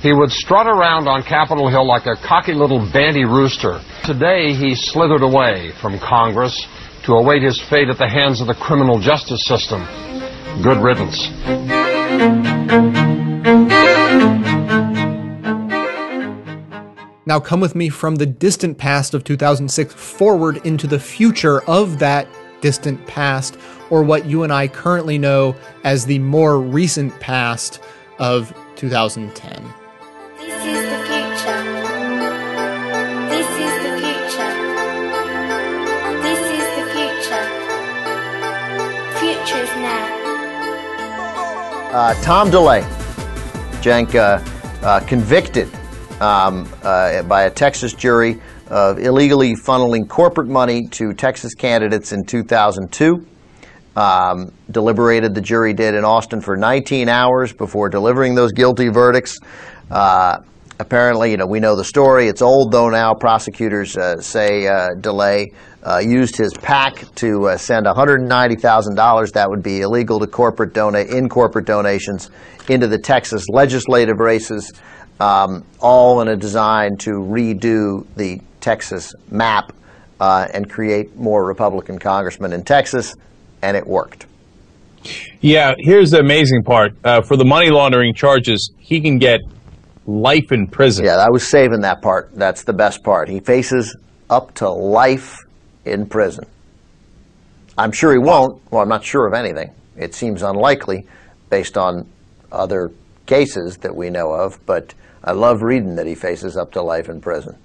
He 0.00 0.14
would 0.14 0.30
strut 0.30 0.66
around 0.66 1.06
on 1.06 1.22
Capitol 1.22 1.68
Hill 1.68 1.86
like 1.86 2.06
a 2.06 2.16
cocky 2.16 2.54
little 2.54 2.80
bandy 2.80 3.26
rooster. 3.26 3.84
Today, 4.06 4.56
he 4.56 4.74
slithered 4.74 5.22
away 5.22 5.72
from 5.82 6.00
Congress 6.00 6.56
to 7.04 7.12
await 7.12 7.42
his 7.42 7.60
fate 7.68 7.90
at 7.90 7.98
the 7.98 8.08
hands 8.08 8.40
of 8.40 8.46
the 8.46 8.56
criminal 8.56 8.98
justice 8.98 9.44
system. 9.44 9.84
Good 10.62 10.78
riddance. 10.78 11.28
Now 17.26 17.40
come 17.40 17.60
with 17.60 17.74
me 17.74 17.88
from 17.88 18.16
the 18.16 18.26
distant 18.26 18.78
past 18.78 19.12
of 19.14 19.22
2006 19.24 19.92
forward 19.92 20.64
into 20.64 20.86
the 20.86 20.98
future 20.98 21.60
of 21.62 21.98
that 21.98 22.26
distant 22.60 23.06
past, 23.06 23.58
or 23.90 24.02
what 24.02 24.26
you 24.26 24.44
and 24.44 24.52
I 24.52 24.68
currently 24.68 25.18
know 25.18 25.54
as 25.84 26.06
the 26.06 26.18
more 26.20 26.60
recent 26.60 27.18
past 27.20 27.80
of 28.18 28.56
2010. 28.76 29.85
Uh, 41.92 42.14
Tom 42.20 42.50
DeLay, 42.50 42.82
Cenk, 43.80 44.16
uh, 44.16 44.42
uh, 44.84 45.00
convicted 45.06 45.72
um, 46.20 46.68
uh, 46.82 47.22
by 47.22 47.44
a 47.44 47.50
Texas 47.50 47.94
jury 47.94 48.40
of 48.68 48.98
illegally 48.98 49.54
funneling 49.54 50.08
corporate 50.08 50.48
money 50.48 50.88
to 50.88 51.14
Texas 51.14 51.54
candidates 51.54 52.12
in 52.12 52.24
2002. 52.24 53.24
Um, 53.94 54.52
deliberated, 54.70 55.34
the 55.34 55.40
jury 55.40 55.72
did 55.74 55.94
in 55.94 56.04
Austin 56.04 56.40
for 56.40 56.56
19 56.56 57.08
hours 57.08 57.52
before 57.52 57.88
delivering 57.88 58.34
those 58.34 58.50
guilty 58.50 58.88
verdicts. 58.88 59.38
Uh, 59.88 60.38
apparently, 60.80 61.30
you 61.30 61.36
know, 61.36 61.46
we 61.46 61.60
know 61.60 61.76
the 61.76 61.84
story. 61.84 62.26
It's 62.26 62.42
old 62.42 62.72
though 62.72 62.90
now. 62.90 63.14
Prosecutors 63.14 63.96
uh, 63.96 64.20
say 64.20 64.66
uh, 64.66 64.88
DeLay 65.00 65.52
uh, 65.86 65.98
used 65.98 66.36
his 66.36 66.52
PAC 66.52 67.04
to 67.14 67.48
uh, 67.48 67.56
send 67.56 67.86
$190,000. 67.86 69.32
That 69.32 69.48
would 69.48 69.62
be 69.62 69.82
illegal 69.82 70.18
to 70.18 70.26
corporate 70.26 70.74
donate 70.74 71.08
in 71.08 71.28
corporate 71.28 71.64
donations 71.64 72.30
into 72.68 72.88
the 72.88 72.98
Texas 72.98 73.46
legislative 73.48 74.18
races, 74.18 74.72
um, 75.20 75.64
all 75.80 76.20
in 76.20 76.28
a 76.28 76.36
design 76.36 76.96
to 76.98 77.10
redo 77.10 78.04
the 78.16 78.40
Texas 78.60 79.14
map 79.30 79.72
uh, 80.18 80.48
and 80.52 80.68
create 80.68 81.14
more 81.14 81.44
Republican 81.46 82.00
congressmen 82.00 82.52
in 82.52 82.64
Texas, 82.64 83.14
and 83.62 83.76
it 83.76 83.86
worked. 83.86 84.26
Yeah, 85.40 85.74
here's 85.78 86.10
the 86.10 86.18
amazing 86.18 86.64
part. 86.64 86.96
Uh, 87.04 87.22
for 87.22 87.36
the 87.36 87.44
money 87.44 87.70
laundering 87.70 88.12
charges, 88.12 88.72
he 88.78 89.00
can 89.00 89.18
get 89.18 89.40
life 90.04 90.50
in 90.50 90.66
prison. 90.66 91.04
Yeah, 91.04 91.16
I 91.16 91.30
was 91.30 91.48
saving 91.48 91.82
that 91.82 92.02
part. 92.02 92.30
That's 92.34 92.64
the 92.64 92.72
best 92.72 93.04
part. 93.04 93.28
He 93.28 93.38
faces 93.38 93.96
up 94.28 94.52
to 94.54 94.68
life 94.68 95.36
in 95.86 96.06
prison. 96.06 96.44
I'm 97.78 97.92
sure 97.92 98.12
he 98.12 98.18
won't. 98.18 98.60
Well, 98.70 98.82
I'm 98.82 98.88
not 98.88 99.04
sure 99.04 99.26
of 99.26 99.34
anything. 99.34 99.70
It 99.96 100.14
seems 100.14 100.42
unlikely 100.42 101.06
based 101.50 101.78
on 101.78 102.06
other 102.52 102.90
cases 103.26 103.78
that 103.78 103.94
we 103.94 104.10
know 104.10 104.32
of, 104.32 104.58
but 104.66 104.94
I 105.24 105.32
love 105.32 105.62
reading 105.62 105.96
that 105.96 106.06
he 106.06 106.14
faces 106.14 106.56
up 106.56 106.72
to 106.72 106.82
life 106.82 107.08
in 107.08 107.20
prison. 107.20 107.56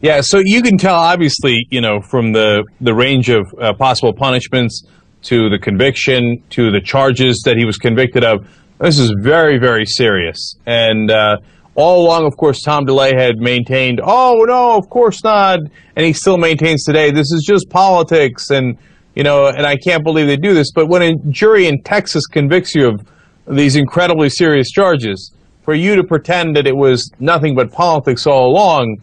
Yeah, 0.00 0.20
so 0.20 0.40
you 0.44 0.60
can 0.62 0.76
tell, 0.76 0.96
obviously, 0.96 1.66
you 1.70 1.80
know, 1.80 2.00
from 2.00 2.32
the 2.32 2.64
the 2.80 2.94
range 2.94 3.30
of 3.30 3.46
uh, 3.58 3.72
possible 3.72 4.12
punishments 4.12 4.82
to 5.22 5.48
the 5.48 5.58
conviction 5.58 6.42
to 6.50 6.70
the 6.70 6.80
charges 6.80 7.42
that 7.46 7.56
he 7.56 7.64
was 7.64 7.78
convicted 7.78 8.24
of. 8.24 8.46
This 8.78 8.98
is 8.98 9.14
very, 9.22 9.58
very 9.58 9.86
serious. 9.86 10.56
And 10.66 11.10
uh, 11.10 11.38
all 11.76 12.06
along, 12.06 12.26
of 12.26 12.36
course, 12.36 12.62
Tom 12.62 12.84
DeLay 12.86 13.12
had 13.16 13.38
maintained, 13.38 14.00
"Oh 14.02 14.44
no, 14.46 14.76
of 14.76 14.88
course 14.88 15.22
not," 15.24 15.58
and 15.96 16.06
he 16.06 16.12
still 16.12 16.38
maintains 16.38 16.84
today, 16.84 17.10
"This 17.10 17.32
is 17.32 17.44
just 17.46 17.68
politics." 17.70 18.50
And 18.50 18.76
you 19.14 19.22
know, 19.22 19.46
and 19.46 19.66
I 19.66 19.76
can't 19.76 20.04
believe 20.04 20.26
they 20.26 20.36
do 20.36 20.54
this. 20.54 20.72
But 20.72 20.88
when 20.88 21.02
a 21.02 21.14
jury 21.30 21.66
in 21.66 21.82
Texas 21.82 22.26
convicts 22.26 22.74
you 22.74 22.88
of 22.88 23.06
these 23.46 23.76
incredibly 23.76 24.28
serious 24.28 24.70
charges, 24.70 25.32
for 25.62 25.74
you 25.74 25.96
to 25.96 26.04
pretend 26.04 26.56
that 26.56 26.66
it 26.66 26.76
was 26.76 27.10
nothing 27.18 27.54
but 27.54 27.72
politics 27.72 28.26
all 28.26 28.50
along, 28.50 28.96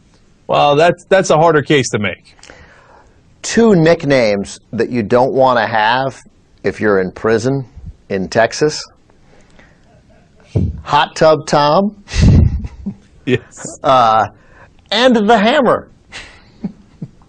well, 0.48 0.76
that's 0.76 1.04
that's 1.06 1.30
a 1.30 1.38
harder 1.38 1.62
case 1.62 1.90
to 1.90 2.00
make. 2.00 2.36
Two 3.42 3.76
nicknames 3.76 4.60
that 4.72 4.90
you 4.90 5.02
don't 5.02 5.34
want 5.34 5.58
to 5.58 5.66
have 5.66 6.22
if 6.64 6.80
you're 6.80 7.02
in 7.02 7.12
prison 7.12 7.66
in 8.10 8.30
Texas. 8.30 8.86
Hot 10.84 11.16
Tub 11.16 11.48
Tom. 11.48 12.04
Yes. 13.26 13.80
Uh, 13.84 14.28
and 14.92 15.16
the 15.16 15.38
Hammer. 15.38 15.90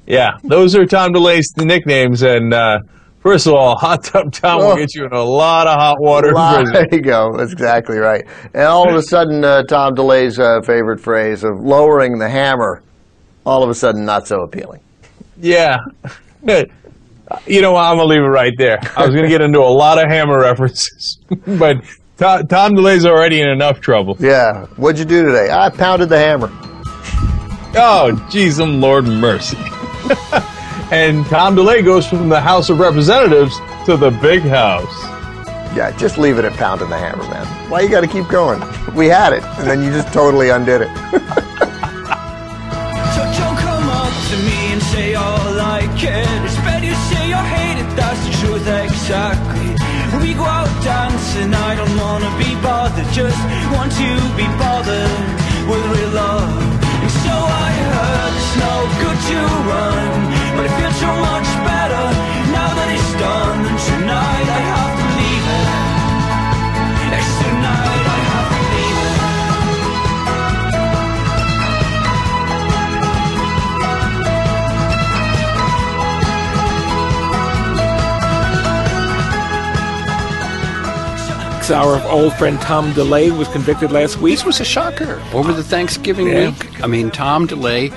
Yeah, 0.06 0.30
those 0.42 0.74
are 0.74 0.84
Tom 0.84 1.12
DeLay's 1.12 1.52
nicknames. 1.56 2.22
And 2.22 2.52
uh, 2.52 2.80
first 3.20 3.46
of 3.46 3.54
all, 3.54 3.76
Hot 3.80 4.02
Tub 4.04 4.32
Tom 4.32 4.58
will 4.58 4.72
Oh. 4.72 4.76
get 4.76 4.94
you 4.94 5.04
in 5.06 5.12
a 5.12 5.22
lot 5.22 5.66
of 5.66 5.74
hot 5.78 6.00
water 6.00 6.32
There 6.72 6.86
you 6.90 7.00
go. 7.00 7.32
That's 7.36 7.52
exactly 7.52 7.98
right. 7.98 8.24
And 8.52 8.64
all 8.64 8.88
of 8.88 8.96
a 8.96 9.02
sudden, 9.02 9.44
uh, 9.44 9.62
Tom 9.64 9.94
DeLay's 9.94 10.38
uh, 10.38 10.60
favorite 10.62 11.00
phrase 11.00 11.44
of 11.44 11.60
lowering 11.60 12.18
the 12.18 12.28
hammer, 12.28 12.82
all 13.46 13.62
of 13.62 13.70
a 13.70 13.74
sudden, 13.74 14.04
not 14.04 14.26
so 14.26 14.42
appealing. 14.42 14.80
Yeah. 15.40 15.78
You 17.46 17.62
know, 17.62 17.72
what? 17.72 17.84
I'm 17.84 17.96
gonna 17.96 18.04
leave 18.08 18.20
it 18.20 18.24
right 18.26 18.52
there. 18.58 18.78
I 18.96 19.06
was 19.06 19.14
gonna 19.14 19.28
get 19.28 19.40
into 19.40 19.60
a 19.60 19.62
lot 19.72 19.98
of 20.02 20.10
hammer 20.10 20.40
references, 20.40 21.18
but 21.46 21.76
Tom, 22.22 22.46
Tom 22.46 22.74
DeLay's 22.76 23.04
already 23.04 23.40
in 23.40 23.48
enough 23.48 23.80
trouble. 23.80 24.16
Yeah. 24.20 24.66
What'd 24.76 24.96
you 25.00 25.04
do 25.04 25.26
today? 25.26 25.50
I 25.50 25.70
pounded 25.70 26.08
the 26.08 26.18
hammer. 26.18 26.52
Oh, 27.74 28.12
jeez, 28.30 28.60
um, 28.62 28.80
Lord 28.80 29.06
mercy. 29.06 29.56
and 30.92 31.26
Tom 31.26 31.56
DeLay 31.56 31.84
goes 31.84 32.06
from 32.06 32.28
the 32.28 32.40
House 32.40 32.70
of 32.70 32.78
Representatives 32.78 33.58
to 33.86 33.96
the 33.96 34.12
big 34.22 34.42
house. 34.42 34.94
Yeah, 35.74 35.90
just 35.98 36.16
leave 36.16 36.38
it 36.38 36.44
at 36.44 36.52
pounding 36.52 36.90
the 36.90 36.96
hammer, 36.96 37.24
man. 37.24 37.44
Why 37.68 37.80
you 37.80 37.88
got 37.88 38.02
to 38.02 38.06
keep 38.06 38.28
going? 38.28 38.62
We 38.94 39.08
had 39.08 39.32
it, 39.32 39.42
and 39.42 39.66
then 39.66 39.82
you 39.82 39.90
just 39.90 40.12
totally 40.12 40.50
undid 40.50 40.82
it. 40.82 40.90
So 49.08 49.71
dancing, 51.32 51.54
I 51.54 51.74
don't 51.74 51.96
wanna 51.98 52.30
be 52.38 52.54
bothered, 52.62 53.06
just 53.12 53.38
want 53.72 53.92
to 53.92 54.10
be 54.36 54.46
bothered 54.58 55.20
with 55.68 55.84
real 55.94 56.10
love. 56.10 56.62
And 57.02 57.10
so 57.24 57.34
I 57.34 57.68
heard 57.92 58.32
it's 58.40 58.54
no 58.66 58.74
good 59.02 59.18
to 59.30 59.40
run, 59.70 60.08
but 60.56 60.64
I 60.66 60.72
feel 60.78 60.92
so 60.92 61.12
much 61.28 61.48
better 61.68 62.04
now 62.52 62.70
that 62.76 62.88
it's 62.96 63.12
done. 63.20 64.01
Our 81.72 82.02
old 82.10 82.34
friend 82.34 82.60
Tom 82.60 82.92
DeLay 82.92 83.30
was 83.36 83.48
convicted 83.48 83.90
last 83.92 84.18
week. 84.18 84.34
This 84.34 84.44
was 84.44 84.60
a 84.60 84.64
shocker 84.64 85.22
over 85.32 85.52
the 85.54 85.62
Thanksgiving 85.64 86.26
Yeah. 86.28 86.50
week. 86.50 86.82
I 86.82 86.86
mean, 86.86 87.10
Tom 87.10 87.46
DeLay. 87.46 87.90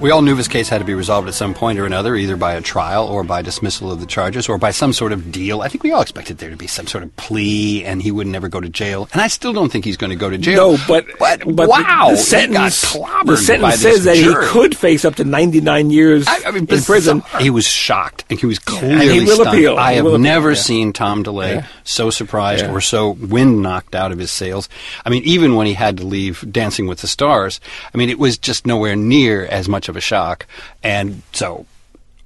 We 0.00 0.12
all 0.12 0.22
knew 0.22 0.36
this 0.36 0.46
case 0.46 0.68
had 0.68 0.78
to 0.78 0.84
be 0.84 0.94
resolved 0.94 1.26
at 1.26 1.34
some 1.34 1.54
point 1.54 1.80
or 1.80 1.84
another, 1.84 2.14
either 2.14 2.36
by 2.36 2.54
a 2.54 2.60
trial 2.60 3.06
or 3.08 3.24
by 3.24 3.42
dismissal 3.42 3.90
of 3.90 3.98
the 3.98 4.06
charges 4.06 4.48
or 4.48 4.56
by 4.56 4.70
some 4.70 4.92
sort 4.92 5.10
of 5.10 5.32
deal. 5.32 5.60
I 5.60 5.66
think 5.68 5.82
we 5.82 5.90
all 5.90 6.00
expected 6.02 6.38
there 6.38 6.50
to 6.50 6.56
be 6.56 6.68
some 6.68 6.86
sort 6.86 7.02
of 7.02 7.14
plea 7.16 7.84
and 7.84 8.00
he 8.00 8.12
would 8.12 8.28
never 8.28 8.48
go 8.48 8.60
to 8.60 8.68
jail. 8.68 9.08
And 9.12 9.20
I 9.20 9.26
still 9.26 9.52
don't 9.52 9.72
think 9.72 9.84
he's 9.84 9.96
going 9.96 10.10
to 10.10 10.16
go 10.16 10.30
to 10.30 10.38
jail. 10.38 10.72
No, 10.72 10.84
but 10.86 11.04
but, 11.18 11.42
but 11.52 11.68
wow, 11.68 12.10
the, 12.10 12.16
he 12.16 12.22
sentence, 12.22 12.92
got 12.94 13.00
clobbered 13.24 13.26
the 13.26 13.36
sentence 13.38 13.74
says 13.80 14.04
that 14.04 14.16
he 14.16 14.32
could 14.50 14.76
face 14.76 15.04
up 15.04 15.16
to 15.16 15.24
99 15.24 15.90
years 15.90 16.26
I 16.28 16.48
mean, 16.52 16.66
in 16.70 16.80
prison. 16.82 17.24
He 17.40 17.50
was 17.50 17.66
shocked, 17.66 18.24
and 18.30 18.38
he 18.38 18.46
was 18.46 18.60
clearly 18.60 19.08
he 19.08 19.20
will 19.24 19.34
stunned. 19.34 19.48
appeal. 19.48 19.76
I 19.78 19.90
He 19.92 19.96
have 19.96 20.06
appeal, 20.06 20.18
never 20.18 20.50
yeah. 20.50 20.56
seen 20.56 20.92
Tom 20.92 21.24
DeLay 21.24 21.54
Yeah. 21.56 21.66
so 21.82 22.10
surprised 22.10 22.64
Yeah. 22.66 22.72
or 22.72 22.80
so 22.80 23.10
wind 23.10 23.62
knocked 23.62 23.96
out 23.96 24.12
of 24.12 24.18
his 24.20 24.30
sails. 24.30 24.68
I 25.04 25.10
mean, 25.10 25.24
even 25.24 25.56
when 25.56 25.66
he 25.66 25.74
had 25.74 25.96
to 25.96 26.06
leave 26.06 26.44
Dancing 26.52 26.86
with 26.86 27.00
the 27.00 27.08
Stars, 27.08 27.60
I 27.92 27.98
mean, 27.98 28.10
it 28.10 28.18
was 28.20 28.38
just 28.38 28.64
nowhere 28.64 28.94
near 28.94 29.44
as 29.46 29.68
much 29.68 29.87
of 29.88 29.96
a 29.96 30.00
shock. 30.00 30.46
And 30.82 31.22
so, 31.32 31.66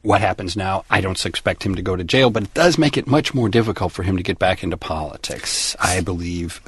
what 0.03 0.21
happens 0.21 0.57
now? 0.57 0.85
I 0.91 1.01
don't 1.01 1.25
expect 1.25 1.65
him 1.65 1.75
to 1.77 1.83
go 1.83 1.97
to 1.97 2.05
jail, 2.05 2.31
but 2.31 2.43
it 2.45 2.55
does 2.55 2.77
make 2.77 2.97
it 2.97 3.07
much 3.07 3.35
more 3.35 3.49
difficult 3.49 3.93
for 3.93 4.03
him 4.03 4.17
to 4.17 4.23
get 4.23 4.39
back 4.39 4.63
into 4.63 4.77
politics. 4.77 5.77
I 5.81 6.01
believe 6.01 6.61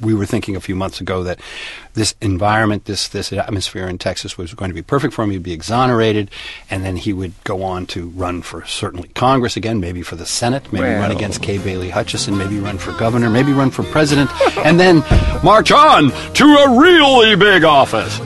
we 0.00 0.14
were 0.14 0.26
thinking 0.26 0.56
a 0.56 0.60
few 0.60 0.74
months 0.74 1.00
ago 1.00 1.22
that 1.24 1.40
this 1.94 2.14
environment, 2.20 2.84
this 2.86 3.08
this 3.08 3.32
atmosphere 3.32 3.88
in 3.88 3.98
Texas 3.98 4.38
was 4.38 4.54
going 4.54 4.70
to 4.70 4.74
be 4.74 4.82
perfect 4.82 5.14
for 5.14 5.22
him. 5.22 5.30
He'd 5.30 5.42
be 5.42 5.52
exonerated, 5.52 6.30
and 6.70 6.84
then 6.84 6.96
he 6.96 7.12
would 7.12 7.32
go 7.44 7.62
on 7.62 7.86
to 7.86 8.08
run 8.10 8.42
for 8.42 8.64
certainly 8.64 9.08
Congress 9.08 9.56
again, 9.56 9.80
maybe 9.80 10.02
for 10.02 10.16
the 10.16 10.26
Senate, 10.26 10.72
maybe 10.72 10.86
run 10.86 11.10
against 11.10 11.42
Kay 11.42 11.58
Bailey 11.58 11.90
Hutchison, 11.90 12.36
maybe 12.38 12.58
run 12.58 12.78
for 12.78 12.92
governor, 12.92 13.30
maybe 13.30 13.52
run 13.52 13.70
for 13.70 13.82
president, 13.84 14.30
and 14.58 14.78
then 14.80 15.04
march 15.42 15.70
on 15.72 16.10
to 16.34 16.44
a 16.44 16.80
really 16.80 17.36
big 17.36 17.64
office. 17.64 18.18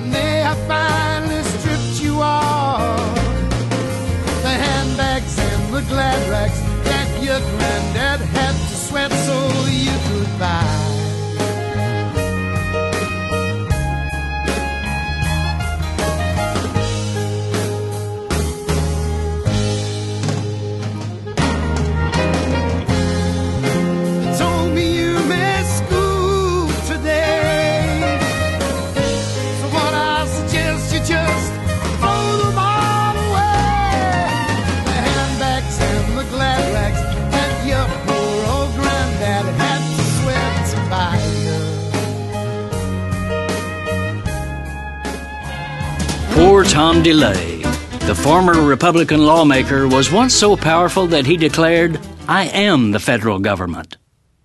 Tom 46.69 47.03
DeLay. 47.03 47.63
The 48.07 48.15
former 48.15 48.61
Republican 48.63 49.25
lawmaker 49.25 49.89
was 49.89 50.13
once 50.13 50.35
so 50.35 50.57
powerful 50.57 51.07
that 51.07 51.25
he 51.25 51.37
declared, 51.37 51.99
I 52.29 52.47
am 52.47 52.91
the 52.91 53.01
federal 53.01 53.39
government. 53.39 53.97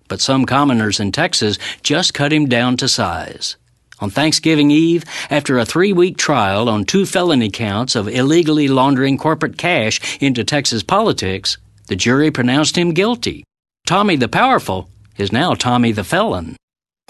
But 0.08 0.20
some 0.20 0.46
commoners 0.46 1.00
in 1.00 1.12
Texas 1.12 1.58
just 1.82 2.14
cut 2.14 2.32
him 2.32 2.46
down 2.46 2.76
to 2.78 2.88
size. 2.88 3.56
On 4.00 4.10
Thanksgiving 4.10 4.70
Eve, 4.70 5.04
after 5.28 5.58
a 5.58 5.66
three 5.66 5.92
week 5.92 6.16
trial 6.16 6.68
on 6.68 6.84
two 6.84 7.04
felony 7.04 7.50
counts 7.50 7.94
of 7.94 8.08
illegally 8.08 8.68
laundering 8.68 9.18
corporate 9.18 9.58
cash 9.58 10.00
into 10.22 10.42
Texas 10.42 10.82
politics, 10.82 11.58
the 11.88 11.96
jury 11.96 12.30
pronounced 12.30 12.78
him 12.78 12.94
guilty. 12.94 13.44
Tommy 13.86 14.16
the 14.16 14.28
Powerful 14.28 14.88
is 15.18 15.32
now 15.32 15.54
Tommy 15.54 15.92
the 15.92 16.04
Felon. 16.04 16.56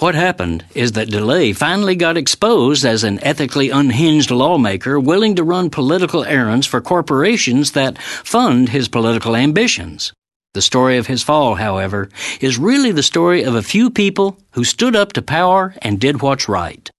What 0.00 0.14
happened 0.14 0.64
is 0.74 0.92
that 0.92 1.10
DeLay 1.10 1.54
finally 1.54 1.94
got 1.94 2.16
exposed 2.16 2.86
as 2.86 3.04
an 3.04 3.22
ethically 3.22 3.68
unhinged 3.68 4.30
lawmaker 4.30 4.98
willing 4.98 5.36
to 5.36 5.44
run 5.44 5.68
political 5.68 6.24
errands 6.24 6.66
for 6.66 6.80
corporations 6.80 7.72
that 7.72 7.98
fund 7.98 8.70
his 8.70 8.88
political 8.88 9.36
ambitions. 9.36 10.14
The 10.54 10.62
story 10.62 10.96
of 10.96 11.06
his 11.06 11.22
fall, 11.22 11.56
however, 11.56 12.08
is 12.40 12.56
really 12.56 12.92
the 12.92 13.02
story 13.02 13.42
of 13.42 13.54
a 13.54 13.62
few 13.62 13.90
people 13.90 14.38
who 14.52 14.64
stood 14.64 14.96
up 14.96 15.12
to 15.12 15.20
power 15.20 15.74
and 15.82 16.00
did 16.00 16.22
what's 16.22 16.48
right. 16.48 16.90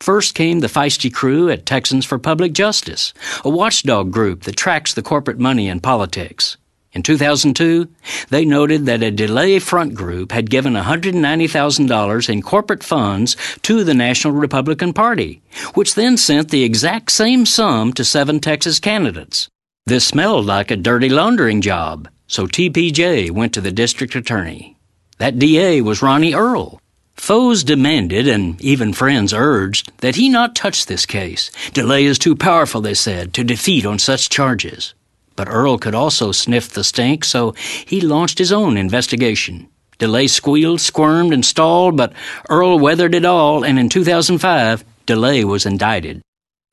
First 0.00 0.34
came 0.34 0.58
the 0.58 0.66
feisty 0.66 1.14
crew 1.14 1.50
at 1.50 1.66
Texans 1.66 2.04
for 2.04 2.18
Public 2.18 2.52
Justice, 2.52 3.14
a 3.44 3.48
watchdog 3.48 4.10
group 4.10 4.42
that 4.42 4.56
tracks 4.56 4.92
the 4.92 5.02
corporate 5.02 5.38
money 5.38 5.68
in 5.68 5.78
politics. 5.78 6.56
In 6.92 7.02
2002, 7.04 7.88
they 8.30 8.44
noted 8.44 8.86
that 8.86 9.02
a 9.02 9.12
DeLay 9.12 9.60
front 9.60 9.94
group 9.94 10.32
had 10.32 10.50
given 10.50 10.74
$190,000 10.74 12.28
in 12.28 12.42
corporate 12.42 12.82
funds 12.82 13.36
to 13.62 13.84
the 13.84 13.94
National 13.94 14.32
Republican 14.32 14.92
Party, 14.92 15.40
which 15.74 15.94
then 15.94 16.16
sent 16.16 16.50
the 16.50 16.64
exact 16.64 17.12
same 17.12 17.46
sum 17.46 17.92
to 17.92 18.04
seven 18.04 18.40
Texas 18.40 18.80
candidates. 18.80 19.48
This 19.86 20.04
smelled 20.04 20.46
like 20.46 20.72
a 20.72 20.76
dirty 20.76 21.08
laundering 21.08 21.60
job, 21.60 22.08
so 22.26 22.46
TPJ 22.46 23.30
went 23.30 23.54
to 23.54 23.60
the 23.60 23.72
district 23.72 24.16
attorney. 24.16 24.76
That 25.18 25.38
DA 25.38 25.82
was 25.82 26.02
Ronnie 26.02 26.34
Earle. 26.34 26.80
Foes 27.14 27.62
demanded, 27.62 28.26
and 28.26 28.60
even 28.60 28.94
friends 28.94 29.32
urged, 29.32 29.92
that 29.98 30.16
he 30.16 30.28
not 30.28 30.56
touch 30.56 30.86
this 30.86 31.06
case. 31.06 31.50
DeLay 31.72 32.04
is 32.04 32.18
too 32.18 32.34
powerful, 32.34 32.80
they 32.80 32.94
said, 32.94 33.32
to 33.34 33.44
defeat 33.44 33.86
on 33.86 33.98
such 33.98 34.28
charges. 34.28 34.94
But 35.40 35.48
Earle 35.48 35.78
could 35.78 35.94
also 35.94 36.32
sniff 36.32 36.68
the 36.68 36.84
stink, 36.84 37.24
so 37.24 37.54
he 37.86 38.02
launched 38.02 38.36
his 38.36 38.52
own 38.52 38.76
investigation. 38.76 39.68
DeLay 39.98 40.28
squealed, 40.28 40.82
squirmed, 40.82 41.32
and 41.32 41.42
stalled, 41.42 41.96
but 41.96 42.12
Earle 42.50 42.78
weathered 42.78 43.14
it 43.14 43.24
all, 43.24 43.64
and 43.64 43.78
in 43.78 43.88
2005, 43.88 44.84
DeLay 45.06 45.42
was 45.44 45.64
indicted. 45.64 46.20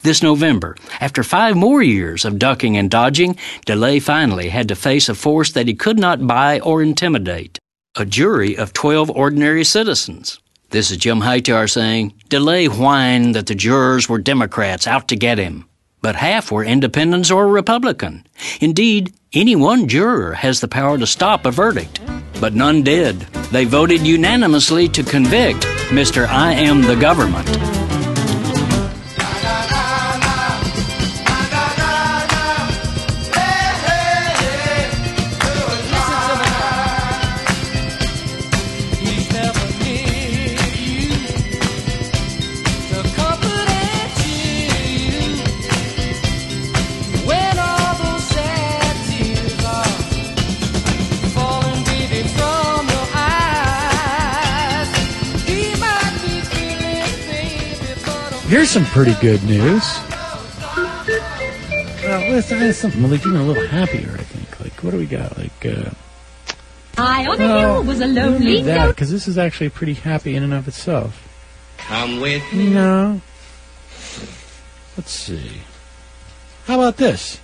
This 0.01 0.22
November, 0.22 0.76
after 0.99 1.24
five 1.24 1.55
more 1.55 1.82
years 1.82 2.26
of 2.26 2.39
ducking 2.39 2.76
and 2.76 2.91
dodging, 2.91 3.38
DeLay 3.65 4.01
finally 4.01 4.49
had 4.49 4.68
to 4.68 4.76
face 4.76 5.07
a 5.07 5.15
force 5.15 5.53
that 5.53 5.70
he 5.70 5.74
could 5.74 5.97
not 5.97 6.28
buy 6.28 6.59
or 6.59 6.84
intimidate 6.84 7.57
a 7.95 8.03
jury 8.03 8.57
of 8.57 8.74
12 8.74 9.09
ordinary 9.11 9.63
citizens. 9.63 10.41
This 10.72 10.91
is 10.91 10.97
Jim 10.97 11.22
Hightower 11.22 11.70
saying, 11.70 12.15
DeLay 12.28 12.65
whined 12.65 13.34
that 13.34 13.47
the 13.47 13.55
jurors 13.55 14.09
were 14.09 14.20
Democrats 14.20 14.88
out 14.88 15.07
to 15.07 15.15
get 15.15 15.38
him 15.38 15.63
but 16.01 16.15
half 16.15 16.51
were 16.51 16.63
independents 16.63 17.31
or 17.31 17.47
Republican. 17.47 18.25
Indeed, 18.61 19.13
any 19.33 19.55
one 19.55 19.87
juror 19.87 20.33
has 20.33 20.61
the 20.61 20.67
power 20.67 20.97
to 20.97 21.07
stop 21.07 21.45
a 21.45 21.51
verdict. 21.51 21.99
But 22.39 22.53
none 22.53 22.83
did. 22.83 23.19
They 23.51 23.65
voted 23.65 24.05
unanimously 24.05 24.87
to 24.89 25.03
convict 25.03 25.61
Mr. 25.89 26.27
I 26.27 26.53
Am 26.53 26.81
the 26.81 26.95
Government. 26.95 27.47
Here's 58.47 58.69
some 58.69 58.85
pretty 58.85 59.13
good 59.19 59.43
news. 59.43 59.83
Well, 62.03 62.31
let's 62.31 62.49
add 62.49 62.75
something 62.75 63.03
like 63.11 63.19
even 63.19 63.35
a 63.35 63.43
little 63.43 63.67
happier. 63.67 64.13
I 64.13 64.23
think. 64.23 64.59
Like, 64.61 64.83
what 64.83 64.91
do 64.91 64.97
we 64.97 65.05
got? 65.05 65.37
Like, 65.37 65.65
uh, 65.65 65.89
High 66.97 67.25
on 67.25 67.35
a 67.35 67.43
well, 67.43 67.73
hill 67.73 67.83
was 67.83 67.99
a 67.99 68.07
lonely 68.07 68.45
need 68.45 68.61
that 68.63 68.87
because 68.87 69.11
this 69.11 69.27
is 69.27 69.37
actually 69.37 69.69
pretty 69.69 69.95
happy 69.95 70.35
in 70.35 70.43
and 70.43 70.53
of 70.53 70.67
itself. 70.67 71.27
Come 71.77 72.21
with 72.21 72.41
me. 72.53 72.69
No. 72.69 73.21
Let's 74.95 75.11
see. 75.11 75.61
How 76.65 76.75
about 76.75 76.95
this? 76.95 77.39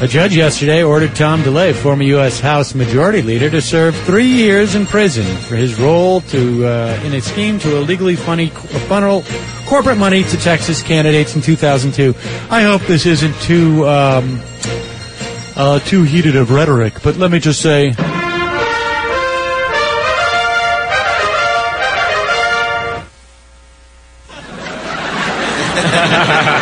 A 0.00 0.06
judge 0.06 0.36
yesterday 0.36 0.84
ordered 0.84 1.16
Tom 1.16 1.42
DeLay, 1.42 1.72
former 1.72 2.04
U.S. 2.04 2.38
House 2.38 2.72
Majority 2.72 3.20
Leader, 3.20 3.50
to 3.50 3.60
serve 3.60 3.96
three 3.96 4.28
years 4.28 4.76
in 4.76 4.86
prison 4.86 5.26
for 5.38 5.56
his 5.56 5.76
role 5.76 6.20
to 6.20 6.66
uh, 6.66 7.02
in 7.04 7.14
a 7.14 7.20
scheme 7.20 7.58
to 7.58 7.76
illegally 7.78 8.14
funny, 8.14 8.50
funnel 8.86 9.24
corporate 9.66 9.98
money 9.98 10.22
to 10.22 10.36
Texas 10.36 10.84
candidates 10.84 11.34
in 11.34 11.42
2002. 11.42 12.14
I 12.48 12.62
hope 12.62 12.82
this 12.82 13.06
isn't 13.06 13.34
too 13.40 13.88
um, 13.88 14.40
uh, 15.56 15.80
too 15.80 16.04
heated 16.04 16.36
of 16.36 16.52
rhetoric, 16.52 17.02
but 17.02 17.16
let 17.16 17.32
me 17.32 17.40
just 17.40 17.60
say. 17.60 17.92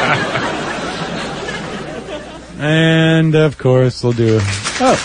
and 2.67 3.35
of 3.35 3.59
course, 3.59 4.03
we'll 4.03 4.13
do. 4.13 4.39
Oh. 4.81 4.97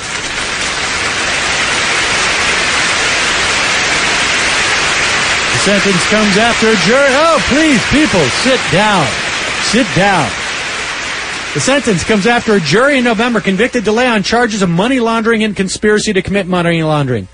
The 5.54 5.60
sentence 5.60 6.10
comes 6.10 6.38
after 6.38 6.68
a 6.68 6.76
jury. 6.88 7.10
Oh, 7.12 7.38
please, 7.50 7.82
people, 7.92 8.26
sit 8.42 8.60
down. 8.72 9.06
Sit 9.70 9.88
down. 9.96 10.30
The 11.54 11.60
sentence 11.60 12.04
comes 12.04 12.26
after 12.26 12.54
a 12.54 12.60
jury 12.60 12.98
in 12.98 13.04
November 13.04 13.42
convicted 13.42 13.84
DeLay 13.84 14.08
on 14.08 14.24
charges 14.24 14.62
of 14.62 14.70
money 14.70 15.00
laundering 15.00 15.44
and 15.44 15.56
conspiracy 15.56 16.14
to 16.14 16.22
commit 16.22 16.48
money 16.48 16.82
laundering. 16.82 17.28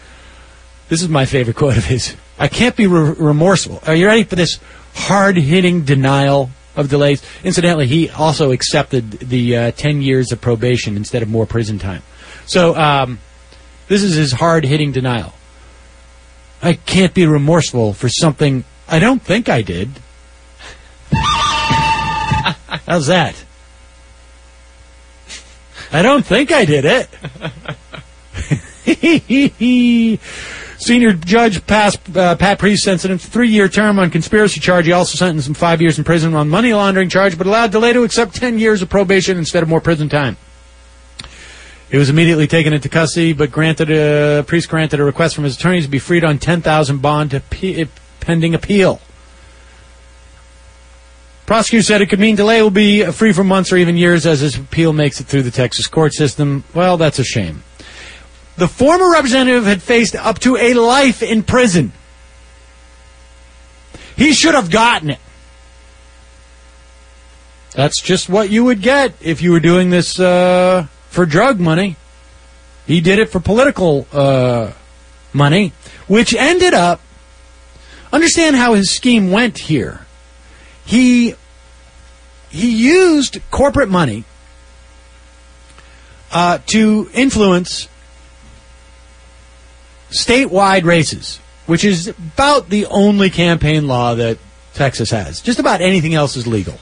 This 0.90 1.02
is 1.02 1.10
my 1.10 1.26
favorite 1.26 1.56
quote 1.56 1.78
of 1.78 1.86
his. 1.86 2.16
I 2.40 2.48
can't 2.48 2.76
be 2.76 2.88
re- 2.88 3.14
remorseful. 3.18 3.82
Are 3.86 3.96
you 3.96 4.08
ready 4.08 4.24
for 4.24 4.36
this 4.36 4.60
hard-hitting 4.94 5.84
denial 5.86 6.50
of 6.78 6.90
delays? 6.90 7.22
Incidentally, 7.44 7.88
he 7.88 8.10
also 8.10 8.52
accepted 8.52 9.12
the 9.12 9.58
uh, 9.58 9.72
10 9.72 10.02
years 10.02 10.32
of 10.32 10.40
probation 10.40 10.96
instead 10.96 11.22
of 11.22 11.30
more 11.30 11.46
prison 11.46 11.80
time. 11.80 12.04
So, 12.46 12.76
um, 12.76 13.20
this 13.88 14.04
is 14.04 14.16
his 14.16 14.32
hard-hitting 14.32 14.94
denial. 14.94 15.34
I 16.62 16.74
can't 16.74 17.14
be 17.14 17.26
remorseful 17.26 17.94
for 17.94 18.08
something 18.10 18.64
I 18.88 19.00
don't 19.00 19.22
think 19.22 19.50
I 19.50 19.62
did. 19.62 19.90
How's 22.88 23.08
that? 23.08 23.44
I 25.92 26.02
don't 26.02 26.26
think 26.26 26.52
I 26.52 26.66
did 26.66 26.86
it. 26.86 27.10
Senior 30.80 31.14
Judge 31.14 31.66
passed, 31.66 32.00
uh, 32.16 32.36
Pat 32.36 32.60
Priest 32.60 32.84
sentenced 32.84 33.28
three-year 33.28 33.68
term 33.68 33.98
on 33.98 34.12
conspiracy 34.12 34.60
charge. 34.60 34.86
He 34.86 34.92
also 34.92 35.18
sentenced 35.18 35.48
him 35.48 35.56
five 35.56 35.82
years 35.82 35.98
in 35.98 36.04
prison 36.04 36.36
on 36.36 36.50
money 36.50 36.72
laundering 36.72 37.10
charge, 37.10 37.38
but 37.38 37.48
allowed 37.48 37.72
DeLay 37.72 37.94
to 37.94 38.04
accept 38.04 38.36
ten 38.36 38.60
years 38.60 38.82
of 38.82 38.90
probation 38.90 39.38
instead 39.38 39.64
of 39.64 39.70
more 39.70 39.82
prison 39.82 40.08
time. 40.08 40.38
He 41.90 41.98
was 41.98 42.10
immediately 42.10 42.48
taken 42.48 42.74
into 42.74 42.90
custody, 42.90 43.34
but 43.34 43.52
granted, 43.52 43.92
uh, 43.92 44.44
Priest 44.44 44.70
granted 44.70 45.00
a 45.00 45.04
request 45.04 45.36
from 45.36 45.46
his 45.46 45.56
attorneys 45.56 45.86
to 45.86 45.90
be 45.90 46.00
freed 46.00 46.24
on 46.24 46.38
ten 46.38 46.62
thousand 46.62 47.02
bond 47.02 47.32
to 47.32 47.40
pe- 47.40 47.88
pending 48.20 48.54
appeal. 48.54 49.02
Prosecutor 51.48 51.82
said 51.82 52.02
it 52.02 52.08
could 52.08 52.20
mean 52.20 52.36
DeLay 52.36 52.62
will 52.62 52.70
be 52.70 53.06
free 53.06 53.32
for 53.32 53.44
months 53.44 53.72
or 53.72 53.78
even 53.78 53.96
years 53.96 54.26
as 54.26 54.42
his 54.42 54.58
appeal 54.58 54.92
makes 54.92 55.22
it 55.22 55.28
through 55.28 55.44
the 55.44 55.52
Texas 55.52 55.88
court 55.88 56.14
system. 56.14 56.66
Well, 56.74 56.98
that's 56.98 57.20
a 57.20 57.24
shame. 57.24 57.64
The 58.58 58.68
former 58.68 59.12
representative 59.12 59.66
had 59.66 59.84
faced 59.84 60.16
up 60.16 60.40
to 60.40 60.58
a 60.58 60.74
life 60.74 61.22
in 61.22 61.44
prison. 61.44 61.94
He 64.16 64.34
should 64.34 64.56
have 64.56 64.72
gotten 64.72 65.12
it. 65.12 65.20
That's 67.74 68.02
just 68.02 68.28
what 68.28 68.50
you 68.50 68.64
would 68.64 68.82
get 68.82 69.14
if 69.22 69.44
you 69.44 69.52
were 69.52 69.60
doing 69.60 69.92
this 69.92 70.20
uh, 70.20 70.88
for 71.10 71.28
drug 71.28 71.60
money. 71.60 71.96
He 72.88 73.02
did 73.02 73.20
it 73.20 73.30
for 73.30 73.40
political 73.40 74.08
uh, 74.12 74.72
money, 75.34 75.74
which 76.08 76.34
ended 76.34 76.74
up 76.74 77.02
understand 78.12 78.56
how 78.56 78.74
his 78.74 78.90
scheme 78.90 79.30
went 79.30 79.60
here. 79.60 80.08
He 80.84 81.36
he 82.50 82.72
used 82.72 83.40
corporate 83.52 83.90
money 83.90 84.24
uh, 86.32 86.60
to 86.68 87.10
influence 87.14 87.88
statewide 90.10 90.84
races, 90.84 91.40
which 91.66 91.84
is 91.84 92.08
about 92.08 92.70
the 92.70 92.86
only 92.88 93.30
campaign 93.30 93.88
law 93.88 94.16
that 94.16 94.38
Texas 94.74 95.12
has. 95.12 95.42
Just 95.42 95.60
about 95.60 95.82
anything 95.82 96.14
else 96.14 96.36
is 96.36 96.48
legal. 96.48 96.76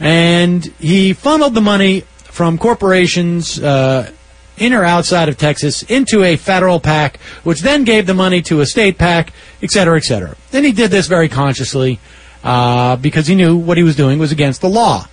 And 0.00 0.64
he 0.78 1.12
funneled 1.12 1.54
the 1.54 1.60
money 1.60 2.02
from 2.24 2.58
corporations 2.58 3.60
uh, 3.60 4.10
in 4.56 4.72
or 4.72 4.84
outside 4.84 5.28
of 5.28 5.36
Texas 5.36 5.82
into 5.82 6.22
a 6.22 6.36
federal 6.36 6.80
PAC, 6.80 7.18
which 7.42 7.60
then 7.60 7.84
gave 7.84 8.06
the 8.06 8.14
money 8.14 8.42
to 8.42 8.60
a 8.60 8.66
state 8.66 8.98
PAC, 8.98 9.32
et 9.62 9.70
cetera, 9.70 9.96
et 9.96 10.04
cetera. 10.04 10.36
And 10.52 10.64
he 10.64 10.72
did 10.72 10.90
this 10.90 11.06
very 11.06 11.28
consciously 11.28 11.98
uh, 12.44 12.96
because 12.96 13.26
he 13.26 13.34
knew 13.34 13.56
what 13.56 13.76
he 13.76 13.82
was 13.82 13.96
doing 13.96 14.18
was 14.18 14.32
against 14.32 14.60
the 14.60 14.68
law. 14.68 15.08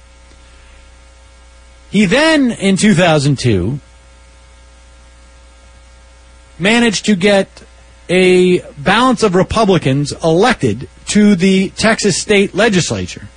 He 1.89 2.05
then, 2.05 2.51
in 2.51 2.78
2002, 2.78 3.80
managed 6.59 7.05
to 7.05 7.15
get 7.15 7.63
a 8.09 8.59
balance 8.77 9.23
of 9.23 9.35
Republicans 9.35 10.11
elected 10.23 10.87
to 11.07 11.35
the 11.35 11.69
Texas 11.71 12.21
state 12.21 12.53
legislature, 12.53 13.27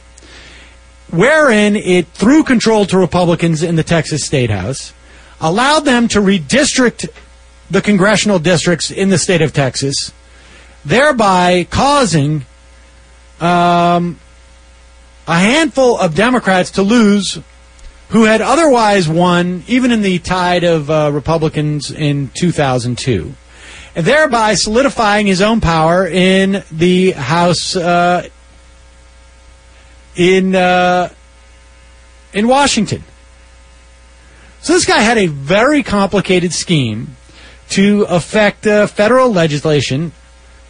wherein 1.11 1.77
it 1.77 2.07
threw 2.09 2.43
control 2.43 2.85
to 2.87 2.99
Republicans 2.99 3.63
in 3.63 3.77
the 3.77 3.83
Texas 3.83 4.25
State 4.25 4.51
House, 4.51 4.93
allowed 5.41 5.81
them 5.81 6.09
to 6.09 6.21
redistrict 6.21 7.09
the 7.71 7.81
congressional 7.81 8.39
districts 8.39 8.91
in 8.91 9.09
the 9.11 9.19
state 9.19 9.43
of 9.43 9.53
Texas, 9.53 10.13
thereby 10.85 11.67
causing 11.71 12.45
um, 13.41 14.19
a 15.27 15.39
handful 15.39 15.99
of 15.99 16.15
Democrats 16.15 16.73
to 16.73 16.83
lose 16.83 17.39
who 18.09 18.25
had 18.25 18.41
otherwise 18.41 19.09
won, 19.09 19.63
even 19.67 19.91
in 19.93 20.03
the 20.03 20.19
tide 20.19 20.65
of 20.65 20.91
uh, 20.91 21.11
Republicans 21.13 21.91
in 21.91 22.31
2002, 22.35 23.35
and 23.95 24.07
thereby 24.07 24.55
solidifying 24.55 25.27
his 25.27 25.43
own 25.43 25.61
power 25.61 26.07
in 26.07 26.63
the 26.71 27.13
House 27.13 27.77
uh, 27.77 28.27
in 30.17 30.55
uh, 30.55 31.11
in 32.33 32.49
Washington. 32.49 33.05
So 34.61 34.73
this 34.73 34.87
guy 34.87 34.99
had 34.99 35.19
a 35.19 35.27
very 35.27 35.83
complicated 35.83 36.53
scheme 36.53 37.17
to 37.71 38.05
affect 38.09 38.67
uh, 38.67 38.87
federal 38.87 39.31
legislation, 39.33 40.13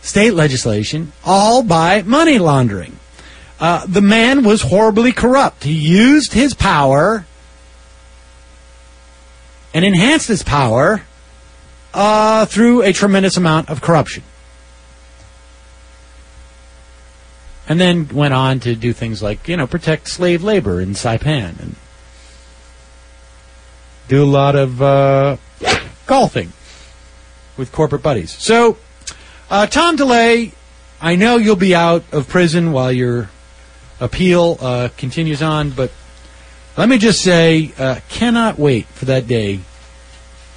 state 0.03 0.35
legislation, 0.35 1.13
all 1.25 1.63
by 1.63 2.03
money 2.03 2.39
laundering. 2.39 2.99
Uh, 3.61 3.85
the 3.87 4.01
man 4.01 4.45
was 4.45 4.63
horribly 4.63 5.13
corrupt. 5.13 5.65
He 5.65 5.73
used 5.73 6.33
his 6.33 6.55
power 6.55 7.27
and 9.75 9.85
enhanced 9.85 10.29
his 10.29 10.43
power 10.43 11.03
uh, 11.93 12.47
through 12.47 12.83
a 12.83 12.93
tremendous 12.93 13.37
amount 13.37 13.69
of 13.69 13.81
corruption. 13.81 14.23
And 17.69 17.81
then 17.81 18.09
went 18.09 18.33
on 18.33 18.61
to 18.61 18.75
do 18.75 18.93
things 18.93 19.23
like, 19.23 19.47
you 19.49 19.57
know, 19.57 19.67
protect 19.67 20.09
slave 20.09 20.43
labor 20.43 20.81
in 20.81 20.91
Saipan 20.91 21.61
and 21.61 21.77
do 24.07 24.23
a 24.23 24.25
lot 24.25 24.57
of 24.57 24.81
uh, 24.81 25.37
golfing 26.07 26.53
with 27.59 27.73
corporate 27.73 28.03
buddies. 28.03 28.33
So, 28.33 28.79
uh, 29.51 29.67
Tom 29.67 29.97
DeLay, 29.97 30.53
I 31.01 31.17
know 31.17 31.37
you'll 31.37 31.57
be 31.57 31.75
out 31.75 32.05
of 32.13 32.29
prison 32.29 32.73
while 32.73 32.91
your 32.91 33.29
appeal 34.01 34.57
uh, 34.61 34.89
continues 34.97 35.43
on, 35.43 35.71
but 35.71 35.91
let 36.77 36.89
me 36.89 36.99
just 36.99 37.23
say, 37.23 37.73
uh, 37.79 38.01
cannot 38.09 38.59
wait 38.59 38.87
for 38.87 39.07
that 39.07 39.27
day 39.27 39.61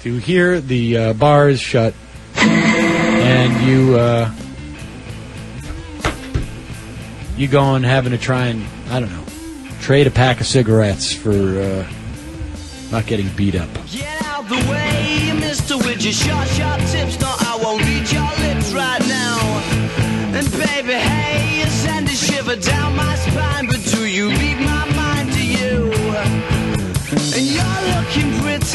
to 0.02 0.16
hear 0.16 0.60
the 0.60 0.96
uh, 0.96 1.12
bars 1.14 1.60
shut 1.60 1.94
and 2.36 3.68
you 3.68 3.96
uh, 3.96 4.30
you 7.36 7.48
going 7.48 7.82
having 7.82 8.12
to 8.12 8.18
try 8.18 8.46
and 8.46 8.64
I 8.88 9.00
don't 9.00 9.10
know 9.10 9.24
trade 9.80 10.06
a 10.06 10.10
pack 10.10 10.40
of 10.40 10.46
cigarettes 10.46 11.12
for 11.12 11.32
uh, 11.32 11.86
not 12.90 13.06
getting 13.06 13.28
beat 13.30 13.54
up. 13.54 13.68
Get 13.90 14.22
out 14.24 14.48
the 14.48 14.54
way, 14.54 15.30
Mr. 15.34 15.78
Widget. 15.80 16.12
Short, 16.12 16.48
short 16.48 16.80
tips. 16.90 17.21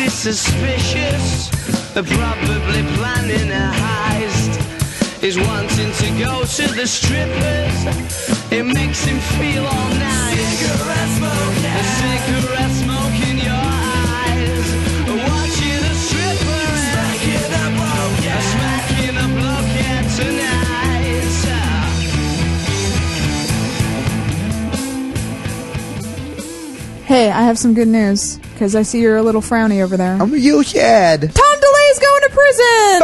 Suspicious. 0.09 1.49
They're 1.93 2.03
probably 2.03 2.83
planning 2.97 3.51
a 3.51 3.71
heist. 3.83 5.23
Is 5.23 5.37
wanting 5.37 5.91
to 5.91 6.07
go 6.19 6.43
to 6.43 6.67
the 6.75 6.85
strippers. 6.85 7.77
It 8.51 8.63
makes 8.63 9.03
him 9.03 9.19
feel 9.39 9.65
all 9.65 9.89
nice. 9.95 10.37
Cigarette 10.59 11.09
smoke, 11.17 11.55
cigarette 11.99 12.71
smoke 12.71 12.96
Hey, 27.07 27.31
I 27.31 27.43
have 27.43 27.57
some 27.57 27.73
good 27.73 27.87
news 27.87 28.35
because 28.37 28.75
I 28.75 28.81
see 28.81 28.99
you're 28.99 29.15
a 29.15 29.23
little 29.23 29.39
frowny 29.39 29.81
over 29.81 29.95
there. 29.95 30.21
I'm 30.21 30.35
you 30.35 30.61
sad. 30.61 31.21
Tom 31.21 31.29
DeLay's 31.31 31.99
going 31.99 32.21
to 32.23 32.29
prison. 32.33 32.99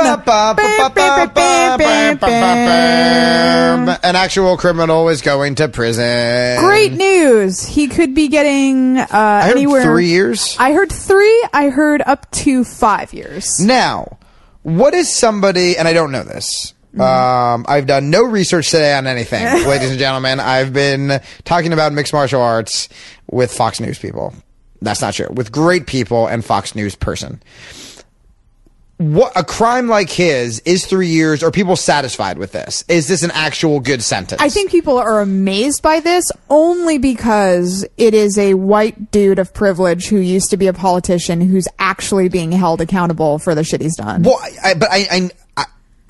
An 4.04 4.18
actual 4.18 4.58
criminal 4.58 5.08
is 5.08 5.22
going 5.22 5.56
to 5.56 5.70
prison. 5.70 6.60
Great 6.60 6.92
news! 6.92 7.64
He 7.66 7.88
could 7.88 8.14
be 8.14 8.28
getting 8.28 8.98
uh, 8.98 9.08
I 9.10 9.44
heard 9.44 9.52
anywhere 9.52 9.84
three 9.84 10.08
years. 10.08 10.58
I 10.60 10.74
heard 10.74 10.92
three. 10.92 11.48
I 11.54 11.70
heard 11.70 12.02
up 12.02 12.30
to 12.32 12.66
five 12.66 13.14
years. 13.14 13.62
Now, 13.62 14.18
what 14.64 14.94
is 14.94 15.16
somebody, 15.16 15.78
and 15.78 15.88
I 15.88 15.94
don't 15.94 16.12
know 16.12 16.24
this. 16.24 16.74
Um, 17.00 17.66
I've 17.68 17.88
done 17.88 18.10
no 18.10 18.24
research 18.24 18.70
today 18.72 18.94
on 18.94 19.08
anything, 19.08 19.44
ladies 19.68 19.90
and 19.90 20.00
gentlemen. 20.00 20.40
I've 20.40 20.74
been 20.74 21.20
talking 21.44 21.74
about 21.74 21.92
mixed 21.94 22.14
martial 22.14 22.42
arts 22.42 22.90
with 23.32 23.52
Fox 23.54 23.80
News 23.80 23.98
people. 23.98 24.34
That's 24.82 25.02
not 25.02 25.14
true. 25.14 25.30
With 25.32 25.52
great 25.52 25.88
people 25.88 26.28
and 26.28 26.44
Fox 26.46 26.76
News 26.76 26.96
person. 26.96 27.42
What 28.98 29.34
a 29.36 29.44
crime 29.44 29.88
like 29.88 30.10
his 30.10 30.60
is 30.62 30.86
three 30.86 31.08
years. 31.08 31.42
Are 31.42 31.52
people 31.52 31.76
satisfied 31.76 32.38
with 32.38 32.52
this? 32.52 32.86
Is 32.88 33.08
this 33.08 33.24
an 33.24 33.32
actual 33.32 33.80
good 33.80 34.04
sentence? 34.04 34.40
I 34.42 34.50
think 34.50 34.70
people 34.72 34.98
are 35.00 35.20
amazed 35.20 35.82
by 35.82 36.00
this 36.00 36.32
only 36.50 37.00
because 37.00 37.86
it 37.98 38.14
is 38.14 38.38
a 38.38 38.54
white 38.54 39.10
dude 39.12 39.40
of 39.40 39.54
privilege 39.54 40.08
who 40.08 40.18
used 40.18 40.52
to 40.52 40.58
be 40.58 40.68
a 40.68 40.74
politician 40.74 41.42
who's 41.42 41.68
actually 41.80 42.30
being 42.30 42.52
held 42.52 42.82
accountable 42.82 43.40
for 43.40 43.56
the 43.56 43.64
shit 43.64 43.82
he's 43.82 43.96
done. 43.98 44.22
Well, 44.24 44.40
I- 44.64 44.76
but 44.76 44.90
I, 44.92 45.08
I, 45.12 45.30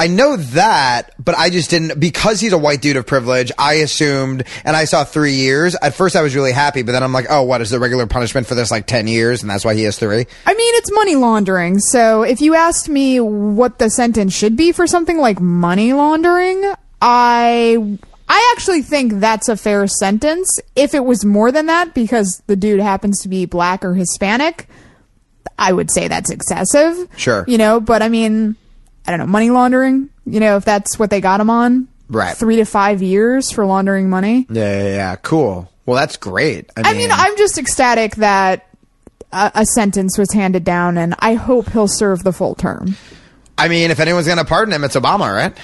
I, 0.04 0.08
know 0.08 0.36
that, 0.38 1.12
but 1.24 1.36
I 1.36 1.50
just 1.50 1.70
didn't 1.70 2.00
because 2.00 2.40
he's 2.40 2.54
a 2.54 2.58
white 2.58 2.82
dude 2.82 2.98
of 2.98 3.06
privilege. 3.06 3.52
I 3.58 3.76
assumed, 3.76 4.44
and 4.64 4.76
I 4.76 4.86
saw 4.86 5.04
three 5.04 5.34
years. 5.34 5.76
At 5.82 5.94
first, 5.94 6.16
I 6.16 6.22
was 6.22 6.36
really 6.36 6.52
happy, 6.52 6.84
but 6.84 6.92
then 6.92 7.04
I'm 7.04 7.14
like, 7.14 7.28
oh, 7.30 7.44
what 7.44 7.62
is 7.62 7.70
the 7.70 7.80
regular 7.80 8.06
punishment 8.08 8.48
for 8.48 8.56
this? 8.56 8.72
Like 8.72 8.88
ten 8.88 9.08
years, 9.08 9.42
and 9.42 9.50
that's 9.50 9.66
why 9.66 9.74
he 9.76 9.84
has 9.84 9.98
three. 9.98 10.26
I 10.46 10.54
mean, 10.54 10.76
it's 10.76 10.92
money 10.92 11.16
laundering. 11.16 11.80
So 11.80 12.24
if 12.24 12.42
you 12.42 12.56
asked 12.56 12.90
me 12.90 13.20
what 13.20 13.80
the 13.80 13.90
sentence 13.90 14.34
should 14.34 14.56
be 14.56 14.72
for 14.72 14.88
something 14.88 15.18
like 15.18 15.40
money 15.40 15.94
laundering, 15.94 16.74
I 17.02 17.98
I 18.28 18.54
actually 18.56 18.82
think 18.82 19.14
that's 19.16 19.50
a 19.50 19.58
fair 19.58 19.86
sentence. 19.88 20.60
If 20.76 20.94
it 20.94 21.06
was 21.06 21.26
more 21.26 21.52
than 21.52 21.68
that 21.68 21.94
because 21.94 22.42
the 22.48 22.56
dude 22.56 22.80
happens 22.80 23.22
to 23.22 23.30
be 23.30 23.46
black 23.46 23.84
or 23.84 23.94
Hispanic, 23.94 24.68
I 25.60 25.74
would 25.74 25.92
say 25.92 26.08
that's 26.08 26.30
excessive. 26.30 27.08
Sure. 27.18 27.46
You 27.48 27.58
know, 27.58 27.80
but 27.80 28.02
I 28.02 28.10
mean, 28.10 28.56
I 29.06 29.12
don't 29.12 29.20
know, 29.20 29.26
money 29.28 29.50
laundering, 29.50 30.10
you 30.26 30.40
know, 30.40 30.58
if 30.58 30.66
that's 30.66 30.98
what 30.98 31.10
they 31.10 31.22
got 31.22 31.40
him 31.40 31.50
on, 31.50 31.88
Right. 32.10 32.36
3 32.36 32.58
to 32.58 32.66
5 32.66 33.02
years 33.02 33.52
for 33.52 33.66
laundering 33.66 34.10
money. 34.10 34.46
Yeah, 34.50 34.84
yeah, 34.84 34.96
yeah. 34.96 35.16
Cool. 35.16 35.70
Well, 35.86 35.96
that's 35.98 36.18
great. 36.18 36.70
I 36.78 36.82
mean, 36.82 36.94
I 36.94 36.98
mean, 36.98 37.12
I'm 37.12 37.38
just 37.38 37.58
ecstatic 37.58 38.16
that 38.18 38.68
a, 39.32 39.52
a 39.56 39.66
sentence 39.66 40.18
was 40.18 40.32
handed 40.32 40.64
down, 40.64 40.98
and 40.98 41.16
I 41.20 41.34
hope 41.34 41.72
he'll 41.72 41.88
serve 41.88 42.24
the 42.24 42.32
full 42.32 42.56
term. 42.56 42.96
I 43.58 43.68
mean, 43.68 43.92
if 43.92 44.00
anyone's 44.00 44.28
gonna 44.28 44.46
pardon 44.46 44.74
him, 44.74 44.84
it's 44.84 44.96
Obama, 44.96 45.34
right? 45.34 45.58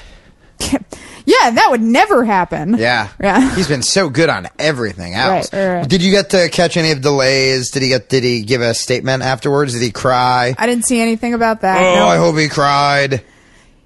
Yeah, 1.25 1.51
that 1.51 1.67
would 1.69 1.81
never 1.81 2.25
happen. 2.25 2.75
Yeah. 2.77 3.09
Yeah. 3.21 3.55
He's 3.55 3.67
been 3.67 3.83
so 3.83 4.09
good 4.09 4.29
on 4.29 4.47
everything 4.57 5.13
else. 5.13 5.53
Right, 5.53 5.59
right, 5.59 5.75
right. 5.75 5.87
Did 5.87 6.01
you 6.01 6.09
get 6.11 6.31
to 6.31 6.49
catch 6.49 6.75
any 6.75 6.89
of 6.91 6.97
the 6.97 7.03
delays? 7.03 7.69
Did 7.69 7.83
he 7.83 7.89
get? 7.89 8.09
Did 8.09 8.23
he 8.23 8.41
give 8.41 8.61
a 8.61 8.73
statement 8.73 9.21
afterwards? 9.21 9.73
Did 9.73 9.83
he 9.83 9.91
cry? 9.91 10.55
I 10.57 10.65
didn't 10.65 10.85
see 10.85 10.99
anything 10.99 11.35
about 11.35 11.61
that. 11.61 11.77
oh, 11.79 11.95
no. 11.95 12.07
I 12.07 12.17
hope 12.17 12.35
he 12.35 12.49
cried. 12.49 13.23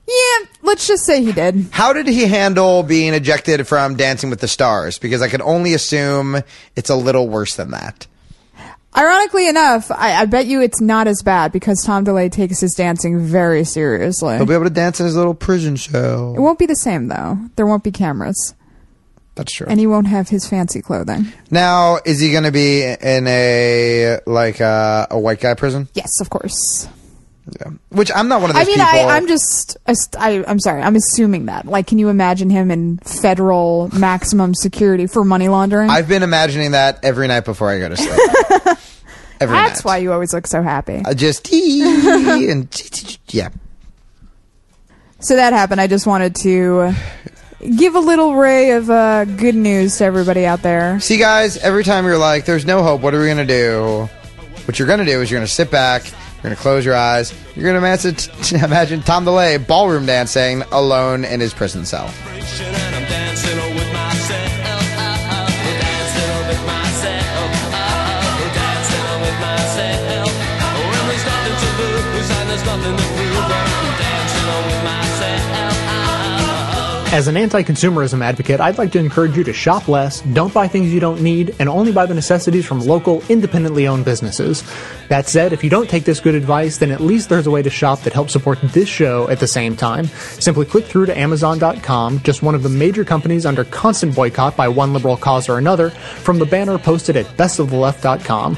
Yeah, 0.08 0.46
let's 0.62 0.88
just 0.88 1.06
say 1.06 1.24
he 1.24 1.32
did. 1.32 1.68
How 1.72 1.92
did 1.94 2.08
he 2.08 2.26
handle 2.26 2.84
being 2.84 3.14
ejected 3.14 3.68
from 3.68 3.96
Dancing 3.96 4.30
with 4.30 4.40
the 4.40 4.48
Stars? 4.48 4.98
Because 5.00 5.22
I 5.22 5.28
can 5.28 5.42
only 5.42 5.74
assume 5.74 6.42
it's 6.76 6.90
a 6.90 6.96
little 6.96 7.28
worse 7.28 7.56
than 7.56 7.72
that. 7.72 8.08
Ironically 8.96 9.48
enough, 9.48 9.90
I, 9.90 10.22
I 10.22 10.26
bet 10.26 10.46
you 10.46 10.62
it's 10.62 10.80
not 10.80 11.08
as 11.08 11.22
bad 11.24 11.52
because 11.52 11.82
Tom 11.84 12.06
DeLay 12.06 12.32
takes 12.32 12.60
his 12.60 12.74
dancing 12.74 13.20
very 13.20 13.64
seriously. 13.64 14.38
He'll 14.38 14.46
be 14.46 14.54
able 14.54 14.66
to 14.66 14.70
dance 14.70 15.00
in 15.00 15.06
his 15.08 15.16
little 15.16 15.34
prison 15.34 15.76
show. 15.76 16.34
It 16.38 16.40
won't 16.40 16.60
be 16.60 16.68
the 16.68 16.76
same 16.76 17.08
though. 17.08 17.40
There 17.56 17.66
won't 17.66 17.84
be 17.84 17.92
cameras. 17.92 18.54
That's 19.36 19.52
true. 19.52 19.66
And 19.68 19.80
he 19.80 19.88
won't 19.88 20.08
have 20.08 20.30
his 20.30 20.48
fancy 20.48 20.82
clothing. 20.82 21.26
Now, 21.50 21.98
is 22.06 22.20
he 22.20 22.32
going 22.32 22.44
to 22.44 22.52
be 22.52 22.84
in 22.84 23.26
a 23.28 24.20
like 24.28 24.62
uh, 24.62 25.08
a 25.10 25.18
white 25.18 25.40
guy 25.40 25.56
prison? 25.56 25.88
Yes, 25.96 26.22
of 26.22 26.30
course. 26.30 26.88
Yeah. 27.60 27.72
Which 27.90 28.10
I'm 28.16 28.28
not 28.28 28.42
one 28.42 28.52
of 28.52 28.56
I 28.56 28.60
those 28.60 28.68
mean, 28.68 28.86
people. 28.86 29.10
I, 29.10 29.18
I'm 29.18 29.28
just, 29.28 29.76
I, 29.86 30.44
I'm 30.48 30.60
sorry, 30.60 30.82
I'm 30.82 30.96
assuming 30.96 31.48
that. 31.48 31.66
Like, 31.66 31.88
can 31.88 32.00
you 32.00 32.10
imagine 32.10 32.50
him 32.50 32.72
in 32.72 33.00
federal 33.00 33.90
maximum 33.94 34.54
security 34.54 35.08
for 35.08 35.26
money 35.26 35.50
laundering? 35.50 35.90
I've 35.90 36.08
been 36.08 36.24
imagining 36.24 36.72
that 36.72 37.04
every 37.04 37.28
night 37.28 37.44
before 37.44 37.70
I 37.70 37.80
go 37.80 37.90
to 37.90 37.98
sleep. 37.98 38.73
every 39.44 39.56
That's 39.56 39.80
night. 39.80 39.86
why 39.86 39.98
you 39.98 40.12
always 40.12 40.34
look 40.34 40.48
so 40.48 40.62
happy. 40.62 41.02
I 41.06 41.14
just 41.14 41.52
and 41.54 42.68
yeah. 43.30 43.50
So 45.20 45.36
that 45.36 45.54
happened. 45.54 45.80
I 45.80 45.88
just 45.88 46.06
wanted 46.06 46.36
to 46.38 46.94
give 47.78 47.96
a 47.96 48.00
little 48.00 48.36
ray 48.36 48.72
of 48.72 48.90
uh, 48.90 49.26
good 49.26 49.56
news 49.56 49.98
to 49.98 50.06
everybody 50.06 50.46
out 50.46 50.62
there. 50.62 51.00
See, 51.00 51.18
guys, 51.18 51.58
every 51.58 51.84
time 51.84 52.06
you're 52.06 52.18
like, 52.18 52.46
"There's 52.46 52.66
no 52.66 52.84
hope," 52.84 53.02
what 53.02 53.14
are 53.14 53.22
we 53.22 53.28
gonna 53.28 53.46
do? 53.46 54.10
What 54.66 54.80
you're 54.80 54.88
gonna 54.88 55.06
do 55.06 55.22
is 55.22 55.30
you're 55.30 55.40
gonna 55.40 55.48
sit 55.48 55.72
back, 55.72 56.06
you're 56.06 56.44
gonna 56.44 56.56
close 56.56 56.86
your 56.86 56.96
eyes, 56.96 57.34
you're 57.56 57.66
gonna 57.66 57.78
imagine, 57.80 58.16
imagine 58.64 59.02
Tom 59.02 59.26
DeLay 59.26 59.58
ballroom 59.58 60.06
dancing 60.06 60.62
alone 60.72 61.24
in 61.26 61.40
his 61.40 61.54
prison 61.54 61.86
cell. 61.86 62.10
As 77.14 77.28
an 77.28 77.38
anti 77.38 77.62
consumerism 77.62 78.24
advocate, 78.24 78.60
I'd 78.60 78.80
like 78.80 78.92
to 78.94 78.98
encourage 78.98 79.38
you 79.38 79.44
to 79.44 79.54
shop 79.54 79.88
less, 79.88 80.22
don't 80.22 80.52
buy 80.52 80.68
things 80.68 80.92
you 80.92 81.00
don't 81.00 81.22
need, 81.22 81.56
and 81.60 81.70
only 81.70 81.92
buy 81.92 82.08
the 82.08 82.16
necessities 82.16 82.66
from 82.66 82.80
local, 82.80 83.22
independently 83.30 83.88
owned 83.88 84.04
businesses. 84.04 84.64
That 85.10 85.28
said, 85.28 85.54
if 85.54 85.64
you 85.64 85.70
don't 85.70 85.88
take 85.88 86.06
this 86.06 86.20
good 86.20 86.34
advice, 86.34 86.80
then 86.80 86.90
at 86.90 87.02
least 87.02 87.30
there's 87.30 87.46
a 87.46 87.52
way 87.52 87.62
to 87.62 87.70
shop 87.70 88.02
that 88.02 88.14
helps 88.14 88.34
support 88.34 88.60
this 88.64 88.90
show 88.90 89.30
at 89.30 89.40
the 89.40 89.46
same 89.46 89.78
time. 89.78 90.08
Simply 90.08 90.66
click 90.66 90.86
through 90.86 91.06
to 91.06 91.16
Amazon.com, 91.16 92.22
just 92.22 92.42
one 92.42 92.56
of 92.56 92.64
the 92.64 92.70
major 92.70 93.06
companies 93.06 93.46
under 93.46 93.64
constant 93.66 94.16
boycott 94.16 94.58
by 94.58 94.68
one 94.68 94.92
liberal 94.92 95.16
cause 95.16 95.48
or 95.48 95.60
another, 95.60 95.92
from 95.92 96.40
the 96.40 96.48
banner 96.48 96.80
posted 96.80 97.16
at 97.16 97.28
bestoftheleft.com. 97.38 98.58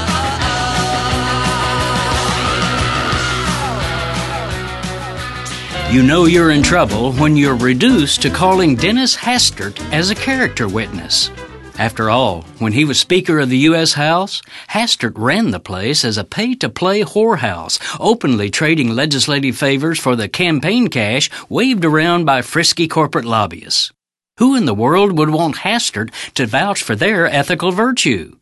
You 5.91 6.03
know 6.03 6.23
you're 6.23 6.51
in 6.51 6.63
trouble 6.63 7.11
when 7.15 7.35
you're 7.35 7.57
reduced 7.57 8.21
to 8.21 8.29
calling 8.29 8.77
Dennis 8.77 9.13
Hastert 9.13 9.77
as 9.91 10.09
a 10.09 10.15
character 10.15 10.69
witness. 10.69 11.29
After 11.77 12.09
all, 12.09 12.43
when 12.59 12.71
he 12.71 12.85
was 12.85 12.97
Speaker 12.97 13.41
of 13.41 13.49
the 13.49 13.57
U.S. 13.57 13.91
House, 13.91 14.41
Hastert 14.69 15.11
ran 15.17 15.51
the 15.51 15.59
place 15.59 16.05
as 16.05 16.17
a 16.17 16.23
pay 16.23 16.55
to 16.55 16.69
play 16.69 17.01
whorehouse, 17.01 17.77
openly 17.99 18.49
trading 18.49 18.95
legislative 18.95 19.57
favors 19.57 19.99
for 19.99 20.15
the 20.15 20.29
campaign 20.29 20.87
cash 20.87 21.29
waved 21.49 21.83
around 21.83 22.23
by 22.23 22.41
frisky 22.41 22.87
corporate 22.87 23.25
lobbyists. 23.25 23.91
Who 24.37 24.55
in 24.55 24.63
the 24.63 24.73
world 24.73 25.17
would 25.17 25.31
want 25.31 25.57
Hastert 25.57 26.13
to 26.35 26.45
vouch 26.45 26.81
for 26.81 26.95
their 26.95 27.27
ethical 27.27 27.73
virtue? 27.73 28.37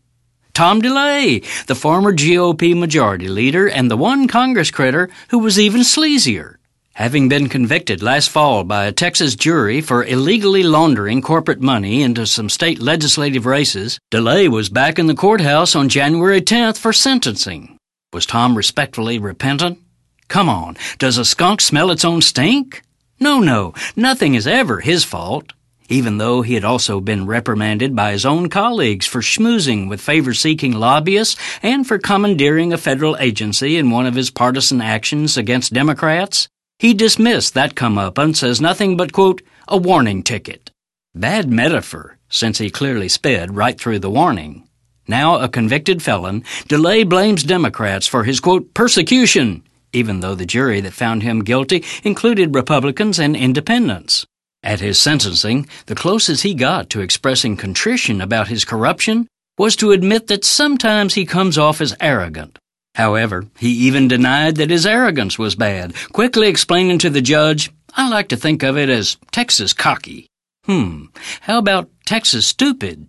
Tom 0.54 0.84
DeLay, 0.84 1.39
the 1.66 1.74
former 1.74 2.14
GOP 2.14 2.78
majority 2.78 3.28
leader 3.28 3.68
and 3.68 3.89
the 3.89 3.97
one 3.97 4.28
Congress 4.28 4.70
critter 4.70 5.10
who 5.30 5.39
was 5.39 5.60
even 5.60 5.82
sleazier. 5.82 6.59
Having 7.00 7.30
been 7.30 7.47
convicted 7.47 8.04
last 8.04 8.30
fall 8.30 8.66
by 8.66 8.84
a 8.84 8.91
Texas 8.91 9.34
jury 9.34 9.80
for 9.80 10.04
illegally 10.04 10.64
laundering 10.64 11.22
corporate 11.22 11.62
money 11.62 12.02
into 12.02 12.28
some 12.28 12.50
state 12.50 12.82
legislative 12.82 13.45
races, 13.45 13.97
DeLay 14.12 14.50
was 14.50 14.68
back 14.68 15.00
in 15.00 15.08
the 15.08 15.16
courthouse 15.16 15.78
on 15.78 15.88
January 15.88 16.41
10th 16.41 16.78
for 16.78 16.91
sentencing. 16.91 17.78
Was 18.12 18.26
Tom 18.26 18.54
respectfully 18.54 19.18
repentant? 19.18 19.80
Come 20.28 20.50
on, 20.50 20.76
does 20.97 21.18
a 21.18 21.24
skunk 21.24 21.62
smell 21.62 21.89
its 21.89 22.04
own 22.04 22.22
stink? 22.22 22.82
No, 23.18 23.39
no, 23.39 23.74
nothing 23.95 24.36
is 24.36 24.45
ever 24.45 24.82
his 24.82 25.06
fault. 25.06 25.54
Even 25.88 26.18
though 26.18 26.41
he 26.41 26.56
had 26.56 26.66
also 26.66 27.00
been 27.00 27.26
reprimanded 27.26 27.95
by 27.95 28.12
his 28.12 28.26
own 28.26 28.50
colleagues 28.50 29.06
for 29.06 29.22
schmoozing 29.22 29.88
with 29.88 30.02
favor 30.02 30.34
seeking 30.34 30.74
lobbyists 30.74 31.39
and 31.64 31.88
for 31.88 31.97
commandeering 31.97 32.74
a 32.74 32.78
federal 32.78 33.16
agency 33.20 33.78
in 33.78 33.89
one 33.89 34.06
of 34.06 34.16
his 34.16 34.30
partisan 34.30 34.82
actions 34.82 35.38
against 35.38 35.72
Democrats, 35.72 36.50
he 36.80 36.94
dismissed 36.94 37.54
that 37.54 37.76
comeuppance 37.76 38.42
as 38.42 38.62
nothing 38.62 38.96
but, 38.96 39.12
quote, 39.12 39.42
a 39.68 39.78
warning 39.78 40.24
ticket. 40.24 40.72
Bad 41.14 41.52
metaphor, 41.52 42.18
since 42.30 42.58
he 42.58 42.70
clearly 42.70 43.10
sped 43.10 43.56
right 43.56 43.80
through 43.80 44.00
the 44.00 44.10
warning. 44.10 44.66
Now 45.06 45.40
a 45.40 45.50
convicted 45.50 46.02
felon, 46.02 46.44
DeLay 46.70 47.04
blames 47.04 47.44
Democrats 47.44 48.08
for 48.08 48.24
his, 48.24 48.40
quote, 48.40 48.74
persecution, 48.74 49.64
even 49.92 50.22
though 50.22 50.36
the 50.36 50.46
jury 50.46 50.80
that 50.82 50.94
found 50.94 51.22
him 51.22 51.44
guilty 51.44 51.84
included 52.04 52.56
Republicans 52.56 53.20
and 53.20 53.36
independents. 53.36 54.26
At 54.64 54.80
his 54.80 55.00
sentencing, 55.00 55.68
the 55.88 55.96
closest 55.96 56.44
he 56.44 56.54
got 56.54 56.90
to 56.92 57.02
expressing 57.02 57.58
contrition 57.58 58.22
about 58.22 58.48
his 58.48 58.64
corruption 58.64 59.28
was 59.58 59.76
to 59.78 59.92
admit 59.92 60.28
that 60.28 60.46
sometimes 60.46 61.16
he 61.16 61.26
comes 61.26 61.58
off 61.58 61.82
as 61.82 61.96
arrogant. 62.00 62.58
However, 63.00 63.45
he 63.58 63.70
even 63.88 64.10
denied 64.10 64.58
that 64.58 64.70
his 64.70 64.86
arrogance 64.86 65.39
was 65.39 65.56
bad, 65.56 65.93
quickly 66.12 66.50
explaining 66.50 66.97
to 66.97 67.10
the 67.10 67.22
judge, 67.22 67.72
I 67.95 68.10
like 68.10 68.28
to 68.28 68.36
think 68.36 68.62
of 68.62 68.78
it 68.78 68.89
as 68.89 69.16
Texas 69.32 69.72
cocky. 69.72 70.28
Hmm, 70.66 71.06
how 71.39 71.60
about 71.60 71.89
Texas 72.06 72.45
stupid? 72.45 73.08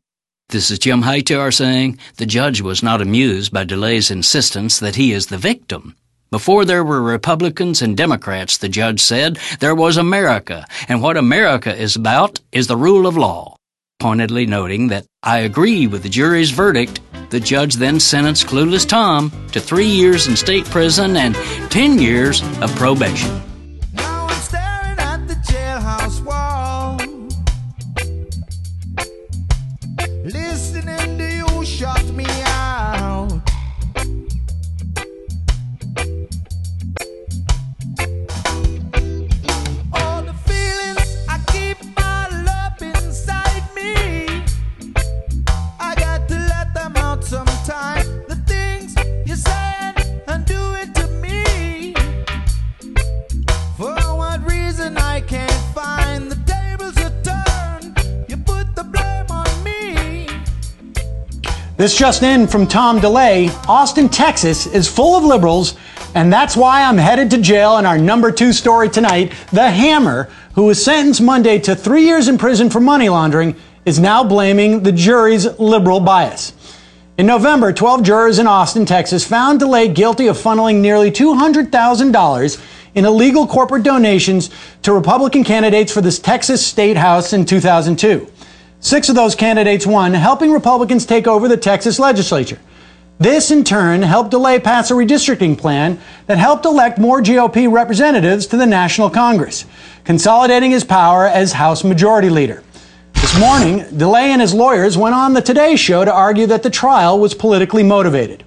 This 0.50 0.70
is 0.70 0.78
Jim 0.78 1.02
Hightower 1.02 1.50
saying 1.50 1.98
the 2.18 2.24
judge 2.24 2.60
was 2.60 2.84
not 2.84 3.02
amused 3.02 3.52
by 3.52 3.64
DeLay's 3.64 4.12
insistence 4.12 4.78
that 4.78 4.94
he 4.94 5.10
is 5.10 5.26
the 5.26 5.38
victim. 5.38 5.96
Before 6.30 6.64
there 6.64 6.84
were 6.84 7.02
Republicans 7.02 7.82
and 7.82 7.96
Democrats, 7.96 8.58
the 8.58 8.68
judge 8.68 9.00
said, 9.00 9.40
there 9.58 9.74
was 9.74 9.96
America, 9.96 10.68
and 10.88 11.02
what 11.02 11.16
America 11.16 11.74
is 11.74 11.96
about 11.96 12.38
is 12.52 12.68
the 12.68 12.76
rule 12.76 13.08
of 13.08 13.16
law. 13.16 13.56
Pointedly 13.98 14.46
noting 14.46 14.86
that 14.86 15.06
I 15.24 15.38
agree 15.38 15.88
with 15.88 16.04
the 16.04 16.08
jury's 16.08 16.52
verdict, 16.52 17.00
the 17.30 17.40
judge 17.40 17.74
then 17.74 17.98
sentenced 17.98 18.46
Clueless 18.46 18.86
Tom 18.86 19.30
to 19.52 19.60
three 19.60 19.86
years 19.86 20.26
in 20.26 20.36
state 20.36 20.64
prison 20.66 21.16
and 21.16 21.34
ten 21.70 21.98
years 21.98 22.42
of 22.60 22.74
probation. 22.76 23.49
This 61.80 61.96
just 61.96 62.22
in 62.22 62.46
from 62.46 62.66
Tom 62.66 63.00
DeLay. 63.00 63.48
Austin, 63.66 64.10
Texas 64.10 64.66
is 64.66 64.86
full 64.86 65.16
of 65.16 65.24
liberals, 65.24 65.76
and 66.14 66.30
that's 66.30 66.54
why 66.54 66.82
I'm 66.82 66.98
headed 66.98 67.30
to 67.30 67.40
jail. 67.40 67.78
in 67.78 67.86
our 67.86 67.96
number 67.96 68.30
two 68.30 68.52
story 68.52 68.90
tonight 68.90 69.32
the 69.50 69.70
Hammer, 69.70 70.28
who 70.54 70.64
was 70.64 70.84
sentenced 70.84 71.22
Monday 71.22 71.58
to 71.60 71.74
three 71.74 72.04
years 72.04 72.28
in 72.28 72.36
prison 72.36 72.68
for 72.68 72.80
money 72.80 73.08
laundering, 73.08 73.56
is 73.86 73.98
now 73.98 74.22
blaming 74.22 74.82
the 74.82 74.92
jury's 74.92 75.46
liberal 75.58 76.00
bias. 76.00 76.52
In 77.16 77.24
November, 77.24 77.72
12 77.72 78.02
jurors 78.02 78.38
in 78.38 78.46
Austin, 78.46 78.84
Texas 78.84 79.26
found 79.26 79.58
DeLay 79.58 79.88
guilty 79.88 80.26
of 80.26 80.36
funneling 80.36 80.82
nearly 80.82 81.10
$200,000 81.10 82.62
in 82.94 83.06
illegal 83.06 83.46
corporate 83.46 83.84
donations 83.84 84.50
to 84.82 84.92
Republican 84.92 85.44
candidates 85.44 85.90
for 85.90 86.02
the 86.02 86.12
Texas 86.12 86.62
State 86.62 86.98
House 86.98 87.32
in 87.32 87.46
2002. 87.46 88.30
Six 88.82 89.10
of 89.10 89.14
those 89.14 89.34
candidates 89.34 89.86
won, 89.86 90.14
helping 90.14 90.52
Republicans 90.52 91.04
take 91.04 91.26
over 91.26 91.48
the 91.48 91.56
Texas 91.58 91.98
legislature. 91.98 92.58
This, 93.18 93.50
in 93.50 93.62
turn, 93.62 94.00
helped 94.00 94.30
DeLay 94.30 94.58
pass 94.58 94.90
a 94.90 94.94
redistricting 94.94 95.58
plan 95.58 96.00
that 96.26 96.38
helped 96.38 96.64
elect 96.64 96.98
more 96.98 97.20
GOP 97.20 97.70
representatives 97.70 98.46
to 98.46 98.56
the 98.56 98.64
National 98.64 99.10
Congress, 99.10 99.66
consolidating 100.04 100.70
his 100.70 100.84
power 100.84 101.26
as 101.26 101.52
House 101.52 101.84
Majority 101.84 102.30
Leader. 102.30 102.62
This 103.12 103.38
morning, 103.38 103.80
DeLay 103.98 104.30
and 104.30 104.40
his 104.40 104.54
lawyers 104.54 104.96
went 104.96 105.14
on 105.14 105.34
the 105.34 105.42
Today 105.42 105.76
Show 105.76 106.06
to 106.06 106.12
argue 106.12 106.46
that 106.46 106.62
the 106.62 106.70
trial 106.70 107.20
was 107.20 107.34
politically 107.34 107.82
motivated. 107.82 108.44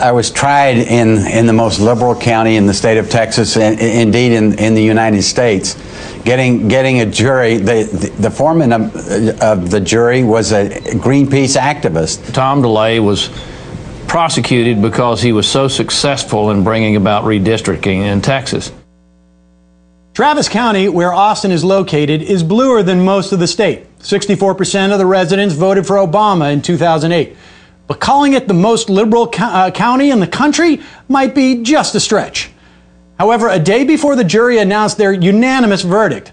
I 0.00 0.12
was 0.12 0.30
tried 0.30 0.76
in, 0.76 1.26
in 1.26 1.46
the 1.46 1.52
most 1.52 1.80
liberal 1.80 2.14
county 2.14 2.54
in 2.54 2.66
the 2.66 2.74
state 2.74 2.98
of 2.98 3.10
Texas, 3.10 3.56
and 3.56 3.80
indeed 3.80 4.30
in, 4.30 4.56
in 4.56 4.74
the 4.74 4.82
United 4.82 5.22
States. 5.22 5.76
Getting, 6.24 6.68
getting 6.68 7.00
a 7.00 7.06
jury, 7.06 7.56
the, 7.56 7.82
the, 7.82 8.22
the 8.22 8.30
foreman 8.30 8.72
of, 8.72 8.94
of 9.42 9.70
the 9.72 9.80
jury 9.80 10.22
was 10.22 10.52
a 10.52 10.68
Greenpeace 10.68 11.58
activist. 11.58 12.32
Tom 12.32 12.62
DeLay 12.62 13.00
was 13.00 13.28
prosecuted 14.06 14.80
because 14.80 15.20
he 15.20 15.32
was 15.32 15.50
so 15.50 15.66
successful 15.66 16.52
in 16.52 16.62
bringing 16.62 16.94
about 16.94 17.24
redistricting 17.24 18.02
in 18.02 18.20
Texas. 18.20 18.70
Travis 20.14 20.48
County, 20.48 20.88
where 20.88 21.12
Austin 21.12 21.50
is 21.50 21.64
located, 21.64 22.22
is 22.22 22.44
bluer 22.44 22.84
than 22.84 23.04
most 23.04 23.32
of 23.32 23.40
the 23.40 23.48
state. 23.48 23.86
64% 23.98 24.92
of 24.92 24.98
the 24.98 25.06
residents 25.06 25.56
voted 25.56 25.88
for 25.88 25.96
Obama 25.96 26.52
in 26.52 26.62
2008. 26.62 27.36
But 27.88 28.00
calling 28.00 28.34
it 28.34 28.46
the 28.46 28.54
most 28.54 28.88
liberal 28.88 29.26
co- 29.26 29.44
uh, 29.44 29.70
county 29.72 30.10
in 30.10 30.20
the 30.20 30.26
country 30.26 30.80
might 31.08 31.34
be 31.34 31.62
just 31.62 31.94
a 31.94 32.00
stretch. 32.00 32.50
However, 33.18 33.48
a 33.48 33.58
day 33.58 33.82
before 33.82 34.14
the 34.14 34.22
jury 34.22 34.58
announced 34.58 34.98
their 34.98 35.12
unanimous 35.12 35.82
verdict, 35.82 36.30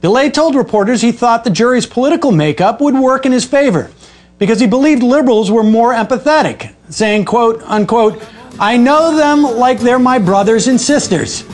DeLay 0.00 0.30
told 0.30 0.54
reporters 0.54 1.02
he 1.02 1.12
thought 1.12 1.44
the 1.44 1.50
jury's 1.50 1.86
political 1.86 2.32
makeup 2.32 2.80
would 2.80 2.94
work 2.94 3.26
in 3.26 3.32
his 3.32 3.44
favor 3.44 3.90
because 4.38 4.58
he 4.58 4.66
believed 4.66 5.02
liberals 5.02 5.50
were 5.50 5.62
more 5.62 5.92
empathetic, 5.92 6.72
saying, 6.88 7.24
quote, 7.24 7.62
unquote, 7.64 8.24
I 8.58 8.76
know 8.76 9.16
them 9.16 9.42
like 9.42 9.80
they're 9.80 9.98
my 9.98 10.18
brothers 10.18 10.68
and 10.68 10.80
sisters. 10.80 11.44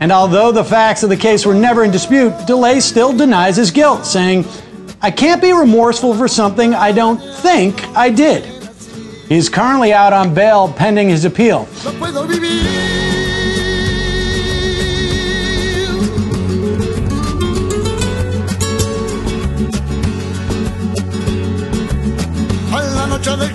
And 0.00 0.10
although 0.10 0.52
the 0.52 0.64
facts 0.64 1.02
of 1.02 1.10
the 1.10 1.16
case 1.16 1.46
were 1.46 1.54
never 1.54 1.84
in 1.84 1.90
dispute, 1.90 2.32
DeLay 2.46 2.80
still 2.80 3.16
denies 3.16 3.56
his 3.56 3.70
guilt, 3.70 4.04
saying, 4.04 4.44
I 5.00 5.10
can't 5.10 5.40
be 5.40 5.52
remorseful 5.52 6.14
for 6.14 6.28
something 6.28 6.74
I 6.74 6.92
don't 6.92 7.18
think 7.18 7.82
I 7.96 8.10
did. 8.10 8.55
He's 9.28 9.48
currently 9.48 9.92
out 9.92 10.12
on 10.12 10.34
bail 10.34 10.72
pending 10.72 11.08
his 11.08 11.24
appeal. 11.24 11.68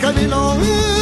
camino. 0.02 1.01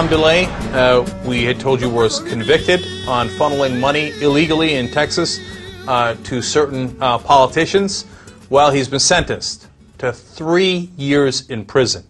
Tom 0.00 0.08
DeLay, 0.08 0.46
uh, 0.72 1.28
we 1.28 1.44
had 1.44 1.60
told 1.60 1.78
you 1.78 1.90
was 1.90 2.20
convicted 2.20 2.80
on 3.06 3.28
funneling 3.28 3.78
money 3.78 4.12
illegally 4.22 4.76
in 4.76 4.90
Texas 4.90 5.38
uh, 5.86 6.14
to 6.24 6.40
certain 6.40 6.96
uh, 7.02 7.18
politicians. 7.18 8.06
Well, 8.48 8.70
he's 8.70 8.88
been 8.88 8.98
sentenced 8.98 9.68
to 9.98 10.10
three 10.10 10.88
years 10.96 11.50
in 11.50 11.66
prison. 11.66 12.06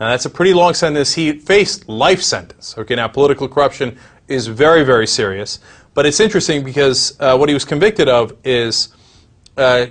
Now, 0.00 0.08
that's 0.08 0.24
a 0.24 0.30
pretty 0.30 0.52
long 0.54 0.74
sentence. 0.74 1.12
He 1.12 1.34
faced 1.34 1.88
life 1.88 2.20
sentence. 2.20 2.76
Okay, 2.76 2.96
now 2.96 3.06
political 3.06 3.46
corruption 3.46 3.96
is 4.26 4.48
very, 4.48 4.82
very 4.82 5.06
serious. 5.06 5.60
But 5.94 6.06
it's 6.06 6.18
interesting 6.18 6.64
because 6.64 7.16
uh, 7.20 7.36
what 7.36 7.48
he 7.48 7.54
was 7.54 7.64
convicted 7.64 8.08
of 8.08 8.36
is 8.42 8.88
uh, 9.56 9.86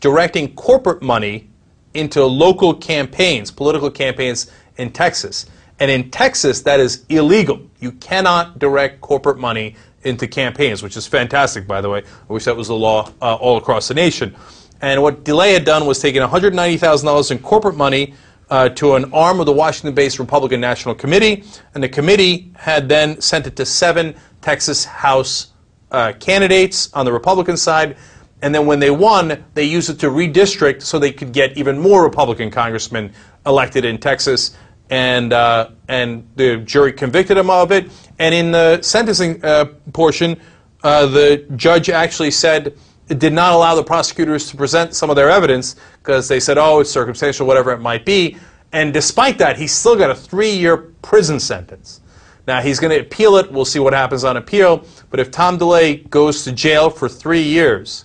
directing 0.00 0.54
corporate 0.54 1.02
money 1.02 1.50
into 1.92 2.24
local 2.24 2.72
campaigns, 2.72 3.50
political 3.50 3.90
campaigns 3.90 4.50
in 4.78 4.92
Texas. 4.92 5.44
And 5.80 5.90
in 5.90 6.10
Texas, 6.10 6.62
that 6.62 6.80
is 6.80 7.04
illegal. 7.08 7.60
You 7.80 7.92
cannot 7.92 8.58
direct 8.58 9.00
corporate 9.00 9.38
money 9.38 9.76
into 10.04 10.28
campaigns, 10.28 10.82
which 10.82 10.96
is 10.96 11.06
fantastic, 11.06 11.66
by 11.66 11.80
the 11.80 11.88
way. 11.88 12.02
I 12.28 12.32
wish 12.32 12.44
that 12.44 12.56
was 12.56 12.68
the 12.68 12.76
law 12.76 13.10
uh, 13.20 13.34
all 13.34 13.56
across 13.56 13.88
the 13.88 13.94
nation. 13.94 14.36
And 14.80 15.02
what 15.02 15.24
DeLay 15.24 15.52
had 15.54 15.64
done 15.64 15.86
was 15.86 15.98
taken 15.98 16.22
$190,000 16.22 17.30
in 17.30 17.38
corporate 17.38 17.76
money 17.76 18.14
uh, 18.50 18.68
to 18.70 18.94
an 18.94 19.12
arm 19.12 19.40
of 19.40 19.46
the 19.46 19.52
Washington 19.52 19.94
based 19.94 20.18
Republican 20.18 20.60
National 20.60 20.94
Committee. 20.94 21.44
And 21.74 21.82
the 21.82 21.88
committee 21.88 22.52
had 22.56 22.88
then 22.88 23.20
sent 23.20 23.46
it 23.46 23.56
to 23.56 23.66
seven 23.66 24.14
Texas 24.42 24.84
House 24.84 25.52
uh, 25.90 26.12
candidates 26.20 26.92
on 26.92 27.04
the 27.04 27.12
Republican 27.12 27.56
side. 27.56 27.96
And 28.42 28.54
then 28.54 28.66
when 28.66 28.78
they 28.78 28.90
won, 28.90 29.42
they 29.54 29.64
used 29.64 29.88
it 29.88 29.98
to 30.00 30.08
redistrict 30.08 30.82
so 30.82 30.98
they 30.98 31.12
could 31.12 31.32
get 31.32 31.56
even 31.56 31.78
more 31.78 32.04
Republican 32.04 32.50
congressmen 32.50 33.12
elected 33.46 33.84
in 33.86 33.98
Texas. 33.98 34.56
And, 34.90 35.32
uh, 35.32 35.70
and 35.88 36.28
the 36.36 36.58
jury 36.58 36.92
convicted 36.92 37.36
him 37.36 37.50
of 37.50 37.72
it. 37.72 37.90
And 38.18 38.34
in 38.34 38.52
the 38.52 38.82
sentencing 38.82 39.44
uh, 39.44 39.66
portion, 39.92 40.40
uh, 40.82 41.06
the 41.06 41.46
judge 41.56 41.88
actually 41.88 42.30
said 42.30 42.76
it 43.08 43.18
did 43.18 43.32
not 43.32 43.52
allow 43.52 43.74
the 43.74 43.84
prosecutors 43.84 44.50
to 44.50 44.56
present 44.56 44.94
some 44.94 45.10
of 45.10 45.16
their 45.16 45.30
evidence 45.30 45.76
because 45.98 46.28
they 46.28 46.40
said, 46.40 46.58
oh, 46.58 46.80
it's 46.80 46.90
circumstantial, 46.90 47.46
whatever 47.46 47.72
it 47.72 47.80
might 47.80 48.04
be. 48.04 48.36
And 48.72 48.92
despite 48.92 49.38
that, 49.38 49.56
he's 49.56 49.72
still 49.72 49.96
got 49.96 50.10
a 50.10 50.14
three 50.14 50.50
year 50.50 50.76
prison 51.02 51.38
sentence. 51.38 52.00
Now, 52.46 52.60
he's 52.60 52.78
going 52.78 52.90
to 52.90 53.00
appeal 53.00 53.36
it. 53.36 53.50
We'll 53.50 53.64
see 53.64 53.78
what 53.78 53.94
happens 53.94 54.24
on 54.24 54.36
appeal. 54.36 54.84
But 55.10 55.20
if 55.20 55.30
Tom 55.30 55.58
DeLay 55.58 56.08
goes 56.10 56.44
to 56.44 56.52
jail 56.52 56.90
for 56.90 57.08
three 57.08 57.42
years, 57.42 58.04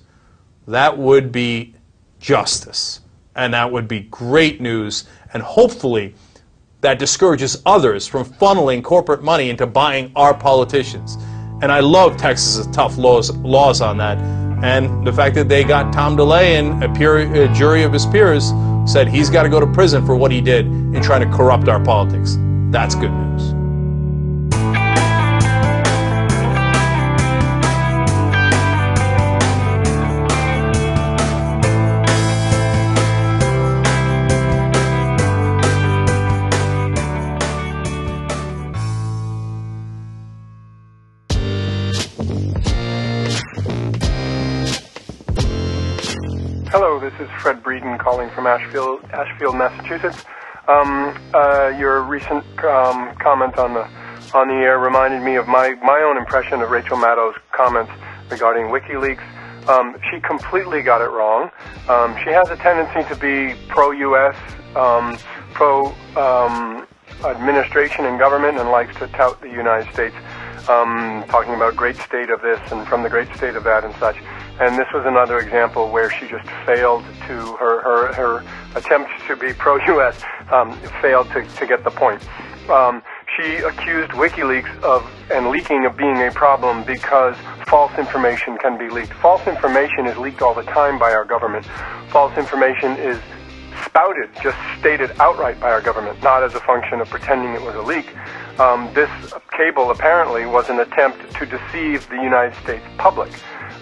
that 0.68 0.98
would 0.98 1.32
be 1.32 1.76
justice. 2.20 3.02
And 3.36 3.54
that 3.54 3.72
would 3.72 3.88
be 3.88 4.02
great 4.02 4.62
news. 4.62 5.06
And 5.34 5.44
hopefully, 5.44 6.16
that 6.82 7.00
discourages 7.00 7.62
others 7.66 8.08
from 8.08 8.26
funneling 8.26 8.84
corporate 8.84 9.24
money 9.24 9.50
into 9.50 9.68
buying 9.68 10.12
our 10.16 10.34
politicians. 10.34 11.18
And 11.62 11.72
I 11.72 11.82
love 11.82 12.16
Texas's 12.18 12.68
tough 12.68 12.98
laws, 12.98 13.36
laws 13.38 13.82
on 13.82 13.98
that. 13.98 14.18
And 14.64 15.06
the 15.06 15.12
fact 15.12 15.36
that 15.36 15.50
they 15.50 15.64
got 15.64 15.92
Tom 15.94 16.16
DeLay 16.18 16.60
and 16.60 16.84
a, 16.84 16.90
peer, 16.94 17.18
a 17.18 17.54
jury 17.54 17.84
of 17.84 17.92
his 17.92 18.06
peers 18.06 18.52
said 18.86 19.08
he's 19.08 19.30
got 19.30 19.44
to 19.44 19.50
go 19.50 19.60
to 19.60 19.68
prison 19.68 20.06
for 20.06 20.16
what 20.16 20.32
he 20.32 20.42
did 20.42 20.66
in 20.66 21.02
trying 21.02 21.30
to 21.30 21.36
corrupt 21.36 21.68
our 21.68 21.84
politics. 21.84 22.38
That's 22.72 22.96
good 22.96 23.12
news. 23.12 23.49
Calling 48.00 48.30
from 48.32 48.48
Ashfield, 48.48 49.04
Ashfield, 49.12 49.56
Massachusetts. 49.56 50.26
Um, 50.68 51.18
uh, 51.34 51.74
your 51.78 52.02
recent 52.02 52.44
um, 52.64 53.16
comment 53.18 53.58
on 53.58 53.74
the 53.74 53.88
on 54.34 54.48
the 54.48 54.54
air 54.54 54.78
reminded 54.78 55.24
me 55.24 55.36
of 55.36 55.48
my 55.48 55.74
my 55.84 56.02
own 56.02 56.18
impression 56.18 56.62
of 56.62 56.70
Rachel 56.70 56.98
Maddow's 56.98 57.36
comments 57.52 57.92
regarding 58.30 58.68
WikiLeaks. 58.68 59.68
Um, 59.68 59.96
she 60.10 60.20
completely 60.22 60.82
got 60.82 61.02
it 61.02 61.10
wrong. 61.10 61.52
Um, 61.88 62.16
she 62.24 62.32
has 62.32 62.50
a 62.50 62.56
tendency 62.56 63.08
to 63.14 63.20
be 63.20 63.56
pro-U.S., 63.68 64.36
um, 64.76 65.18
pro 65.54 65.88
um, 66.16 66.88
and 67.24 68.20
government, 68.20 68.58
and 68.58 68.70
likes 68.70 68.96
to 68.98 69.08
tout 69.10 69.42
the 69.42 69.50
United 69.50 69.92
States, 69.94 70.16
um, 70.70 71.24
talking 71.28 71.54
about 71.56 71.76
great 71.76 71.98
state 71.98 72.30
of 72.30 72.42
this 72.42 72.60
and 72.72 72.88
from 72.88 73.04
the 73.04 73.10
great 73.10 73.28
state 73.36 73.56
of 73.56 73.64
that 73.64 73.84
and 73.84 73.94
such. 73.96 74.18
And 74.60 74.78
this 74.78 74.88
was 74.94 75.06
another 75.06 75.40
example 75.40 75.90
where 75.90 76.12
she 76.12 76.28
just 76.28 76.48
failed 76.66 77.04
to 77.28 77.34
her 77.58 77.82
her, 77.82 78.14
her 78.14 78.44
attempt 78.76 79.10
to 79.28 79.36
be 79.36 79.54
pro-U.S. 79.58 80.22
Um, 80.52 80.74
failed 81.02 81.28
to, 81.32 81.44
to 81.44 81.66
get 81.66 81.84
the 81.84 81.92
point. 81.92 82.22
Um, 82.70 83.02
she 83.36 83.56
accused 83.58 84.12
WikiLeaks 84.12 84.84
of 84.84 85.10
and 85.32 85.50
leaking 85.50 85.86
of 85.86 85.98
being 85.98 86.22
a 86.22 86.32
problem 86.32 86.84
because 86.84 87.36
false 87.68 87.92
information 87.98 88.58
can 88.58 88.78
be 88.78 88.90
leaked. 88.90 89.14
False 89.14 89.46
information 89.48 90.06
is 90.06 90.18
leaked 90.18 90.42
all 90.42 90.54
the 90.54 90.64
time 90.64 91.00
by 91.00 91.14
our 91.14 91.26
government. 91.26 91.66
False 92.10 92.38
information 92.38 92.92
is 92.98 93.20
spouted, 93.86 94.30
just 94.44 94.58
stated 94.80 95.12
outright 95.20 95.60
by 95.60 95.72
our 95.72 95.82
government, 95.82 96.22
not 96.22 96.44
as 96.44 96.54
a 96.54 96.60
function 96.60 97.00
of 97.00 97.10
pretending 97.10 97.54
it 97.54 97.62
was 97.62 97.76
a 97.76 97.82
leak. 97.82 98.14
Um, 98.60 98.94
this 98.94 99.10
cable 99.52 99.90
apparently 99.90 100.46
was 100.46 100.70
an 100.70 100.82
attempt 100.82 101.34
to 101.36 101.46
deceive 101.46 102.10
the 102.10 102.22
United 102.22 102.62
States 102.62 102.86
public. 102.98 103.32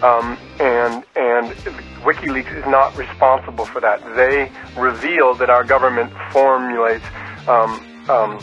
Um, 0.04 0.38
and 0.60 1.04
and 1.16 1.52
WikiLeaks 2.06 2.56
is 2.56 2.66
not 2.68 2.96
responsible 2.96 3.66
for 3.66 3.82
that. 3.82 4.00
They 4.16 4.52
reveal 4.80 5.34
that 5.36 5.50
our 5.50 5.64
government 5.64 6.14
formulates 6.32 7.04
um, 7.48 7.84
um, 8.08 8.40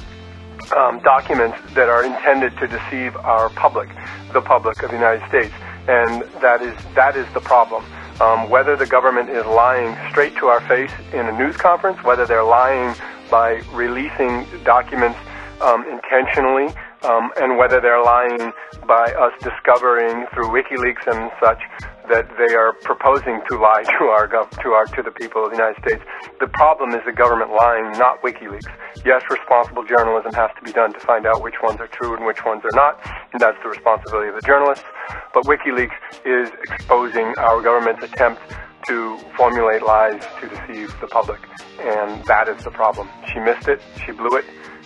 um, 0.76 0.98
documents 1.04 1.56
that 1.74 1.88
are 1.88 2.04
intended 2.04 2.56
to 2.58 2.66
deceive 2.66 3.14
our 3.16 3.48
public, 3.50 3.88
the 4.32 4.40
public 4.40 4.82
of 4.82 4.90
the 4.90 4.96
United 4.96 5.26
States, 5.28 5.54
and 5.86 6.22
that 6.42 6.60
is 6.62 6.74
that 6.96 7.16
is 7.16 7.32
the 7.32 7.40
problem. 7.40 7.84
Um, 8.20 8.50
whether 8.50 8.74
the 8.74 8.86
government 8.86 9.30
is 9.30 9.46
lying 9.46 9.96
straight 10.10 10.36
to 10.36 10.46
our 10.46 10.60
face 10.62 10.92
in 11.12 11.26
a 11.26 11.38
news 11.38 11.56
conference, 11.56 12.02
whether 12.02 12.26
they're 12.26 12.44
lying 12.44 12.96
by 13.30 13.62
releasing 13.72 14.46
documents 14.64 15.18
um, 15.60 15.84
intentionally, 15.88 16.72
um, 17.02 17.30
and 17.40 17.56
whether 17.58 17.80
they're 17.80 18.02
lying 18.02 18.52
by 18.86 19.12
us 19.12 19.32
discovering 19.42 20.26
through 20.32 20.48
WikiLeaks 20.48 21.06
and 21.06 21.30
such 21.42 21.60
that 22.08 22.28
they 22.36 22.54
are 22.54 22.72
proposing 22.84 23.40
to 23.48 23.56
lie 23.56 23.82
to 23.98 24.04
our 24.12 24.28
gov- 24.28 24.50
to 24.62 24.70
our 24.70 24.84
to 24.86 25.02
the 25.02 25.10
people 25.10 25.44
of 25.44 25.50
the 25.50 25.56
United 25.56 25.80
States. 25.86 26.02
The 26.40 26.48
problem 26.48 26.90
is 26.90 27.00
the 27.06 27.12
government 27.12 27.50
lying, 27.52 27.92
not 27.98 28.20
WikiLeaks. 28.22 28.68
Yes, 29.04 29.22
responsible 29.30 29.84
journalism 29.84 30.32
has 30.34 30.50
to 30.56 30.62
be 30.62 30.72
done 30.72 30.92
to 30.92 31.00
find 31.00 31.26
out 31.26 31.42
which 31.42 31.56
ones 31.62 31.80
are 31.80 31.88
true 31.88 32.14
and 32.14 32.26
which 32.26 32.44
ones 32.44 32.62
are 32.64 32.76
not, 32.76 33.00
and 33.32 33.40
that's 33.40 33.56
the 33.62 33.68
responsibility 33.70 34.28
of 34.28 34.34
the 34.34 34.44
journalists. 34.46 34.84
But 35.32 35.44
WikiLeaks 35.44 35.96
is 36.24 36.50
exposing 36.70 37.32
our 37.38 37.62
government's 37.62 38.04
attempt 38.04 38.42
to 38.88 39.16
formulate 39.36 39.82
lies 39.82 40.22
to 40.40 40.48
deceive 40.48 40.92
the 41.00 41.06
public, 41.06 41.40
and 41.80 42.22
that 42.26 42.48
is 42.48 42.62
the 42.64 42.70
problem. 42.70 43.08
She 43.32 43.38
missed 43.40 43.66
it. 43.68 43.80
She 44.04 44.12
blew 44.12 44.36
it. 44.36 44.44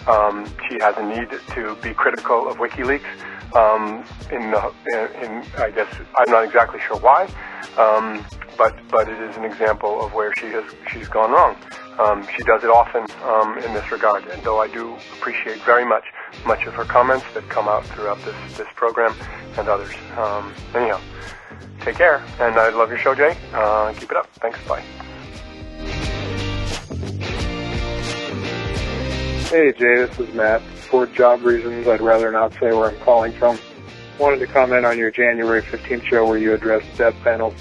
Um, 0.08 0.46
she 0.68 0.78
has 0.80 0.94
a 0.96 1.04
need 1.04 1.28
to 1.54 1.76
be 1.82 1.92
critical 1.92 2.48
of 2.48 2.56
WikiLeaks. 2.56 3.04
Um, 3.54 4.04
in, 4.30 4.50
the, 4.50 4.72
in, 5.22 5.42
I 5.58 5.70
guess 5.70 5.88
I'm 6.16 6.30
not 6.30 6.44
exactly 6.44 6.80
sure 6.86 6.98
why, 6.98 7.24
um, 7.78 8.24
but 8.58 8.76
but 8.90 9.08
it 9.08 9.18
is 9.22 9.36
an 9.36 9.44
example 9.44 10.04
of 10.04 10.12
where 10.12 10.34
she 10.34 10.46
has 10.46 10.64
she's 10.92 11.08
gone 11.08 11.30
wrong. 11.30 11.56
Um, 11.98 12.26
she 12.36 12.42
does 12.44 12.62
it 12.62 12.70
often 12.70 13.06
um, 13.24 13.58
in 13.58 13.72
this 13.72 13.90
regard, 13.90 14.26
and 14.26 14.42
though 14.42 14.60
I 14.60 14.68
do 14.68 14.94
appreciate 15.16 15.62
very 15.64 15.84
much 15.84 16.04
much 16.46 16.64
of 16.66 16.74
her 16.74 16.84
comments 16.84 17.26
that 17.34 17.48
come 17.48 17.68
out 17.68 17.84
throughout 17.86 18.22
this 18.24 18.36
this 18.56 18.68
program 18.76 19.14
and 19.56 19.68
others. 19.68 19.94
Um, 20.16 20.52
anyhow, 20.74 21.00
take 21.80 21.96
care, 21.96 22.22
and 22.38 22.54
I 22.58 22.68
love 22.70 22.90
your 22.90 22.98
show, 22.98 23.14
Jay. 23.14 23.36
Uh, 23.52 23.92
keep 23.94 24.10
it 24.10 24.16
up. 24.16 24.28
Thanks. 24.40 24.58
Bye. 24.68 25.07
Hey 29.48 29.72
Jay, 29.72 29.94
this 29.94 30.20
is 30.20 30.34
Matt. 30.34 30.60
For 30.60 31.06
job 31.06 31.42
reasons, 31.42 31.88
I'd 31.88 32.02
rather 32.02 32.30
not 32.30 32.52
say 32.52 32.70
where 32.70 32.90
I'm 32.90 32.98
calling 32.98 33.32
from. 33.32 33.58
Wanted 34.18 34.40
to 34.40 34.46
comment 34.46 34.84
on 34.84 34.98
your 34.98 35.10
January 35.10 35.62
15th 35.62 36.04
show 36.04 36.26
where 36.26 36.36
you 36.36 36.52
addressed 36.52 36.98
death 36.98 37.14
panels. 37.24 37.54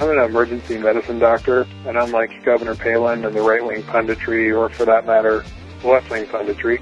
I'm 0.00 0.10
an 0.10 0.20
emergency 0.20 0.78
medicine 0.78 1.18
doctor, 1.18 1.66
and 1.86 1.98
unlike 1.98 2.44
Governor 2.44 2.76
Palin 2.76 3.24
and 3.24 3.34
the 3.34 3.42
right-wing 3.42 3.82
punditry, 3.82 4.56
or 4.56 4.68
for 4.68 4.84
that 4.84 5.06
matter, 5.06 5.44
left-wing 5.82 6.26
punditry, 6.26 6.80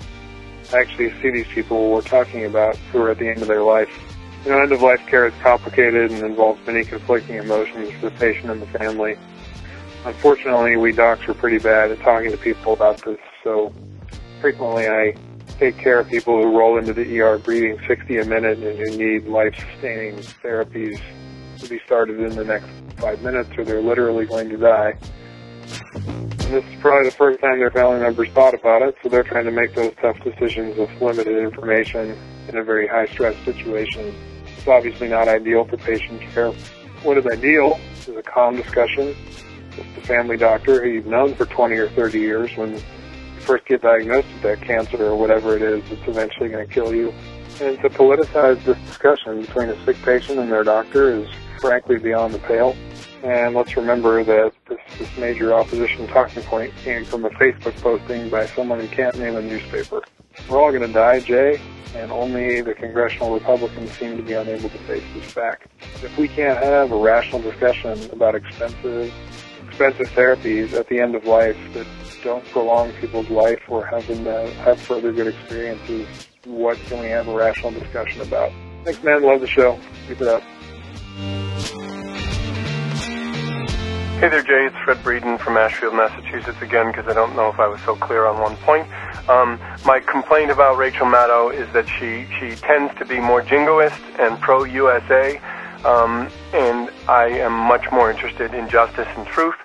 I 0.71 0.81
actually 0.81 1.19
see 1.23 1.31
these 1.31 1.47
people 1.47 1.91
we're 1.91 2.03
talking 2.03 2.45
about 2.45 2.77
who 2.93 3.01
are 3.01 3.11
at 3.13 3.19
the 3.19 3.31
end 3.31 3.41
of 3.41 3.49
their 3.49 3.63
life. 3.63 3.89
You 4.45 4.51
know, 4.51 4.61
end-of-life 4.61 5.07
care 5.07 5.27
is 5.27 5.35
complicated 5.41 6.11
and 6.11 6.23
involves 6.23 6.61
many 6.67 6.85
conflicting 6.85 7.37
emotions 7.37 7.91
for 7.93 8.11
the 8.11 8.17
patient 8.19 8.51
and 8.51 8.61
the 8.61 8.67
family. 8.67 9.17
Unfortunately, 10.05 10.77
we 10.77 10.93
docs 10.93 11.27
are 11.27 11.33
pretty 11.33 11.59
bad 11.59 11.91
at 11.91 12.01
talking 12.01 12.31
to 12.33 12.37
people 12.37 12.75
about 12.75 13.03
this, 13.03 13.19
so 13.43 13.73
frequently 14.41 14.89
I 14.89 15.15
take 15.59 15.79
care 15.79 16.01
of 16.01 16.09
people 16.09 16.43
who 16.43 16.57
roll 16.57 16.79
into 16.79 16.93
the 16.93 17.21
ER 17.21 17.39
breathing 17.39 17.79
60 17.87 18.19
a 18.19 18.25
minute 18.25 18.59
and 18.59 18.79
who 18.79 18.97
need 18.97 19.27
life-sustaining 19.27 20.17
therapies 20.43 21.01
to 21.59 21.69
be 21.69 21.81
started 21.87 22.21
in 22.21 22.37
the 22.37 22.45
next 22.45 22.69
five 22.99 23.23
minutes 23.23 23.51
or 23.57 23.65
they're 23.65 23.81
literally 23.81 24.27
going 24.27 24.49
to 24.51 24.57
die. 24.57 24.95
And 26.13 26.55
this 26.55 26.65
is 26.65 26.81
probably 26.81 27.09
the 27.09 27.17
first 27.17 27.41
time 27.41 27.59
their 27.59 27.71
family 27.71 28.01
members 28.01 28.29
thought 28.31 28.55
about 28.55 28.83
it, 28.83 28.97
so 29.03 29.09
they're 29.09 29.25
trying 29.25 29.47
to 29.47 29.51
make 29.51 29.75
those 29.75 29.93
tough 30.01 30.19
decisions 30.23 30.77
with 30.77 30.91
limited 31.01 31.39
information 31.39 32.17
in 32.49 32.57
a 32.57 32.63
very 32.63 32.87
high-stress 32.87 33.37
situation. 33.45 34.15
It's 34.57 34.69
obviously 34.69 35.09
not 35.09 35.27
ideal 35.27 35.65
for 35.65 35.77
patient 35.77 36.21
care. 36.33 36.53
What 37.03 37.19
is 37.19 37.27
ideal 37.27 37.81
is 38.07 38.17
a 38.17 38.23
calm 38.23 38.57
discussion 38.57 39.17
with 39.77 39.95
the 39.95 40.01
family 40.03 40.37
doctor 40.37 40.83
who 40.83 40.89
you've 40.89 41.07
known 41.07 41.35
for 41.35 41.47
20 41.47 41.77
or 41.77 41.89
30 41.91 42.21
years 42.21 42.57
when 42.57 42.81
first 43.47 43.65
get 43.67 43.81
diagnosed 43.81 44.27
with 44.33 44.43
that 44.43 44.61
cancer 44.61 45.05
or 45.05 45.17
whatever 45.17 45.57
it 45.57 45.63
is 45.63 45.83
that's 45.89 46.09
eventually 46.09 46.49
going 46.49 46.67
to 46.67 46.73
kill 46.73 46.95
you. 46.95 47.15
And 47.61 47.81
to 47.81 47.89
politicize 47.89 48.63
this 48.65 48.77
discussion 48.87 49.43
between 49.43 49.71
a 49.71 49.85
sick 49.85 49.97
patient 50.03 50.39
and 50.39 50.51
their 50.51 50.65
doctor 50.65 51.11
is 51.11 51.29
frankly 51.61 51.99
beyond 51.99 52.35
the 52.35 52.39
pale. 52.41 52.77
And 53.23 53.55
let's 53.55 53.77
remember 53.77 54.23
that 54.25 54.53
this, 54.69 54.79
this 54.99 55.17
major 55.17 55.55
opposition 55.55 56.07
talking 56.09 56.43
point 56.43 56.75
came 56.85 57.05
from 57.05 57.25
a 57.25 57.31
Facebook 57.31 57.75
posting 57.81 58.29
by 58.29 58.47
someone 58.47 58.81
who 58.81 58.89
can't 58.89 59.17
name 59.19 59.37
a 59.37 59.43
newspaper. 59.43 60.03
We're 60.51 60.61
all 60.61 60.71
going 60.71 60.87
to 60.87 60.93
die, 60.93 61.21
Jay, 61.21 61.61
and 61.95 62.13
only 62.13 62.61
the 62.61 62.75
congressional 62.75 63.33
Republicans 63.33 63.91
seem 63.93 64.17
to 64.19 64.23
be 64.23 64.35
unable 64.35 64.69
to 64.69 64.79
face 64.81 65.05
this 65.15 65.25
fact. 65.33 65.69
If 66.03 66.17
we 66.19 66.29
can't 66.29 66.59
have 66.63 66.93
a 66.93 66.97
rational 66.97 67.41
discussion 67.41 68.11
about 68.11 68.35
expensive, 68.35 69.13
expensive 69.77 70.09
therapies 70.17 70.73
at 70.73 70.89
the 70.89 70.99
end 70.99 71.15
of 71.15 71.27
life 71.27 71.59
that 71.75 71.87
don't 72.25 72.43
prolong 72.47 72.91
people's 72.95 73.29
life 73.29 73.61
or 73.69 73.85
have 73.85 74.07
them 74.07 74.27
uh, 74.27 74.47
have 74.65 74.81
further 74.81 75.13
good 75.13 75.27
experiences, 75.27 76.09
what 76.47 76.79
can 76.87 76.99
we 77.01 77.09
have 77.09 77.29
a 77.29 77.35
rational 77.35 77.71
discussion 77.73 78.23
about? 78.23 78.51
Thanks, 78.85 79.03
man. 79.03 79.23
Love 79.23 79.43
the 79.43 79.47
show. 79.47 79.79
Keep 80.09 80.23
it 80.23 80.29
up. 80.29 80.43
Hey 84.17 84.31
there, 84.31 84.43
Jay. 84.43 84.65
It's 84.65 84.77
Fred 84.83 84.97
Breeden 85.05 85.39
from 85.39 85.59
Ashfield, 85.59 85.95
Massachusetts 85.95 86.63
again, 86.63 86.87
because 86.87 87.07
I 87.07 87.13
don't 87.13 87.37
know 87.37 87.51
if 87.51 87.61
I 87.61 87.69
was 87.69 87.81
so 87.83 87.97
clear 87.97 88.25
on 88.25 88.41
one 88.41 88.57
point. 88.57 88.89
Um, 89.29 89.61
my 89.85 90.01
complaint 90.01 90.51
about 90.51 90.79
Rachel 90.79 91.05
Maddow 91.05 91.53
is 91.53 91.71
that 91.75 91.87
she, 91.87 92.27
she 92.41 92.57
tends 92.63 92.95
to 92.99 93.05
be 93.05 93.21
more 93.21 93.43
jingoist 93.43 94.01
and 94.19 94.41
pro-USA, 94.41 95.37
um, 95.85 96.31
and 96.55 96.91
I 97.09 97.27
am 97.27 97.53
much 97.53 97.93
more 97.93 98.11
interested 98.11 98.55
in 98.55 98.71
justice 98.71 99.09
and 99.19 99.27
truth. 99.27 99.57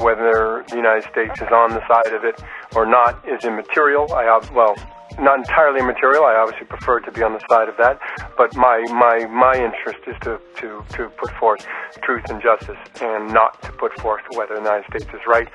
Whether 0.00 0.64
the 0.68 0.76
United 0.76 1.04
States 1.10 1.40
is 1.40 1.48
on 1.52 1.70
the 1.70 1.86
side 1.86 2.14
of 2.14 2.24
it 2.24 2.42
or 2.74 2.86
not 2.86 3.22
is 3.28 3.44
immaterial. 3.44 4.12
I 4.14 4.24
have, 4.24 4.50
well, 4.52 4.74
not 5.18 5.38
entirely 5.38 5.80
immaterial. 5.80 6.24
I 6.24 6.36
obviously 6.36 6.66
prefer 6.66 7.00
to 7.00 7.12
be 7.12 7.22
on 7.22 7.32
the 7.34 7.42
side 7.50 7.68
of 7.68 7.76
that, 7.76 8.00
but 8.36 8.54
my 8.56 8.80
my 8.88 9.26
my 9.26 9.54
interest 9.54 10.00
is 10.06 10.16
to 10.22 10.40
to 10.56 10.84
to 10.96 11.08
put 11.10 11.30
forth 11.32 11.66
truth 12.02 12.24
and 12.30 12.40
justice, 12.40 12.78
and 13.02 13.32
not 13.32 13.60
to 13.62 13.72
put 13.72 13.92
forth 14.00 14.22
whether 14.34 14.54
the 14.54 14.60
United 14.60 14.86
States 14.88 15.12
is 15.12 15.20
right. 15.26 15.48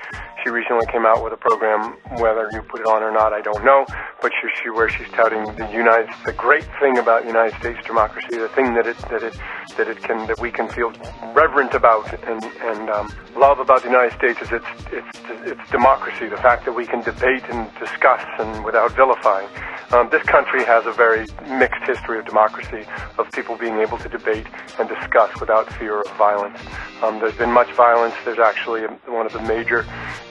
She 0.45 0.51
recently 0.51 0.85
came 0.91 1.07
out 1.07 1.23
with 1.23 1.33
a 1.33 1.37
program. 1.37 1.97
Whether 2.21 2.47
you 2.53 2.61
put 2.61 2.79
it 2.79 2.85
on 2.85 3.01
or 3.01 3.11
not, 3.11 3.33
I 3.33 3.41
don't 3.41 3.65
know. 3.65 3.83
But 4.21 4.31
she, 4.31 4.47
she 4.61 4.69
where 4.69 4.87
she's 4.87 5.07
touting 5.07 5.43
the 5.55 5.67
United 5.73 6.13
the 6.23 6.33
great 6.33 6.67
thing 6.79 6.99
about 6.99 7.25
United 7.25 7.57
States 7.57 7.79
democracy, 7.87 8.37
the 8.37 8.49
thing 8.49 8.75
that 8.75 8.85
it 8.85 8.95
that 9.09 9.23
it 9.23 9.35
that 9.75 9.87
it 9.87 10.03
can 10.03 10.27
that 10.27 10.39
we 10.39 10.51
can 10.51 10.69
feel 10.69 10.93
reverent 11.33 11.73
about 11.73 12.13
and 12.29 12.43
and 12.61 12.89
um, 12.91 13.11
love 13.35 13.57
about 13.57 13.81
the 13.81 13.89
United 13.89 14.15
States 14.15 14.39
is 14.39 14.51
its 14.51 14.67
its 14.91 15.17
its 15.49 15.71
democracy. 15.71 16.27
The 16.27 16.37
fact 16.37 16.65
that 16.65 16.73
we 16.73 16.85
can 16.85 17.01
debate 17.01 17.43
and 17.49 17.67
discuss 17.79 18.23
and 18.37 18.63
without 18.63 18.95
vilifying. 18.95 19.49
Um, 19.91 20.09
this 20.11 20.23
country 20.23 20.63
has 20.65 20.85
a 20.85 20.91
very 20.91 21.27
mixed 21.47 21.83
history 21.85 22.17
of 22.17 22.25
democracy, 22.25 22.85
of 23.17 23.31
people 23.31 23.55
being 23.55 23.77
able 23.77 23.97
to 23.99 24.09
debate 24.09 24.47
and 24.79 24.89
discuss 24.89 25.29
without 25.39 25.71
fear 25.73 26.01
of 26.01 26.07
violence. 26.17 26.59
Um, 27.03 27.19
there's 27.19 27.35
been 27.35 27.51
much 27.51 27.71
violence. 27.73 28.15
There's 28.25 28.39
actually 28.39 28.81
one 29.05 29.27
of 29.27 29.33
the 29.33 29.41
major, 29.41 29.85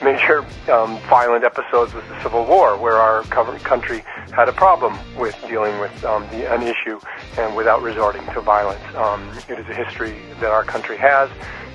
major 0.05 0.45
um, 0.71 0.99
violent 1.09 1.43
episodes 1.43 1.91
was 1.95 2.03
the 2.09 2.21
Civil 2.21 2.45
War, 2.45 2.77
where 2.77 2.97
our 2.97 3.23
country 3.23 4.03
had 4.31 4.47
a 4.47 4.53
problem 4.53 4.95
with 5.17 5.35
dealing 5.47 5.79
with 5.79 6.05
um, 6.05 6.21
the, 6.29 6.53
an 6.53 6.61
issue 6.61 6.99
and 7.39 7.55
without 7.55 7.81
resorting 7.81 8.23
to 8.27 8.39
violence. 8.39 8.83
Um, 8.95 9.27
it 9.49 9.57
is 9.57 9.67
a 9.67 9.73
history 9.73 10.15
that 10.41 10.51
our 10.51 10.63
country 10.63 10.95
has. 10.97 11.31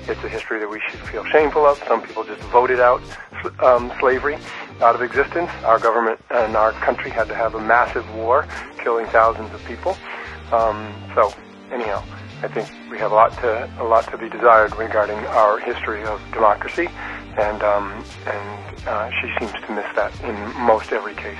It's 0.07 0.23
a 0.23 0.29
history 0.29 0.59
that 0.59 0.69
we 0.69 0.79
should 0.89 1.01
feel 1.01 1.25
shameful 1.25 1.65
of. 1.65 1.77
Some 1.89 2.01
people 2.01 2.23
just 2.23 2.39
voted 2.43 2.79
out 2.79 3.01
um, 3.59 3.91
slavery 3.99 4.37
out 4.79 4.95
of 4.95 5.01
existence. 5.01 5.51
Our 5.65 5.77
government 5.77 6.21
and 6.29 6.55
our 6.55 6.71
country 6.71 7.11
had 7.11 7.27
to 7.27 7.35
have 7.35 7.55
a 7.55 7.59
massive 7.59 8.09
war, 8.15 8.47
killing 8.81 9.07
thousands 9.07 9.53
of 9.53 9.63
people. 9.65 9.97
Um, 10.53 10.95
so, 11.15 11.33
anyhow, 11.69 12.01
I 12.43 12.47
think 12.47 12.71
we 12.89 12.97
have 12.97 13.11
a 13.11 13.15
lot 13.15 13.33
to 13.39 13.69
a 13.79 13.83
lot 13.83 14.09
to 14.09 14.17
be 14.17 14.27
desired 14.27 14.75
regarding 14.75 15.17
our 15.27 15.59
history 15.59 16.03
of 16.03 16.19
democracy, 16.31 16.87
and 17.37 17.61
um, 17.61 18.03
and 18.25 18.87
uh, 18.87 19.11
she 19.21 19.31
seems 19.39 19.53
to 19.53 19.71
miss 19.73 19.85
that 19.95 20.11
in 20.23 20.35
most 20.65 20.91
every 20.91 21.13
case 21.13 21.37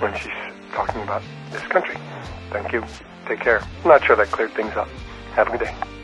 when 0.00 0.12
she's 0.18 0.32
talking 0.72 1.00
about 1.02 1.22
this 1.52 1.62
country. 1.62 1.96
Thank 2.50 2.72
you. 2.72 2.84
Take 3.26 3.40
care. 3.40 3.62
I'm 3.84 3.88
not 3.88 4.04
sure 4.04 4.16
that 4.16 4.32
cleared 4.32 4.52
things 4.52 4.74
up. 4.74 4.88
Have 5.34 5.46
a 5.46 5.50
good 5.52 5.60
day. 5.60 6.01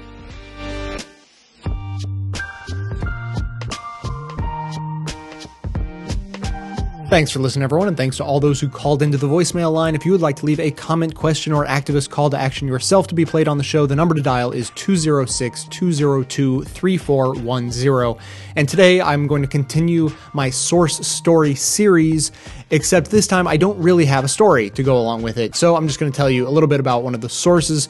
Thanks 7.08 7.30
for 7.30 7.38
listening, 7.38 7.62
everyone, 7.62 7.88
and 7.88 7.96
thanks 7.96 8.18
to 8.18 8.24
all 8.24 8.38
those 8.38 8.60
who 8.60 8.68
called 8.68 9.00
into 9.00 9.16
the 9.16 9.26
voicemail 9.26 9.72
line. 9.72 9.94
If 9.94 10.04
you 10.04 10.12
would 10.12 10.20
like 10.20 10.36
to 10.36 10.44
leave 10.44 10.60
a 10.60 10.70
comment, 10.70 11.14
question, 11.14 11.54
or 11.54 11.64
activist 11.64 12.10
call 12.10 12.28
to 12.28 12.36
action 12.36 12.68
yourself 12.68 13.06
to 13.06 13.14
be 13.14 13.24
played 13.24 13.48
on 13.48 13.56
the 13.56 13.64
show, 13.64 13.86
the 13.86 13.96
number 13.96 14.14
to 14.14 14.20
dial 14.20 14.52
is 14.52 14.68
206 14.74 15.64
202 15.70 16.64
3410. 16.64 18.22
And 18.56 18.68
today 18.68 19.00
I'm 19.00 19.26
going 19.26 19.40
to 19.40 19.48
continue 19.48 20.10
my 20.34 20.50
source 20.50 20.98
story 21.08 21.54
series, 21.54 22.30
except 22.68 23.10
this 23.10 23.26
time 23.26 23.48
I 23.48 23.56
don't 23.56 23.78
really 23.78 24.04
have 24.04 24.24
a 24.24 24.28
story 24.28 24.68
to 24.68 24.82
go 24.82 24.98
along 24.98 25.22
with 25.22 25.38
it. 25.38 25.56
So 25.56 25.76
I'm 25.76 25.86
just 25.86 25.98
going 25.98 26.12
to 26.12 26.16
tell 26.16 26.28
you 26.28 26.46
a 26.46 26.50
little 26.50 26.68
bit 26.68 26.78
about 26.78 27.04
one 27.04 27.14
of 27.14 27.22
the 27.22 27.30
sources 27.30 27.88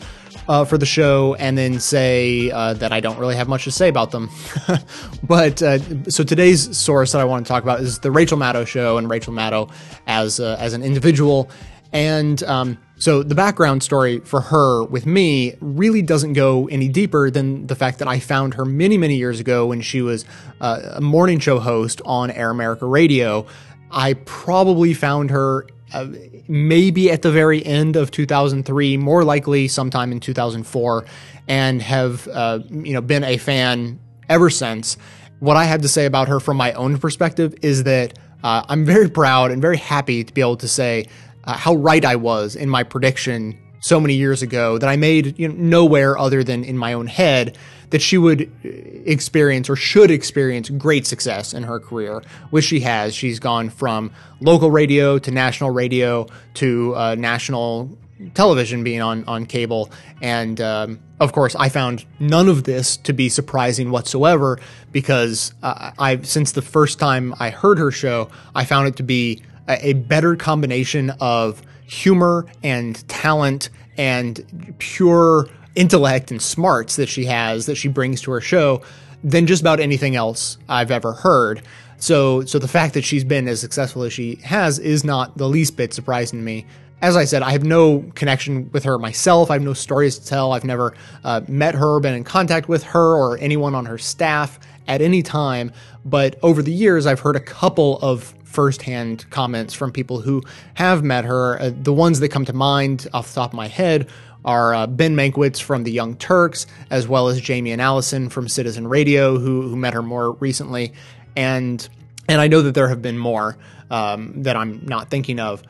uh, 0.49 0.65
for 0.65 0.79
the 0.79 0.87
show 0.87 1.35
and 1.35 1.57
then 1.57 1.79
say 1.79 2.51
uh, 2.51 2.73
that 2.75 2.93
I 2.93 3.01
don't 3.01 3.19
really 3.19 3.37
have 3.37 3.49
much 3.49 3.65
to 3.65 3.71
say 3.71 3.89
about 3.89 4.11
them. 4.11 4.31
but 5.23 5.63
uh, 5.63 5.79
so 6.11 6.25
today's 6.25 6.77
source 6.77 7.13
that 7.13 7.21
I 7.21 7.25
want 7.25 7.47
to 7.47 7.49
talk 7.49 7.63
about 7.63 7.81
is 7.81 7.99
the 7.99 8.11
Rachel 8.11 8.39
Maddow 8.39 8.67
show 8.67 8.97
and 8.97 9.11
Rachel 9.11 9.33
Maddow 9.33 9.71
as 10.07 10.41
uh, 10.41 10.57
as 10.59 10.73
an 10.73 10.83
individual. 10.83 11.51
And 11.93 12.43
um, 12.43 12.79
so 12.97 13.23
the 13.23 13.35
background 13.35 13.83
story 13.83 14.21
for 14.21 14.41
her 14.41 14.85
with 14.85 15.07
me 15.07 15.55
really 15.61 16.03
doesn't 16.03 16.35
go 16.35 16.67
any 16.69 16.89
deeper 16.89 17.31
than 17.31 17.67
the 17.67 17.75
fact 17.75 17.99
that 18.01 18.09
I 18.09 18.19
found 18.19 18.55
her 18.55 18.65
many 18.65 18.99
many 18.99 19.17
years 19.17 19.41
ago 19.41 19.67
when 19.67 19.81
she 19.83 20.03
was 20.03 20.25
uh, 20.61 20.81
a 20.95 21.01
morning 21.01 21.39
show 21.39 21.59
host 21.59 22.01
on 22.05 22.31
Air 22.31 22.51
America 22.51 22.87
Radio. 22.87 23.47
I 23.91 24.15
probably 24.15 24.93
found 24.93 25.31
her 25.31 25.67
uh, 25.93 26.07
maybe 26.47 27.11
at 27.11 27.23
the 27.23 27.31
very 27.31 27.65
end 27.65 27.97
of 27.97 28.11
2003, 28.11 28.97
more 28.97 29.25
likely 29.25 29.69
sometime 29.69 30.13
in 30.13 30.21
2004, 30.21 31.05
and 31.49 31.83
have 31.83 32.29
uh, 32.29 32.61
you 32.71 32.93
know 32.93 33.01
been 33.01 33.25
a 33.25 33.37
fan 33.37 33.99
ever 34.29 34.51
since. 34.51 34.97
What 35.41 35.57
I 35.57 35.65
have 35.65 35.83
to 35.83 35.89
say 35.89 36.05
about 36.05 36.29
her 36.29 36.41
from 36.41 36.57
my 36.57 36.73
own 36.73 36.99
perspective 36.99 37.55
is 37.63 37.85
that 37.85 38.19
uh, 38.43 38.65
I'm 38.69 38.85
very 38.85 39.09
proud 39.09 39.51
and 39.51 39.63
very 39.63 39.77
happy 39.77 40.25
to 40.25 40.33
be 40.33 40.41
able 40.41 40.57
to 40.59 40.69
say 40.69 41.07
uh, 41.45 41.57
how 41.57 41.75
right 41.77 42.05
I 42.05 42.17
was 42.17 42.57
in 42.57 42.69
my 42.69 42.83
prediction 42.83 43.59
so 43.81 44.01
many 44.01 44.15
years 44.15 44.43
ago 44.43 44.79
that 44.79 44.89
I 44.89 44.97
made 44.97 45.39
you 45.39 45.49
know, 45.49 45.55
nowhere 45.55 46.19
other 46.19 46.43
than 46.43 46.65
in 46.65 46.77
my 46.77 46.93
own 46.93 47.07
head 47.07 47.57
that 47.91 48.03
she 48.03 48.19
would 48.19 48.51
experience 48.65 49.71
or 49.71 49.77
should 49.77 50.11
experience 50.11 50.69
great 50.71 51.07
success 51.07 51.55
in 51.55 51.63
her 51.63 51.81
career, 51.81 52.23
which 52.51 52.65
she 52.65 52.81
has. 52.81 53.15
She's 53.15 53.39
gone 53.39 53.71
from 53.71 54.11
local 54.41 54.71
radio 54.71 55.19
to 55.19 55.31
national 55.31 55.71
radio 55.71 56.27
to 56.55 56.95
uh, 56.97 57.15
national 57.17 57.97
television 58.35 58.83
being 58.83 59.01
on 59.01 59.25
on 59.25 59.47
cable, 59.47 59.91
and 60.21 60.61
um, 60.61 61.01
of 61.21 61.33
course, 61.33 61.55
I 61.57 61.69
found 61.69 62.05
none 62.19 62.49
of 62.49 62.65
this 62.65 62.97
to 62.99 63.13
be 63.13 63.29
surprising 63.29 63.91
whatsoever 63.91 64.59
because 64.93 65.55
uh, 65.63 65.93
I 65.99 66.21
since 66.23 66.53
the 66.53 66.63
first 66.63 66.99
time 66.99 67.35
I 67.41 67.51
heard 67.51 67.79
her 67.79 67.91
show, 67.91 68.31
I 68.55 68.65
found 68.65 68.89
it 68.89 68.97
to 68.97 69.03
be 69.03 69.43
a, 69.69 69.89
a 69.89 69.93
better 69.95 70.37
combination 70.37 71.11
of 71.21 71.63
humor 71.87 72.47
and 72.63 73.07
talent 73.09 73.71
and 73.97 74.75
pure 74.79 75.49
intellect 75.79 76.31
and 76.31 76.43
smarts 76.43 76.97
that 76.97 77.09
she 77.09 77.25
has 77.27 77.67
that 77.67 77.77
she 77.77 77.89
brings 77.89 78.21
to 78.23 78.33
her 78.33 78.41
show 78.41 78.83
than 79.23 79.47
just 79.47 79.61
about 79.61 79.81
anything 79.81 80.17
else 80.17 80.59
I've 80.69 80.91
ever 80.91 81.13
heard. 81.13 81.63
So, 81.99 82.45
so 82.45 82.59
the 82.59 82.69
fact 82.69 82.95
that 82.95 83.05
she's 83.05 83.25
been 83.25 83.49
as 83.49 83.61
successful 83.61 84.03
as 84.03 84.13
she 84.13 84.37
has 84.37 84.79
is 84.79 85.05
not 85.05 85.37
the 85.37 85.49
least 85.49 85.77
bit 85.77 85.95
surprising 85.95 86.39
to 86.39 86.45
me. 86.45 86.67
As 87.01 87.17
I 87.17 87.25
said, 87.25 87.43
I 87.43 87.53
have 87.53 87.63
no 87.63 88.01
connection 88.17 88.71
with 88.73 88.85
her 88.85 88.99
myself. 88.99 89.51
I 89.51 89.55
have 89.55 89.63
no 89.63 89.73
stories 89.73 90.19
to 90.19 90.27
tell. 90.27 90.53
I've 90.53 90.65
never 90.65 90.95
uh, 91.23 91.43
met 91.47 91.77
her, 91.77 92.01
been 92.01 92.15
in 92.15 92.25
contact 92.25 92.69
with 92.69 92.83
her, 92.85 93.15
or 93.17 93.39
anyone 93.39 93.77
on 93.77 93.87
her 93.87 93.99
staff 93.99 94.59
at 94.89 95.01
any 95.01 95.23
time. 95.23 95.71
But 96.05 96.39
over 96.43 96.61
the 96.61 96.73
years, 96.73 97.07
I've 97.07 97.21
heard 97.21 97.37
a 97.37 97.41
couple 97.41 97.99
of 98.01 98.35
firsthand 98.43 99.29
comments 99.31 99.75
from 99.75 99.93
people 99.93 100.21
who 100.21 100.43
have 100.75 101.05
met 101.05 101.25
her. 101.25 101.61
Uh, 101.61 101.71
the 101.73 101.93
ones 101.93 102.19
that 102.19 102.31
come 102.31 102.45
to 102.47 102.53
mind 102.53 103.07
off 103.13 103.29
the 103.29 103.35
top 103.35 103.51
of 103.51 103.57
my 103.57 103.69
head 103.69 104.09
are 104.49 104.75
uh, 104.75 104.87
Ben 104.87 105.15
Mankiewicz 105.15 105.61
from 105.61 105.85
the 105.85 105.93
Young 105.93 106.17
Turks, 106.17 106.67
as 106.89 107.07
well 107.07 107.29
as 107.29 107.39
Jamie 107.39 107.71
and 107.71 107.83
Allison 107.83 108.31
from 108.31 108.49
Citizen 108.49 108.89
Radio, 108.89 109.39
who, 109.39 109.69
who 109.69 109.77
met 109.77 109.93
her 109.93 110.03
more 110.03 110.33
recently. 110.33 110.95
And 111.37 111.87
and 112.31 112.41
I 112.41 112.49
know 112.49 112.63
that 112.63 112.75
there 112.75 112.89
have 112.89 113.03
been 113.03 113.19
more 113.19 113.59
um, 113.91 114.43
that 114.43 114.57
I'm 114.57 114.85
not 114.87 115.11
thinking 115.11 115.39
of, 115.39 115.63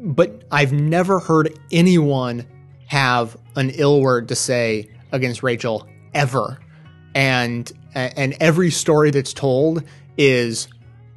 but 0.00 0.44
I've 0.52 0.72
never 0.72 1.18
heard 1.18 1.58
anyone 1.72 2.46
have 2.88 3.38
an 3.56 3.70
ill 3.70 4.02
word 4.02 4.28
to 4.28 4.34
say 4.34 4.90
against 5.12 5.42
Rachel 5.42 5.88
ever. 6.12 6.58
And 7.14 7.72
and 7.94 8.36
every 8.38 8.70
story 8.70 9.10
that's 9.10 9.32
told 9.32 9.82
is 10.18 10.68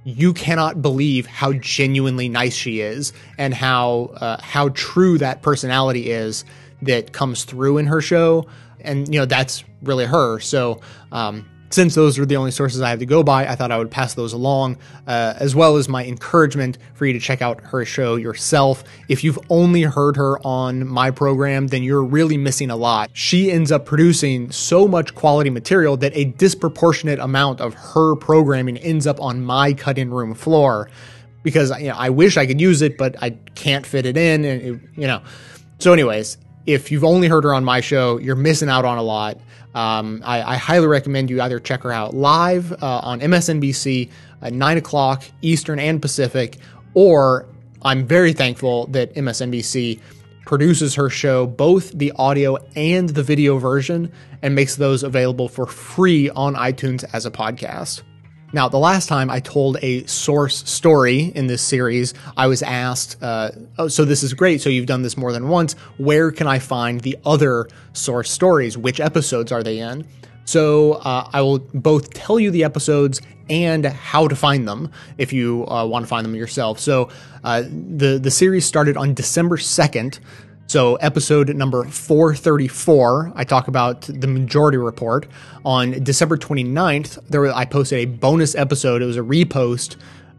you 0.05 0.31
cannot 0.31 0.81
believe 0.81 1.25
how 1.25 1.51
genuinely 1.51 2.29
nice 2.29 2.55
she 2.55 2.79
is 2.79 3.11
and 3.37 3.53
how 3.53 4.11
uh, 4.15 4.41
how 4.41 4.69
true 4.69 5.17
that 5.17 5.41
personality 5.41 6.11
is 6.11 6.45
that 6.81 7.11
comes 7.11 7.43
through 7.43 7.77
in 7.77 7.87
her 7.87 8.01
show 8.01 8.45
and 8.81 9.13
you 9.13 9.19
know 9.19 9.25
that's 9.25 9.63
really 9.81 10.05
her 10.05 10.39
so 10.39 10.79
um, 11.11 11.45
since 11.71 11.93
those 11.95 12.17
are 12.17 12.25
the 12.25 12.35
only 12.35 12.51
sources 12.51 12.81
I 12.81 12.89
have 12.89 12.99
to 12.99 13.05
go 13.05 13.23
by, 13.23 13.47
I 13.47 13.55
thought 13.55 13.71
I 13.71 13.77
would 13.77 13.91
pass 13.91 14.13
those 14.13 14.33
along, 14.33 14.77
uh, 15.07 15.35
as 15.37 15.55
well 15.55 15.77
as 15.77 15.87
my 15.87 16.03
encouragement 16.05 16.77
for 16.95 17.05
you 17.05 17.13
to 17.13 17.19
check 17.19 17.41
out 17.41 17.61
her 17.61 17.85
show 17.85 18.15
yourself. 18.15 18.83
If 19.07 19.23
you've 19.23 19.39
only 19.49 19.83
heard 19.83 20.15
her 20.17 20.39
on 20.45 20.87
my 20.87 21.11
program, 21.11 21.67
then 21.67 21.83
you're 21.83 22.03
really 22.03 22.37
missing 22.37 22.71
a 22.71 22.75
lot. 22.75 23.11
She 23.13 23.51
ends 23.51 23.71
up 23.71 23.85
producing 23.85 24.51
so 24.51 24.87
much 24.87 25.13
quality 25.13 25.49
material 25.49 25.95
that 25.97 26.15
a 26.15 26.25
disproportionate 26.25 27.19
amount 27.19 27.61
of 27.61 27.75
her 27.75 28.15
programming 28.15 28.77
ends 28.77 29.05
up 29.05 29.21
on 29.21 29.43
my 29.43 29.73
cutting 29.73 30.09
room 30.09 30.33
floor 30.33 30.89
because 31.43 31.69
you 31.79 31.89
know, 31.89 31.95
I 31.95 32.09
wish 32.09 32.35
I 32.35 32.45
could 32.45 32.59
use 32.59 32.81
it, 32.81 32.97
but 32.97 33.15
I 33.21 33.31
can't 33.55 33.85
fit 33.85 34.05
it 34.05 34.17
in, 34.17 34.43
and 34.43 34.61
it, 34.61 34.81
you 34.95 35.07
know. 35.07 35.21
So, 35.77 35.93
anyways, 35.93 36.37
if 36.65 36.91
you've 36.91 37.03
only 37.03 37.27
heard 37.27 37.43
her 37.43 37.53
on 37.53 37.63
my 37.63 37.81
show, 37.81 38.17
you're 38.17 38.35
missing 38.35 38.69
out 38.69 38.85
on 38.85 38.97
a 38.97 39.03
lot. 39.03 39.37
Um, 39.73 40.21
I, 40.25 40.41
I, 40.41 40.55
highly 40.57 40.87
recommend 40.87 41.29
you 41.29 41.41
either 41.41 41.59
check 41.59 41.83
her 41.83 41.91
out 41.91 42.15
live 42.15 42.71
uh, 42.81 43.01
on 43.03 43.19
MSNBC 43.19 44.09
at 44.41 44.51
9 44.51 44.77
o'clock 44.77 45.23
Eastern 45.43 45.77
and 45.77 46.01
Pacific, 46.01 46.57
or 46.95 47.45
I'm 47.83 48.07
very 48.07 48.33
thankful 48.33 48.87
that 48.87 49.13
MSNBC 49.13 50.01
produces 50.45 50.95
her 50.95 51.07
show, 51.09 51.45
both 51.45 51.91
the 51.91 52.11
audio 52.15 52.57
and 52.75 53.09
the 53.09 53.21
video 53.21 53.59
version, 53.59 54.11
and 54.41 54.55
makes 54.55 54.75
those 54.75 55.03
available 55.03 55.47
for 55.47 55.67
free 55.67 56.31
on 56.31 56.55
iTunes 56.55 57.05
as 57.13 57.27
a 57.27 57.31
podcast. 57.31 58.01
Now, 58.51 58.67
the 58.67 58.79
last 58.79 59.07
time 59.07 59.29
I 59.29 59.39
told 59.39 59.77
a 59.83 60.05
source 60.07 60.67
story 60.67 61.31
in 61.35 61.45
this 61.45 61.61
series, 61.61 62.15
I 62.35 62.47
was 62.47 62.63
asked, 62.63 63.21
uh, 63.21 63.51
oh, 63.77 63.87
so 63.87 64.05
this 64.05 64.23
is 64.23 64.33
great. 64.33 64.61
So 64.61 64.69
you've 64.69 64.87
done 64.87 65.03
this 65.03 65.17
more 65.17 65.31
than 65.31 65.49
once. 65.49 65.73
Where 65.97 66.31
can 66.31 66.47
I 66.47 66.57
find 66.57 67.01
the 67.01 67.17
other 67.25 67.67
source 67.93 68.31
stories? 68.31 68.75
Which 68.75 68.99
episodes 68.99 69.51
are 69.51 69.61
they 69.61 69.79
in? 69.79 70.07
So 70.45 70.93
uh, 70.93 71.29
I 71.31 71.41
will 71.41 71.59
both 71.59 72.11
tell 72.11 72.39
you 72.39 72.49
the 72.49 72.63
episodes 72.63 73.21
and 73.51 73.85
how 73.85 74.27
to 74.27 74.35
find 74.35 74.67
them 74.67 74.91
if 75.19 75.31
you 75.31 75.67
uh, 75.67 75.85
want 75.85 76.03
to 76.03 76.07
find 76.07 76.25
them 76.25 76.33
yourself. 76.33 76.79
So 76.79 77.09
uh, 77.43 77.61
the 77.61 78.19
the 78.21 78.31
series 78.31 78.65
started 78.65 78.97
on 78.97 79.13
December 79.13 79.57
second. 79.57 80.19
So, 80.69 80.97
episode 80.97 81.49
number 81.55 81.83
434, 81.83 83.31
I 83.33 83.43
talk 83.43 83.67
about 83.69 84.01
the 84.01 84.27
Majority 84.27 84.77
Report. 84.77 85.25
On 85.65 86.03
December 86.03 86.37
29th, 86.37 87.27
there 87.27 87.51
I 87.51 87.65
posted 87.65 87.97
a 87.97 88.05
bonus 88.05 88.53
episode. 88.53 89.01
It 89.01 89.05
was 89.05 89.17
a 89.17 89.21
repost 89.21 89.95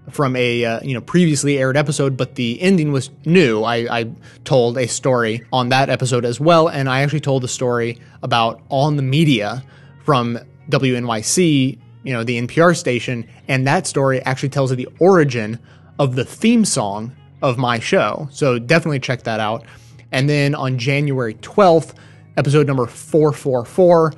from 0.08 0.36
a 0.36 0.64
uh, 0.64 0.80
you 0.84 0.94
know 0.94 1.00
previously 1.00 1.58
aired 1.58 1.76
episode, 1.76 2.16
but 2.16 2.36
the 2.36 2.62
ending 2.62 2.92
was 2.92 3.10
new. 3.24 3.64
I, 3.64 4.02
I 4.02 4.12
told 4.44 4.78
a 4.78 4.86
story 4.86 5.44
on 5.52 5.70
that 5.70 5.90
episode 5.90 6.24
as 6.24 6.38
well, 6.38 6.68
and 6.68 6.88
I 6.88 7.00
actually 7.00 7.22
told 7.22 7.42
the 7.42 7.48
story 7.48 7.98
about 8.22 8.62
on 8.68 8.94
the 8.94 9.02
media 9.02 9.64
from 10.04 10.38
WNYC, 10.68 11.76
you 12.04 12.12
know, 12.12 12.22
the 12.22 12.40
NPR 12.40 12.76
station, 12.76 13.26
and 13.48 13.66
that 13.66 13.84
story 13.84 14.22
actually 14.22 14.50
tells 14.50 14.70
the 14.70 14.88
origin 15.00 15.58
of 15.98 16.14
the 16.14 16.24
theme 16.24 16.64
song 16.64 17.16
of 17.42 17.58
my 17.58 17.80
show. 17.80 18.28
So 18.30 18.60
definitely 18.60 19.00
check 19.00 19.24
that 19.24 19.40
out. 19.40 19.64
And 20.12 20.28
then 20.28 20.54
on 20.54 20.78
January 20.78 21.34
12th, 21.34 21.94
episode 22.36 22.66
number 22.66 22.86
444, 22.86 24.12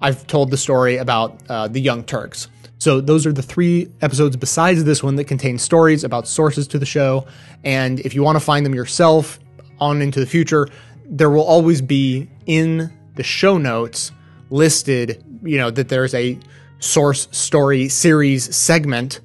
I've 0.00 0.26
told 0.26 0.50
the 0.50 0.56
story 0.56 0.96
about 0.96 1.40
uh, 1.48 1.68
the 1.68 1.80
Young 1.80 2.04
Turks. 2.04 2.48
So 2.78 3.00
those 3.00 3.26
are 3.26 3.32
the 3.32 3.42
three 3.42 3.88
episodes 4.00 4.36
besides 4.36 4.82
this 4.82 5.02
one 5.02 5.14
that 5.16 5.24
contain 5.24 5.58
stories 5.58 6.02
about 6.02 6.26
sources 6.26 6.66
to 6.68 6.78
the 6.78 6.86
show. 6.86 7.26
And 7.62 8.00
if 8.00 8.14
you 8.14 8.24
want 8.24 8.36
to 8.36 8.40
find 8.40 8.66
them 8.66 8.74
yourself 8.74 9.38
on 9.78 10.02
into 10.02 10.18
the 10.18 10.26
future, 10.26 10.68
there 11.06 11.30
will 11.30 11.44
always 11.44 11.80
be 11.80 12.28
in 12.46 12.92
the 13.14 13.22
show 13.22 13.58
notes 13.58 14.10
listed, 14.50 15.22
you 15.42 15.58
know, 15.58 15.70
that 15.70 15.88
there's 15.88 16.14
a 16.14 16.38
source 16.80 17.28
story 17.30 17.88
series 17.88 18.54
segment 18.54 19.20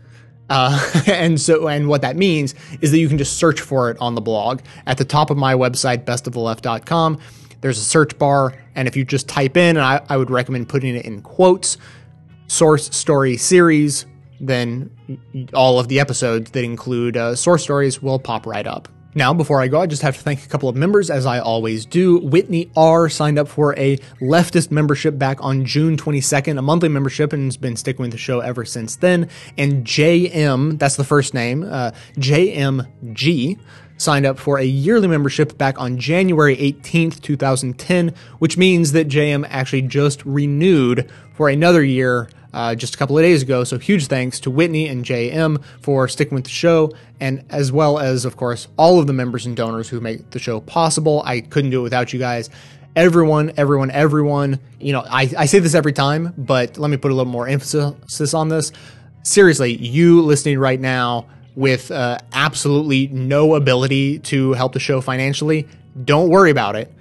uh, 0.49 0.91
and 1.07 1.39
so, 1.39 1.67
and 1.67 1.87
what 1.87 2.01
that 2.01 2.15
means 2.15 2.55
is 2.81 2.91
that 2.91 2.99
you 2.99 3.07
can 3.07 3.17
just 3.17 3.37
search 3.37 3.61
for 3.61 3.89
it 3.89 3.97
on 3.99 4.15
the 4.15 4.21
blog 4.21 4.61
at 4.85 4.97
the 4.97 5.05
top 5.05 5.29
of 5.29 5.37
my 5.37 5.53
website, 5.53 6.05
bestoftheleft.com. 6.05 7.19
There's 7.61 7.79
a 7.79 7.83
search 7.83 8.17
bar, 8.17 8.53
and 8.75 8.87
if 8.87 8.95
you 8.95 9.03
just 9.03 9.27
type 9.27 9.57
in, 9.57 9.77
and 9.77 9.85
I, 9.85 10.01
I 10.09 10.17
would 10.17 10.29
recommend 10.29 10.69
putting 10.69 10.95
it 10.95 11.05
in 11.05 11.21
quotes, 11.21 11.77
source 12.47 12.95
story 12.95 13.35
series, 13.35 14.05
then 14.39 14.91
all 15.53 15.79
of 15.79 15.87
the 15.87 15.99
episodes 15.99 16.51
that 16.51 16.63
include 16.63 17.17
uh, 17.17 17.35
source 17.35 17.63
stories 17.63 18.01
will 18.01 18.19
pop 18.19 18.45
right 18.45 18.67
up. 18.67 18.87
Now, 19.18 19.34
before 19.34 19.60
I 19.60 19.68
go, 19.68 19.81
I 19.81 19.88
just 19.88 20.03
have 20.03 20.15
to 20.15 20.22
thank 20.22 20.45
a 20.45 20.48
couple 20.48 20.69
of 20.69 20.76
members, 20.76 21.10
as 21.10 21.26
I 21.26 21.39
always 21.39 21.88
do. 21.88 22.19
Whitney 22.19 22.69
R 22.77 23.10
signed 23.10 23.39
up 23.39 23.48
for 23.48 23.76
a 23.76 23.98
leftist 24.22 24.69
membership 24.69 25.18
back 25.18 25.44
on 25.44 25.65
June 25.65 25.98
22nd, 25.98 26.60
a 26.60 26.61
monthly 26.61 26.89
membership, 26.89 27.34
and 27.34 27.45
has 27.45 27.57
been 27.57 27.76
sticking 27.76 28.03
with 28.03 28.11
the 28.11 28.19
show 28.19 28.41
ever 28.41 28.64
since 28.64 28.95
then. 28.95 29.27
And 29.57 29.84
JM, 29.84 30.77
that's 30.77 30.98
the 30.98 31.03
first 31.03 31.34
name, 31.34 31.64
uh, 31.64 31.94
JMG, 32.19 33.60
signed 33.98 34.27
up 34.27 34.38
for 34.38 34.60
a 34.60 34.64
yearly 34.64 35.07
membership 35.07 35.57
back 35.57 35.81
on 35.81 35.98
January 35.98 36.56
18th, 36.56 37.19
2010, 37.19 38.14
which 38.38 38.56
means 38.56 38.91
that 38.91 39.07
JM 39.07 39.48
actually 39.49 39.81
just 39.81 40.23
renewed 40.27 41.10
for 41.34 41.49
another 41.49 41.84
year 41.84 42.30
uh, 42.57 42.73
just 42.73 42.95
a 42.95 42.97
couple 42.97 43.15
of 43.15 43.23
days 43.23 43.43
ago. 43.43 43.63
So 43.63 43.77
huge 43.77 44.07
thanks 44.07 44.39
to 44.39 44.49
Whitney 44.49 44.88
and 44.88 45.05
JM 45.05 45.63
for 45.79 46.07
sticking 46.07 46.34
with 46.34 46.45
the 46.45 46.49
show, 46.49 46.91
and 47.19 47.45
as 47.51 47.71
well 47.71 47.99
as, 47.99 48.25
of 48.25 48.35
course, 48.35 48.67
all 48.77 48.99
of 48.99 49.05
the 49.05 49.13
members 49.13 49.45
and 49.45 49.55
donors 49.55 49.88
who 49.89 49.99
make 49.99 50.31
the 50.31 50.39
show 50.39 50.59
possible. 50.59 51.21
I 51.23 51.41
couldn't 51.41 51.69
do 51.69 51.81
it 51.81 51.84
without 51.84 52.13
you 52.13 52.19
guys. 52.19 52.49
Everyone, 52.95 53.51
everyone, 53.57 53.91
everyone. 53.91 54.59
You 54.79 54.93
know, 54.93 55.03
I, 55.07 55.31
I 55.38 55.45
say 55.45 55.59
this 55.59 55.75
every 55.75 55.93
time, 55.93 56.34
but 56.35 56.79
let 56.79 56.89
me 56.89 56.97
put 56.97 57.11
a 57.11 57.13
little 57.13 57.31
more 57.31 57.47
emphasis 57.47 58.34
on 58.34 58.49
this. 58.49 58.71
Seriously, 59.21 59.77
you 59.77 60.23
listening 60.23 60.57
right 60.57 60.79
now 60.79 61.27
with 61.53 61.91
uh, 61.91 62.17
absolutely 62.34 63.07
no 63.09 63.53
ability 63.53 64.17
to 64.19 64.53
help 64.53 64.73
the 64.73 64.79
show 64.79 64.99
financially, 64.99 65.67
don't 66.05 66.29
worry 66.29 66.49
about 66.49 66.75
it. 66.75 66.91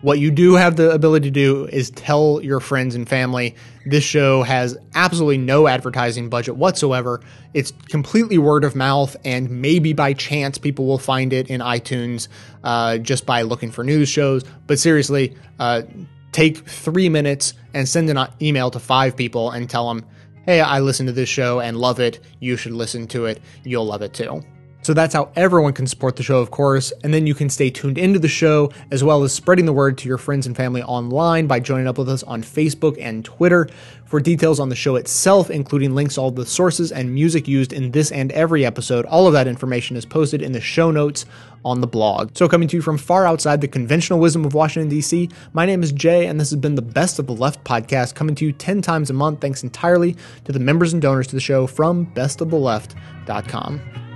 What 0.00 0.20
you 0.20 0.30
do 0.30 0.54
have 0.54 0.76
the 0.76 0.92
ability 0.92 1.28
to 1.28 1.32
do 1.32 1.66
is 1.66 1.90
tell 1.90 2.40
your 2.40 2.60
friends 2.60 2.94
and 2.94 3.08
family 3.08 3.56
this 3.84 4.04
show 4.04 4.44
has 4.44 4.78
absolutely 4.94 5.38
no 5.38 5.66
advertising 5.66 6.28
budget 6.28 6.56
whatsoever. 6.56 7.20
It's 7.52 7.72
completely 7.88 8.38
word 8.38 8.62
of 8.62 8.76
mouth, 8.76 9.16
and 9.24 9.50
maybe 9.50 9.92
by 9.92 10.12
chance 10.12 10.56
people 10.56 10.86
will 10.86 10.98
find 10.98 11.32
it 11.32 11.50
in 11.50 11.60
iTunes 11.60 12.28
uh, 12.62 12.98
just 12.98 13.26
by 13.26 13.42
looking 13.42 13.72
for 13.72 13.82
news 13.82 14.08
shows. 14.08 14.44
But 14.68 14.78
seriously, 14.78 15.36
uh, 15.58 15.82
take 16.30 16.58
three 16.58 17.08
minutes 17.08 17.54
and 17.74 17.88
send 17.88 18.08
an 18.08 18.28
email 18.40 18.70
to 18.70 18.78
five 18.78 19.16
people 19.16 19.50
and 19.50 19.68
tell 19.68 19.88
them, 19.88 20.06
hey, 20.46 20.60
I 20.60 20.78
listened 20.78 21.08
to 21.08 21.12
this 21.12 21.28
show 21.28 21.58
and 21.58 21.76
love 21.76 21.98
it. 21.98 22.20
You 22.38 22.56
should 22.56 22.72
listen 22.72 23.08
to 23.08 23.26
it. 23.26 23.42
You'll 23.64 23.86
love 23.86 24.02
it 24.02 24.14
too. 24.14 24.44
So 24.88 24.94
that's 24.94 25.12
how 25.12 25.28
everyone 25.36 25.74
can 25.74 25.86
support 25.86 26.16
the 26.16 26.22
show, 26.22 26.38
of 26.38 26.50
course, 26.50 26.94
and 27.04 27.12
then 27.12 27.26
you 27.26 27.34
can 27.34 27.50
stay 27.50 27.68
tuned 27.68 27.98
into 27.98 28.18
the 28.18 28.26
show 28.26 28.72
as 28.90 29.04
well 29.04 29.22
as 29.22 29.34
spreading 29.34 29.66
the 29.66 29.72
word 29.74 29.98
to 29.98 30.08
your 30.08 30.16
friends 30.16 30.46
and 30.46 30.56
family 30.56 30.82
online 30.82 31.46
by 31.46 31.60
joining 31.60 31.86
up 31.86 31.98
with 31.98 32.08
us 32.08 32.22
on 32.22 32.42
Facebook 32.42 32.96
and 32.98 33.22
Twitter. 33.22 33.68
For 34.06 34.18
details 34.18 34.58
on 34.58 34.70
the 34.70 34.74
show 34.74 34.96
itself, 34.96 35.50
including 35.50 35.94
links 35.94 36.14
to 36.14 36.22
all 36.22 36.30
the 36.30 36.46
sources 36.46 36.90
and 36.90 37.12
music 37.12 37.46
used 37.46 37.74
in 37.74 37.90
this 37.90 38.10
and 38.10 38.32
every 38.32 38.64
episode, 38.64 39.04
all 39.04 39.26
of 39.26 39.34
that 39.34 39.46
information 39.46 39.94
is 39.94 40.06
posted 40.06 40.40
in 40.40 40.52
the 40.52 40.60
show 40.62 40.90
notes 40.90 41.26
on 41.66 41.82
the 41.82 41.86
blog. 41.86 42.34
So, 42.34 42.48
coming 42.48 42.68
to 42.68 42.76
you 42.76 42.80
from 42.80 42.96
far 42.96 43.26
outside 43.26 43.60
the 43.60 43.68
conventional 43.68 44.20
wisdom 44.20 44.46
of 44.46 44.54
Washington, 44.54 44.88
D.C., 44.88 45.28
my 45.52 45.66
name 45.66 45.82
is 45.82 45.92
Jay, 45.92 46.28
and 46.28 46.40
this 46.40 46.48
has 46.48 46.58
been 46.58 46.76
the 46.76 46.80
Best 46.80 47.18
of 47.18 47.26
the 47.26 47.34
Left 47.34 47.62
podcast, 47.62 48.14
coming 48.14 48.34
to 48.36 48.46
you 48.46 48.52
10 48.52 48.80
times 48.80 49.10
a 49.10 49.12
month, 49.12 49.42
thanks 49.42 49.62
entirely 49.62 50.16
to 50.46 50.52
the 50.52 50.58
members 50.58 50.94
and 50.94 51.02
donors 51.02 51.26
to 51.26 51.34
the 51.34 51.42
show 51.42 51.66
from 51.66 52.06
bestoftheleft.com. 52.06 54.07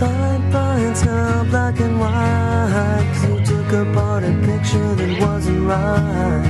Fine 0.00 0.52
lines 0.52 1.04
now 1.04 1.44
black 1.50 1.80
and 1.80 1.98
white. 2.00 3.04
'cause 3.06 3.24
you 3.28 3.36
took 3.50 3.70
apart 3.82 4.22
a 4.24 4.32
picture 4.48 4.94
that 4.98 5.12
wasn't 5.24 5.62
right. 5.72 6.44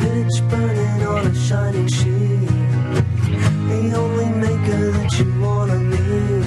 Pitch 0.00 0.36
burning 0.50 1.00
on 1.12 1.22
a 1.32 1.34
shining 1.46 1.88
sheet. 1.98 2.48
The 3.68 3.80
only 4.02 4.30
maker 4.46 4.84
that 4.96 5.10
you 5.18 5.26
wanna 5.44 5.78
meet. 5.92 6.44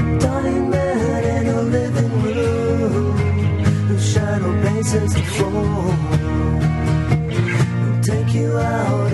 A 0.00 0.02
dying 0.24 0.66
man 0.70 1.22
in 1.36 1.44
a 1.58 1.60
living 1.76 2.14
room. 2.24 3.16
Whose 3.88 4.06
shadow 4.12 4.52
bases 4.64 5.10
the 5.16 5.24
floor. 5.34 5.94
And 7.84 7.98
take 8.10 8.30
you 8.34 8.50
out. 8.58 9.05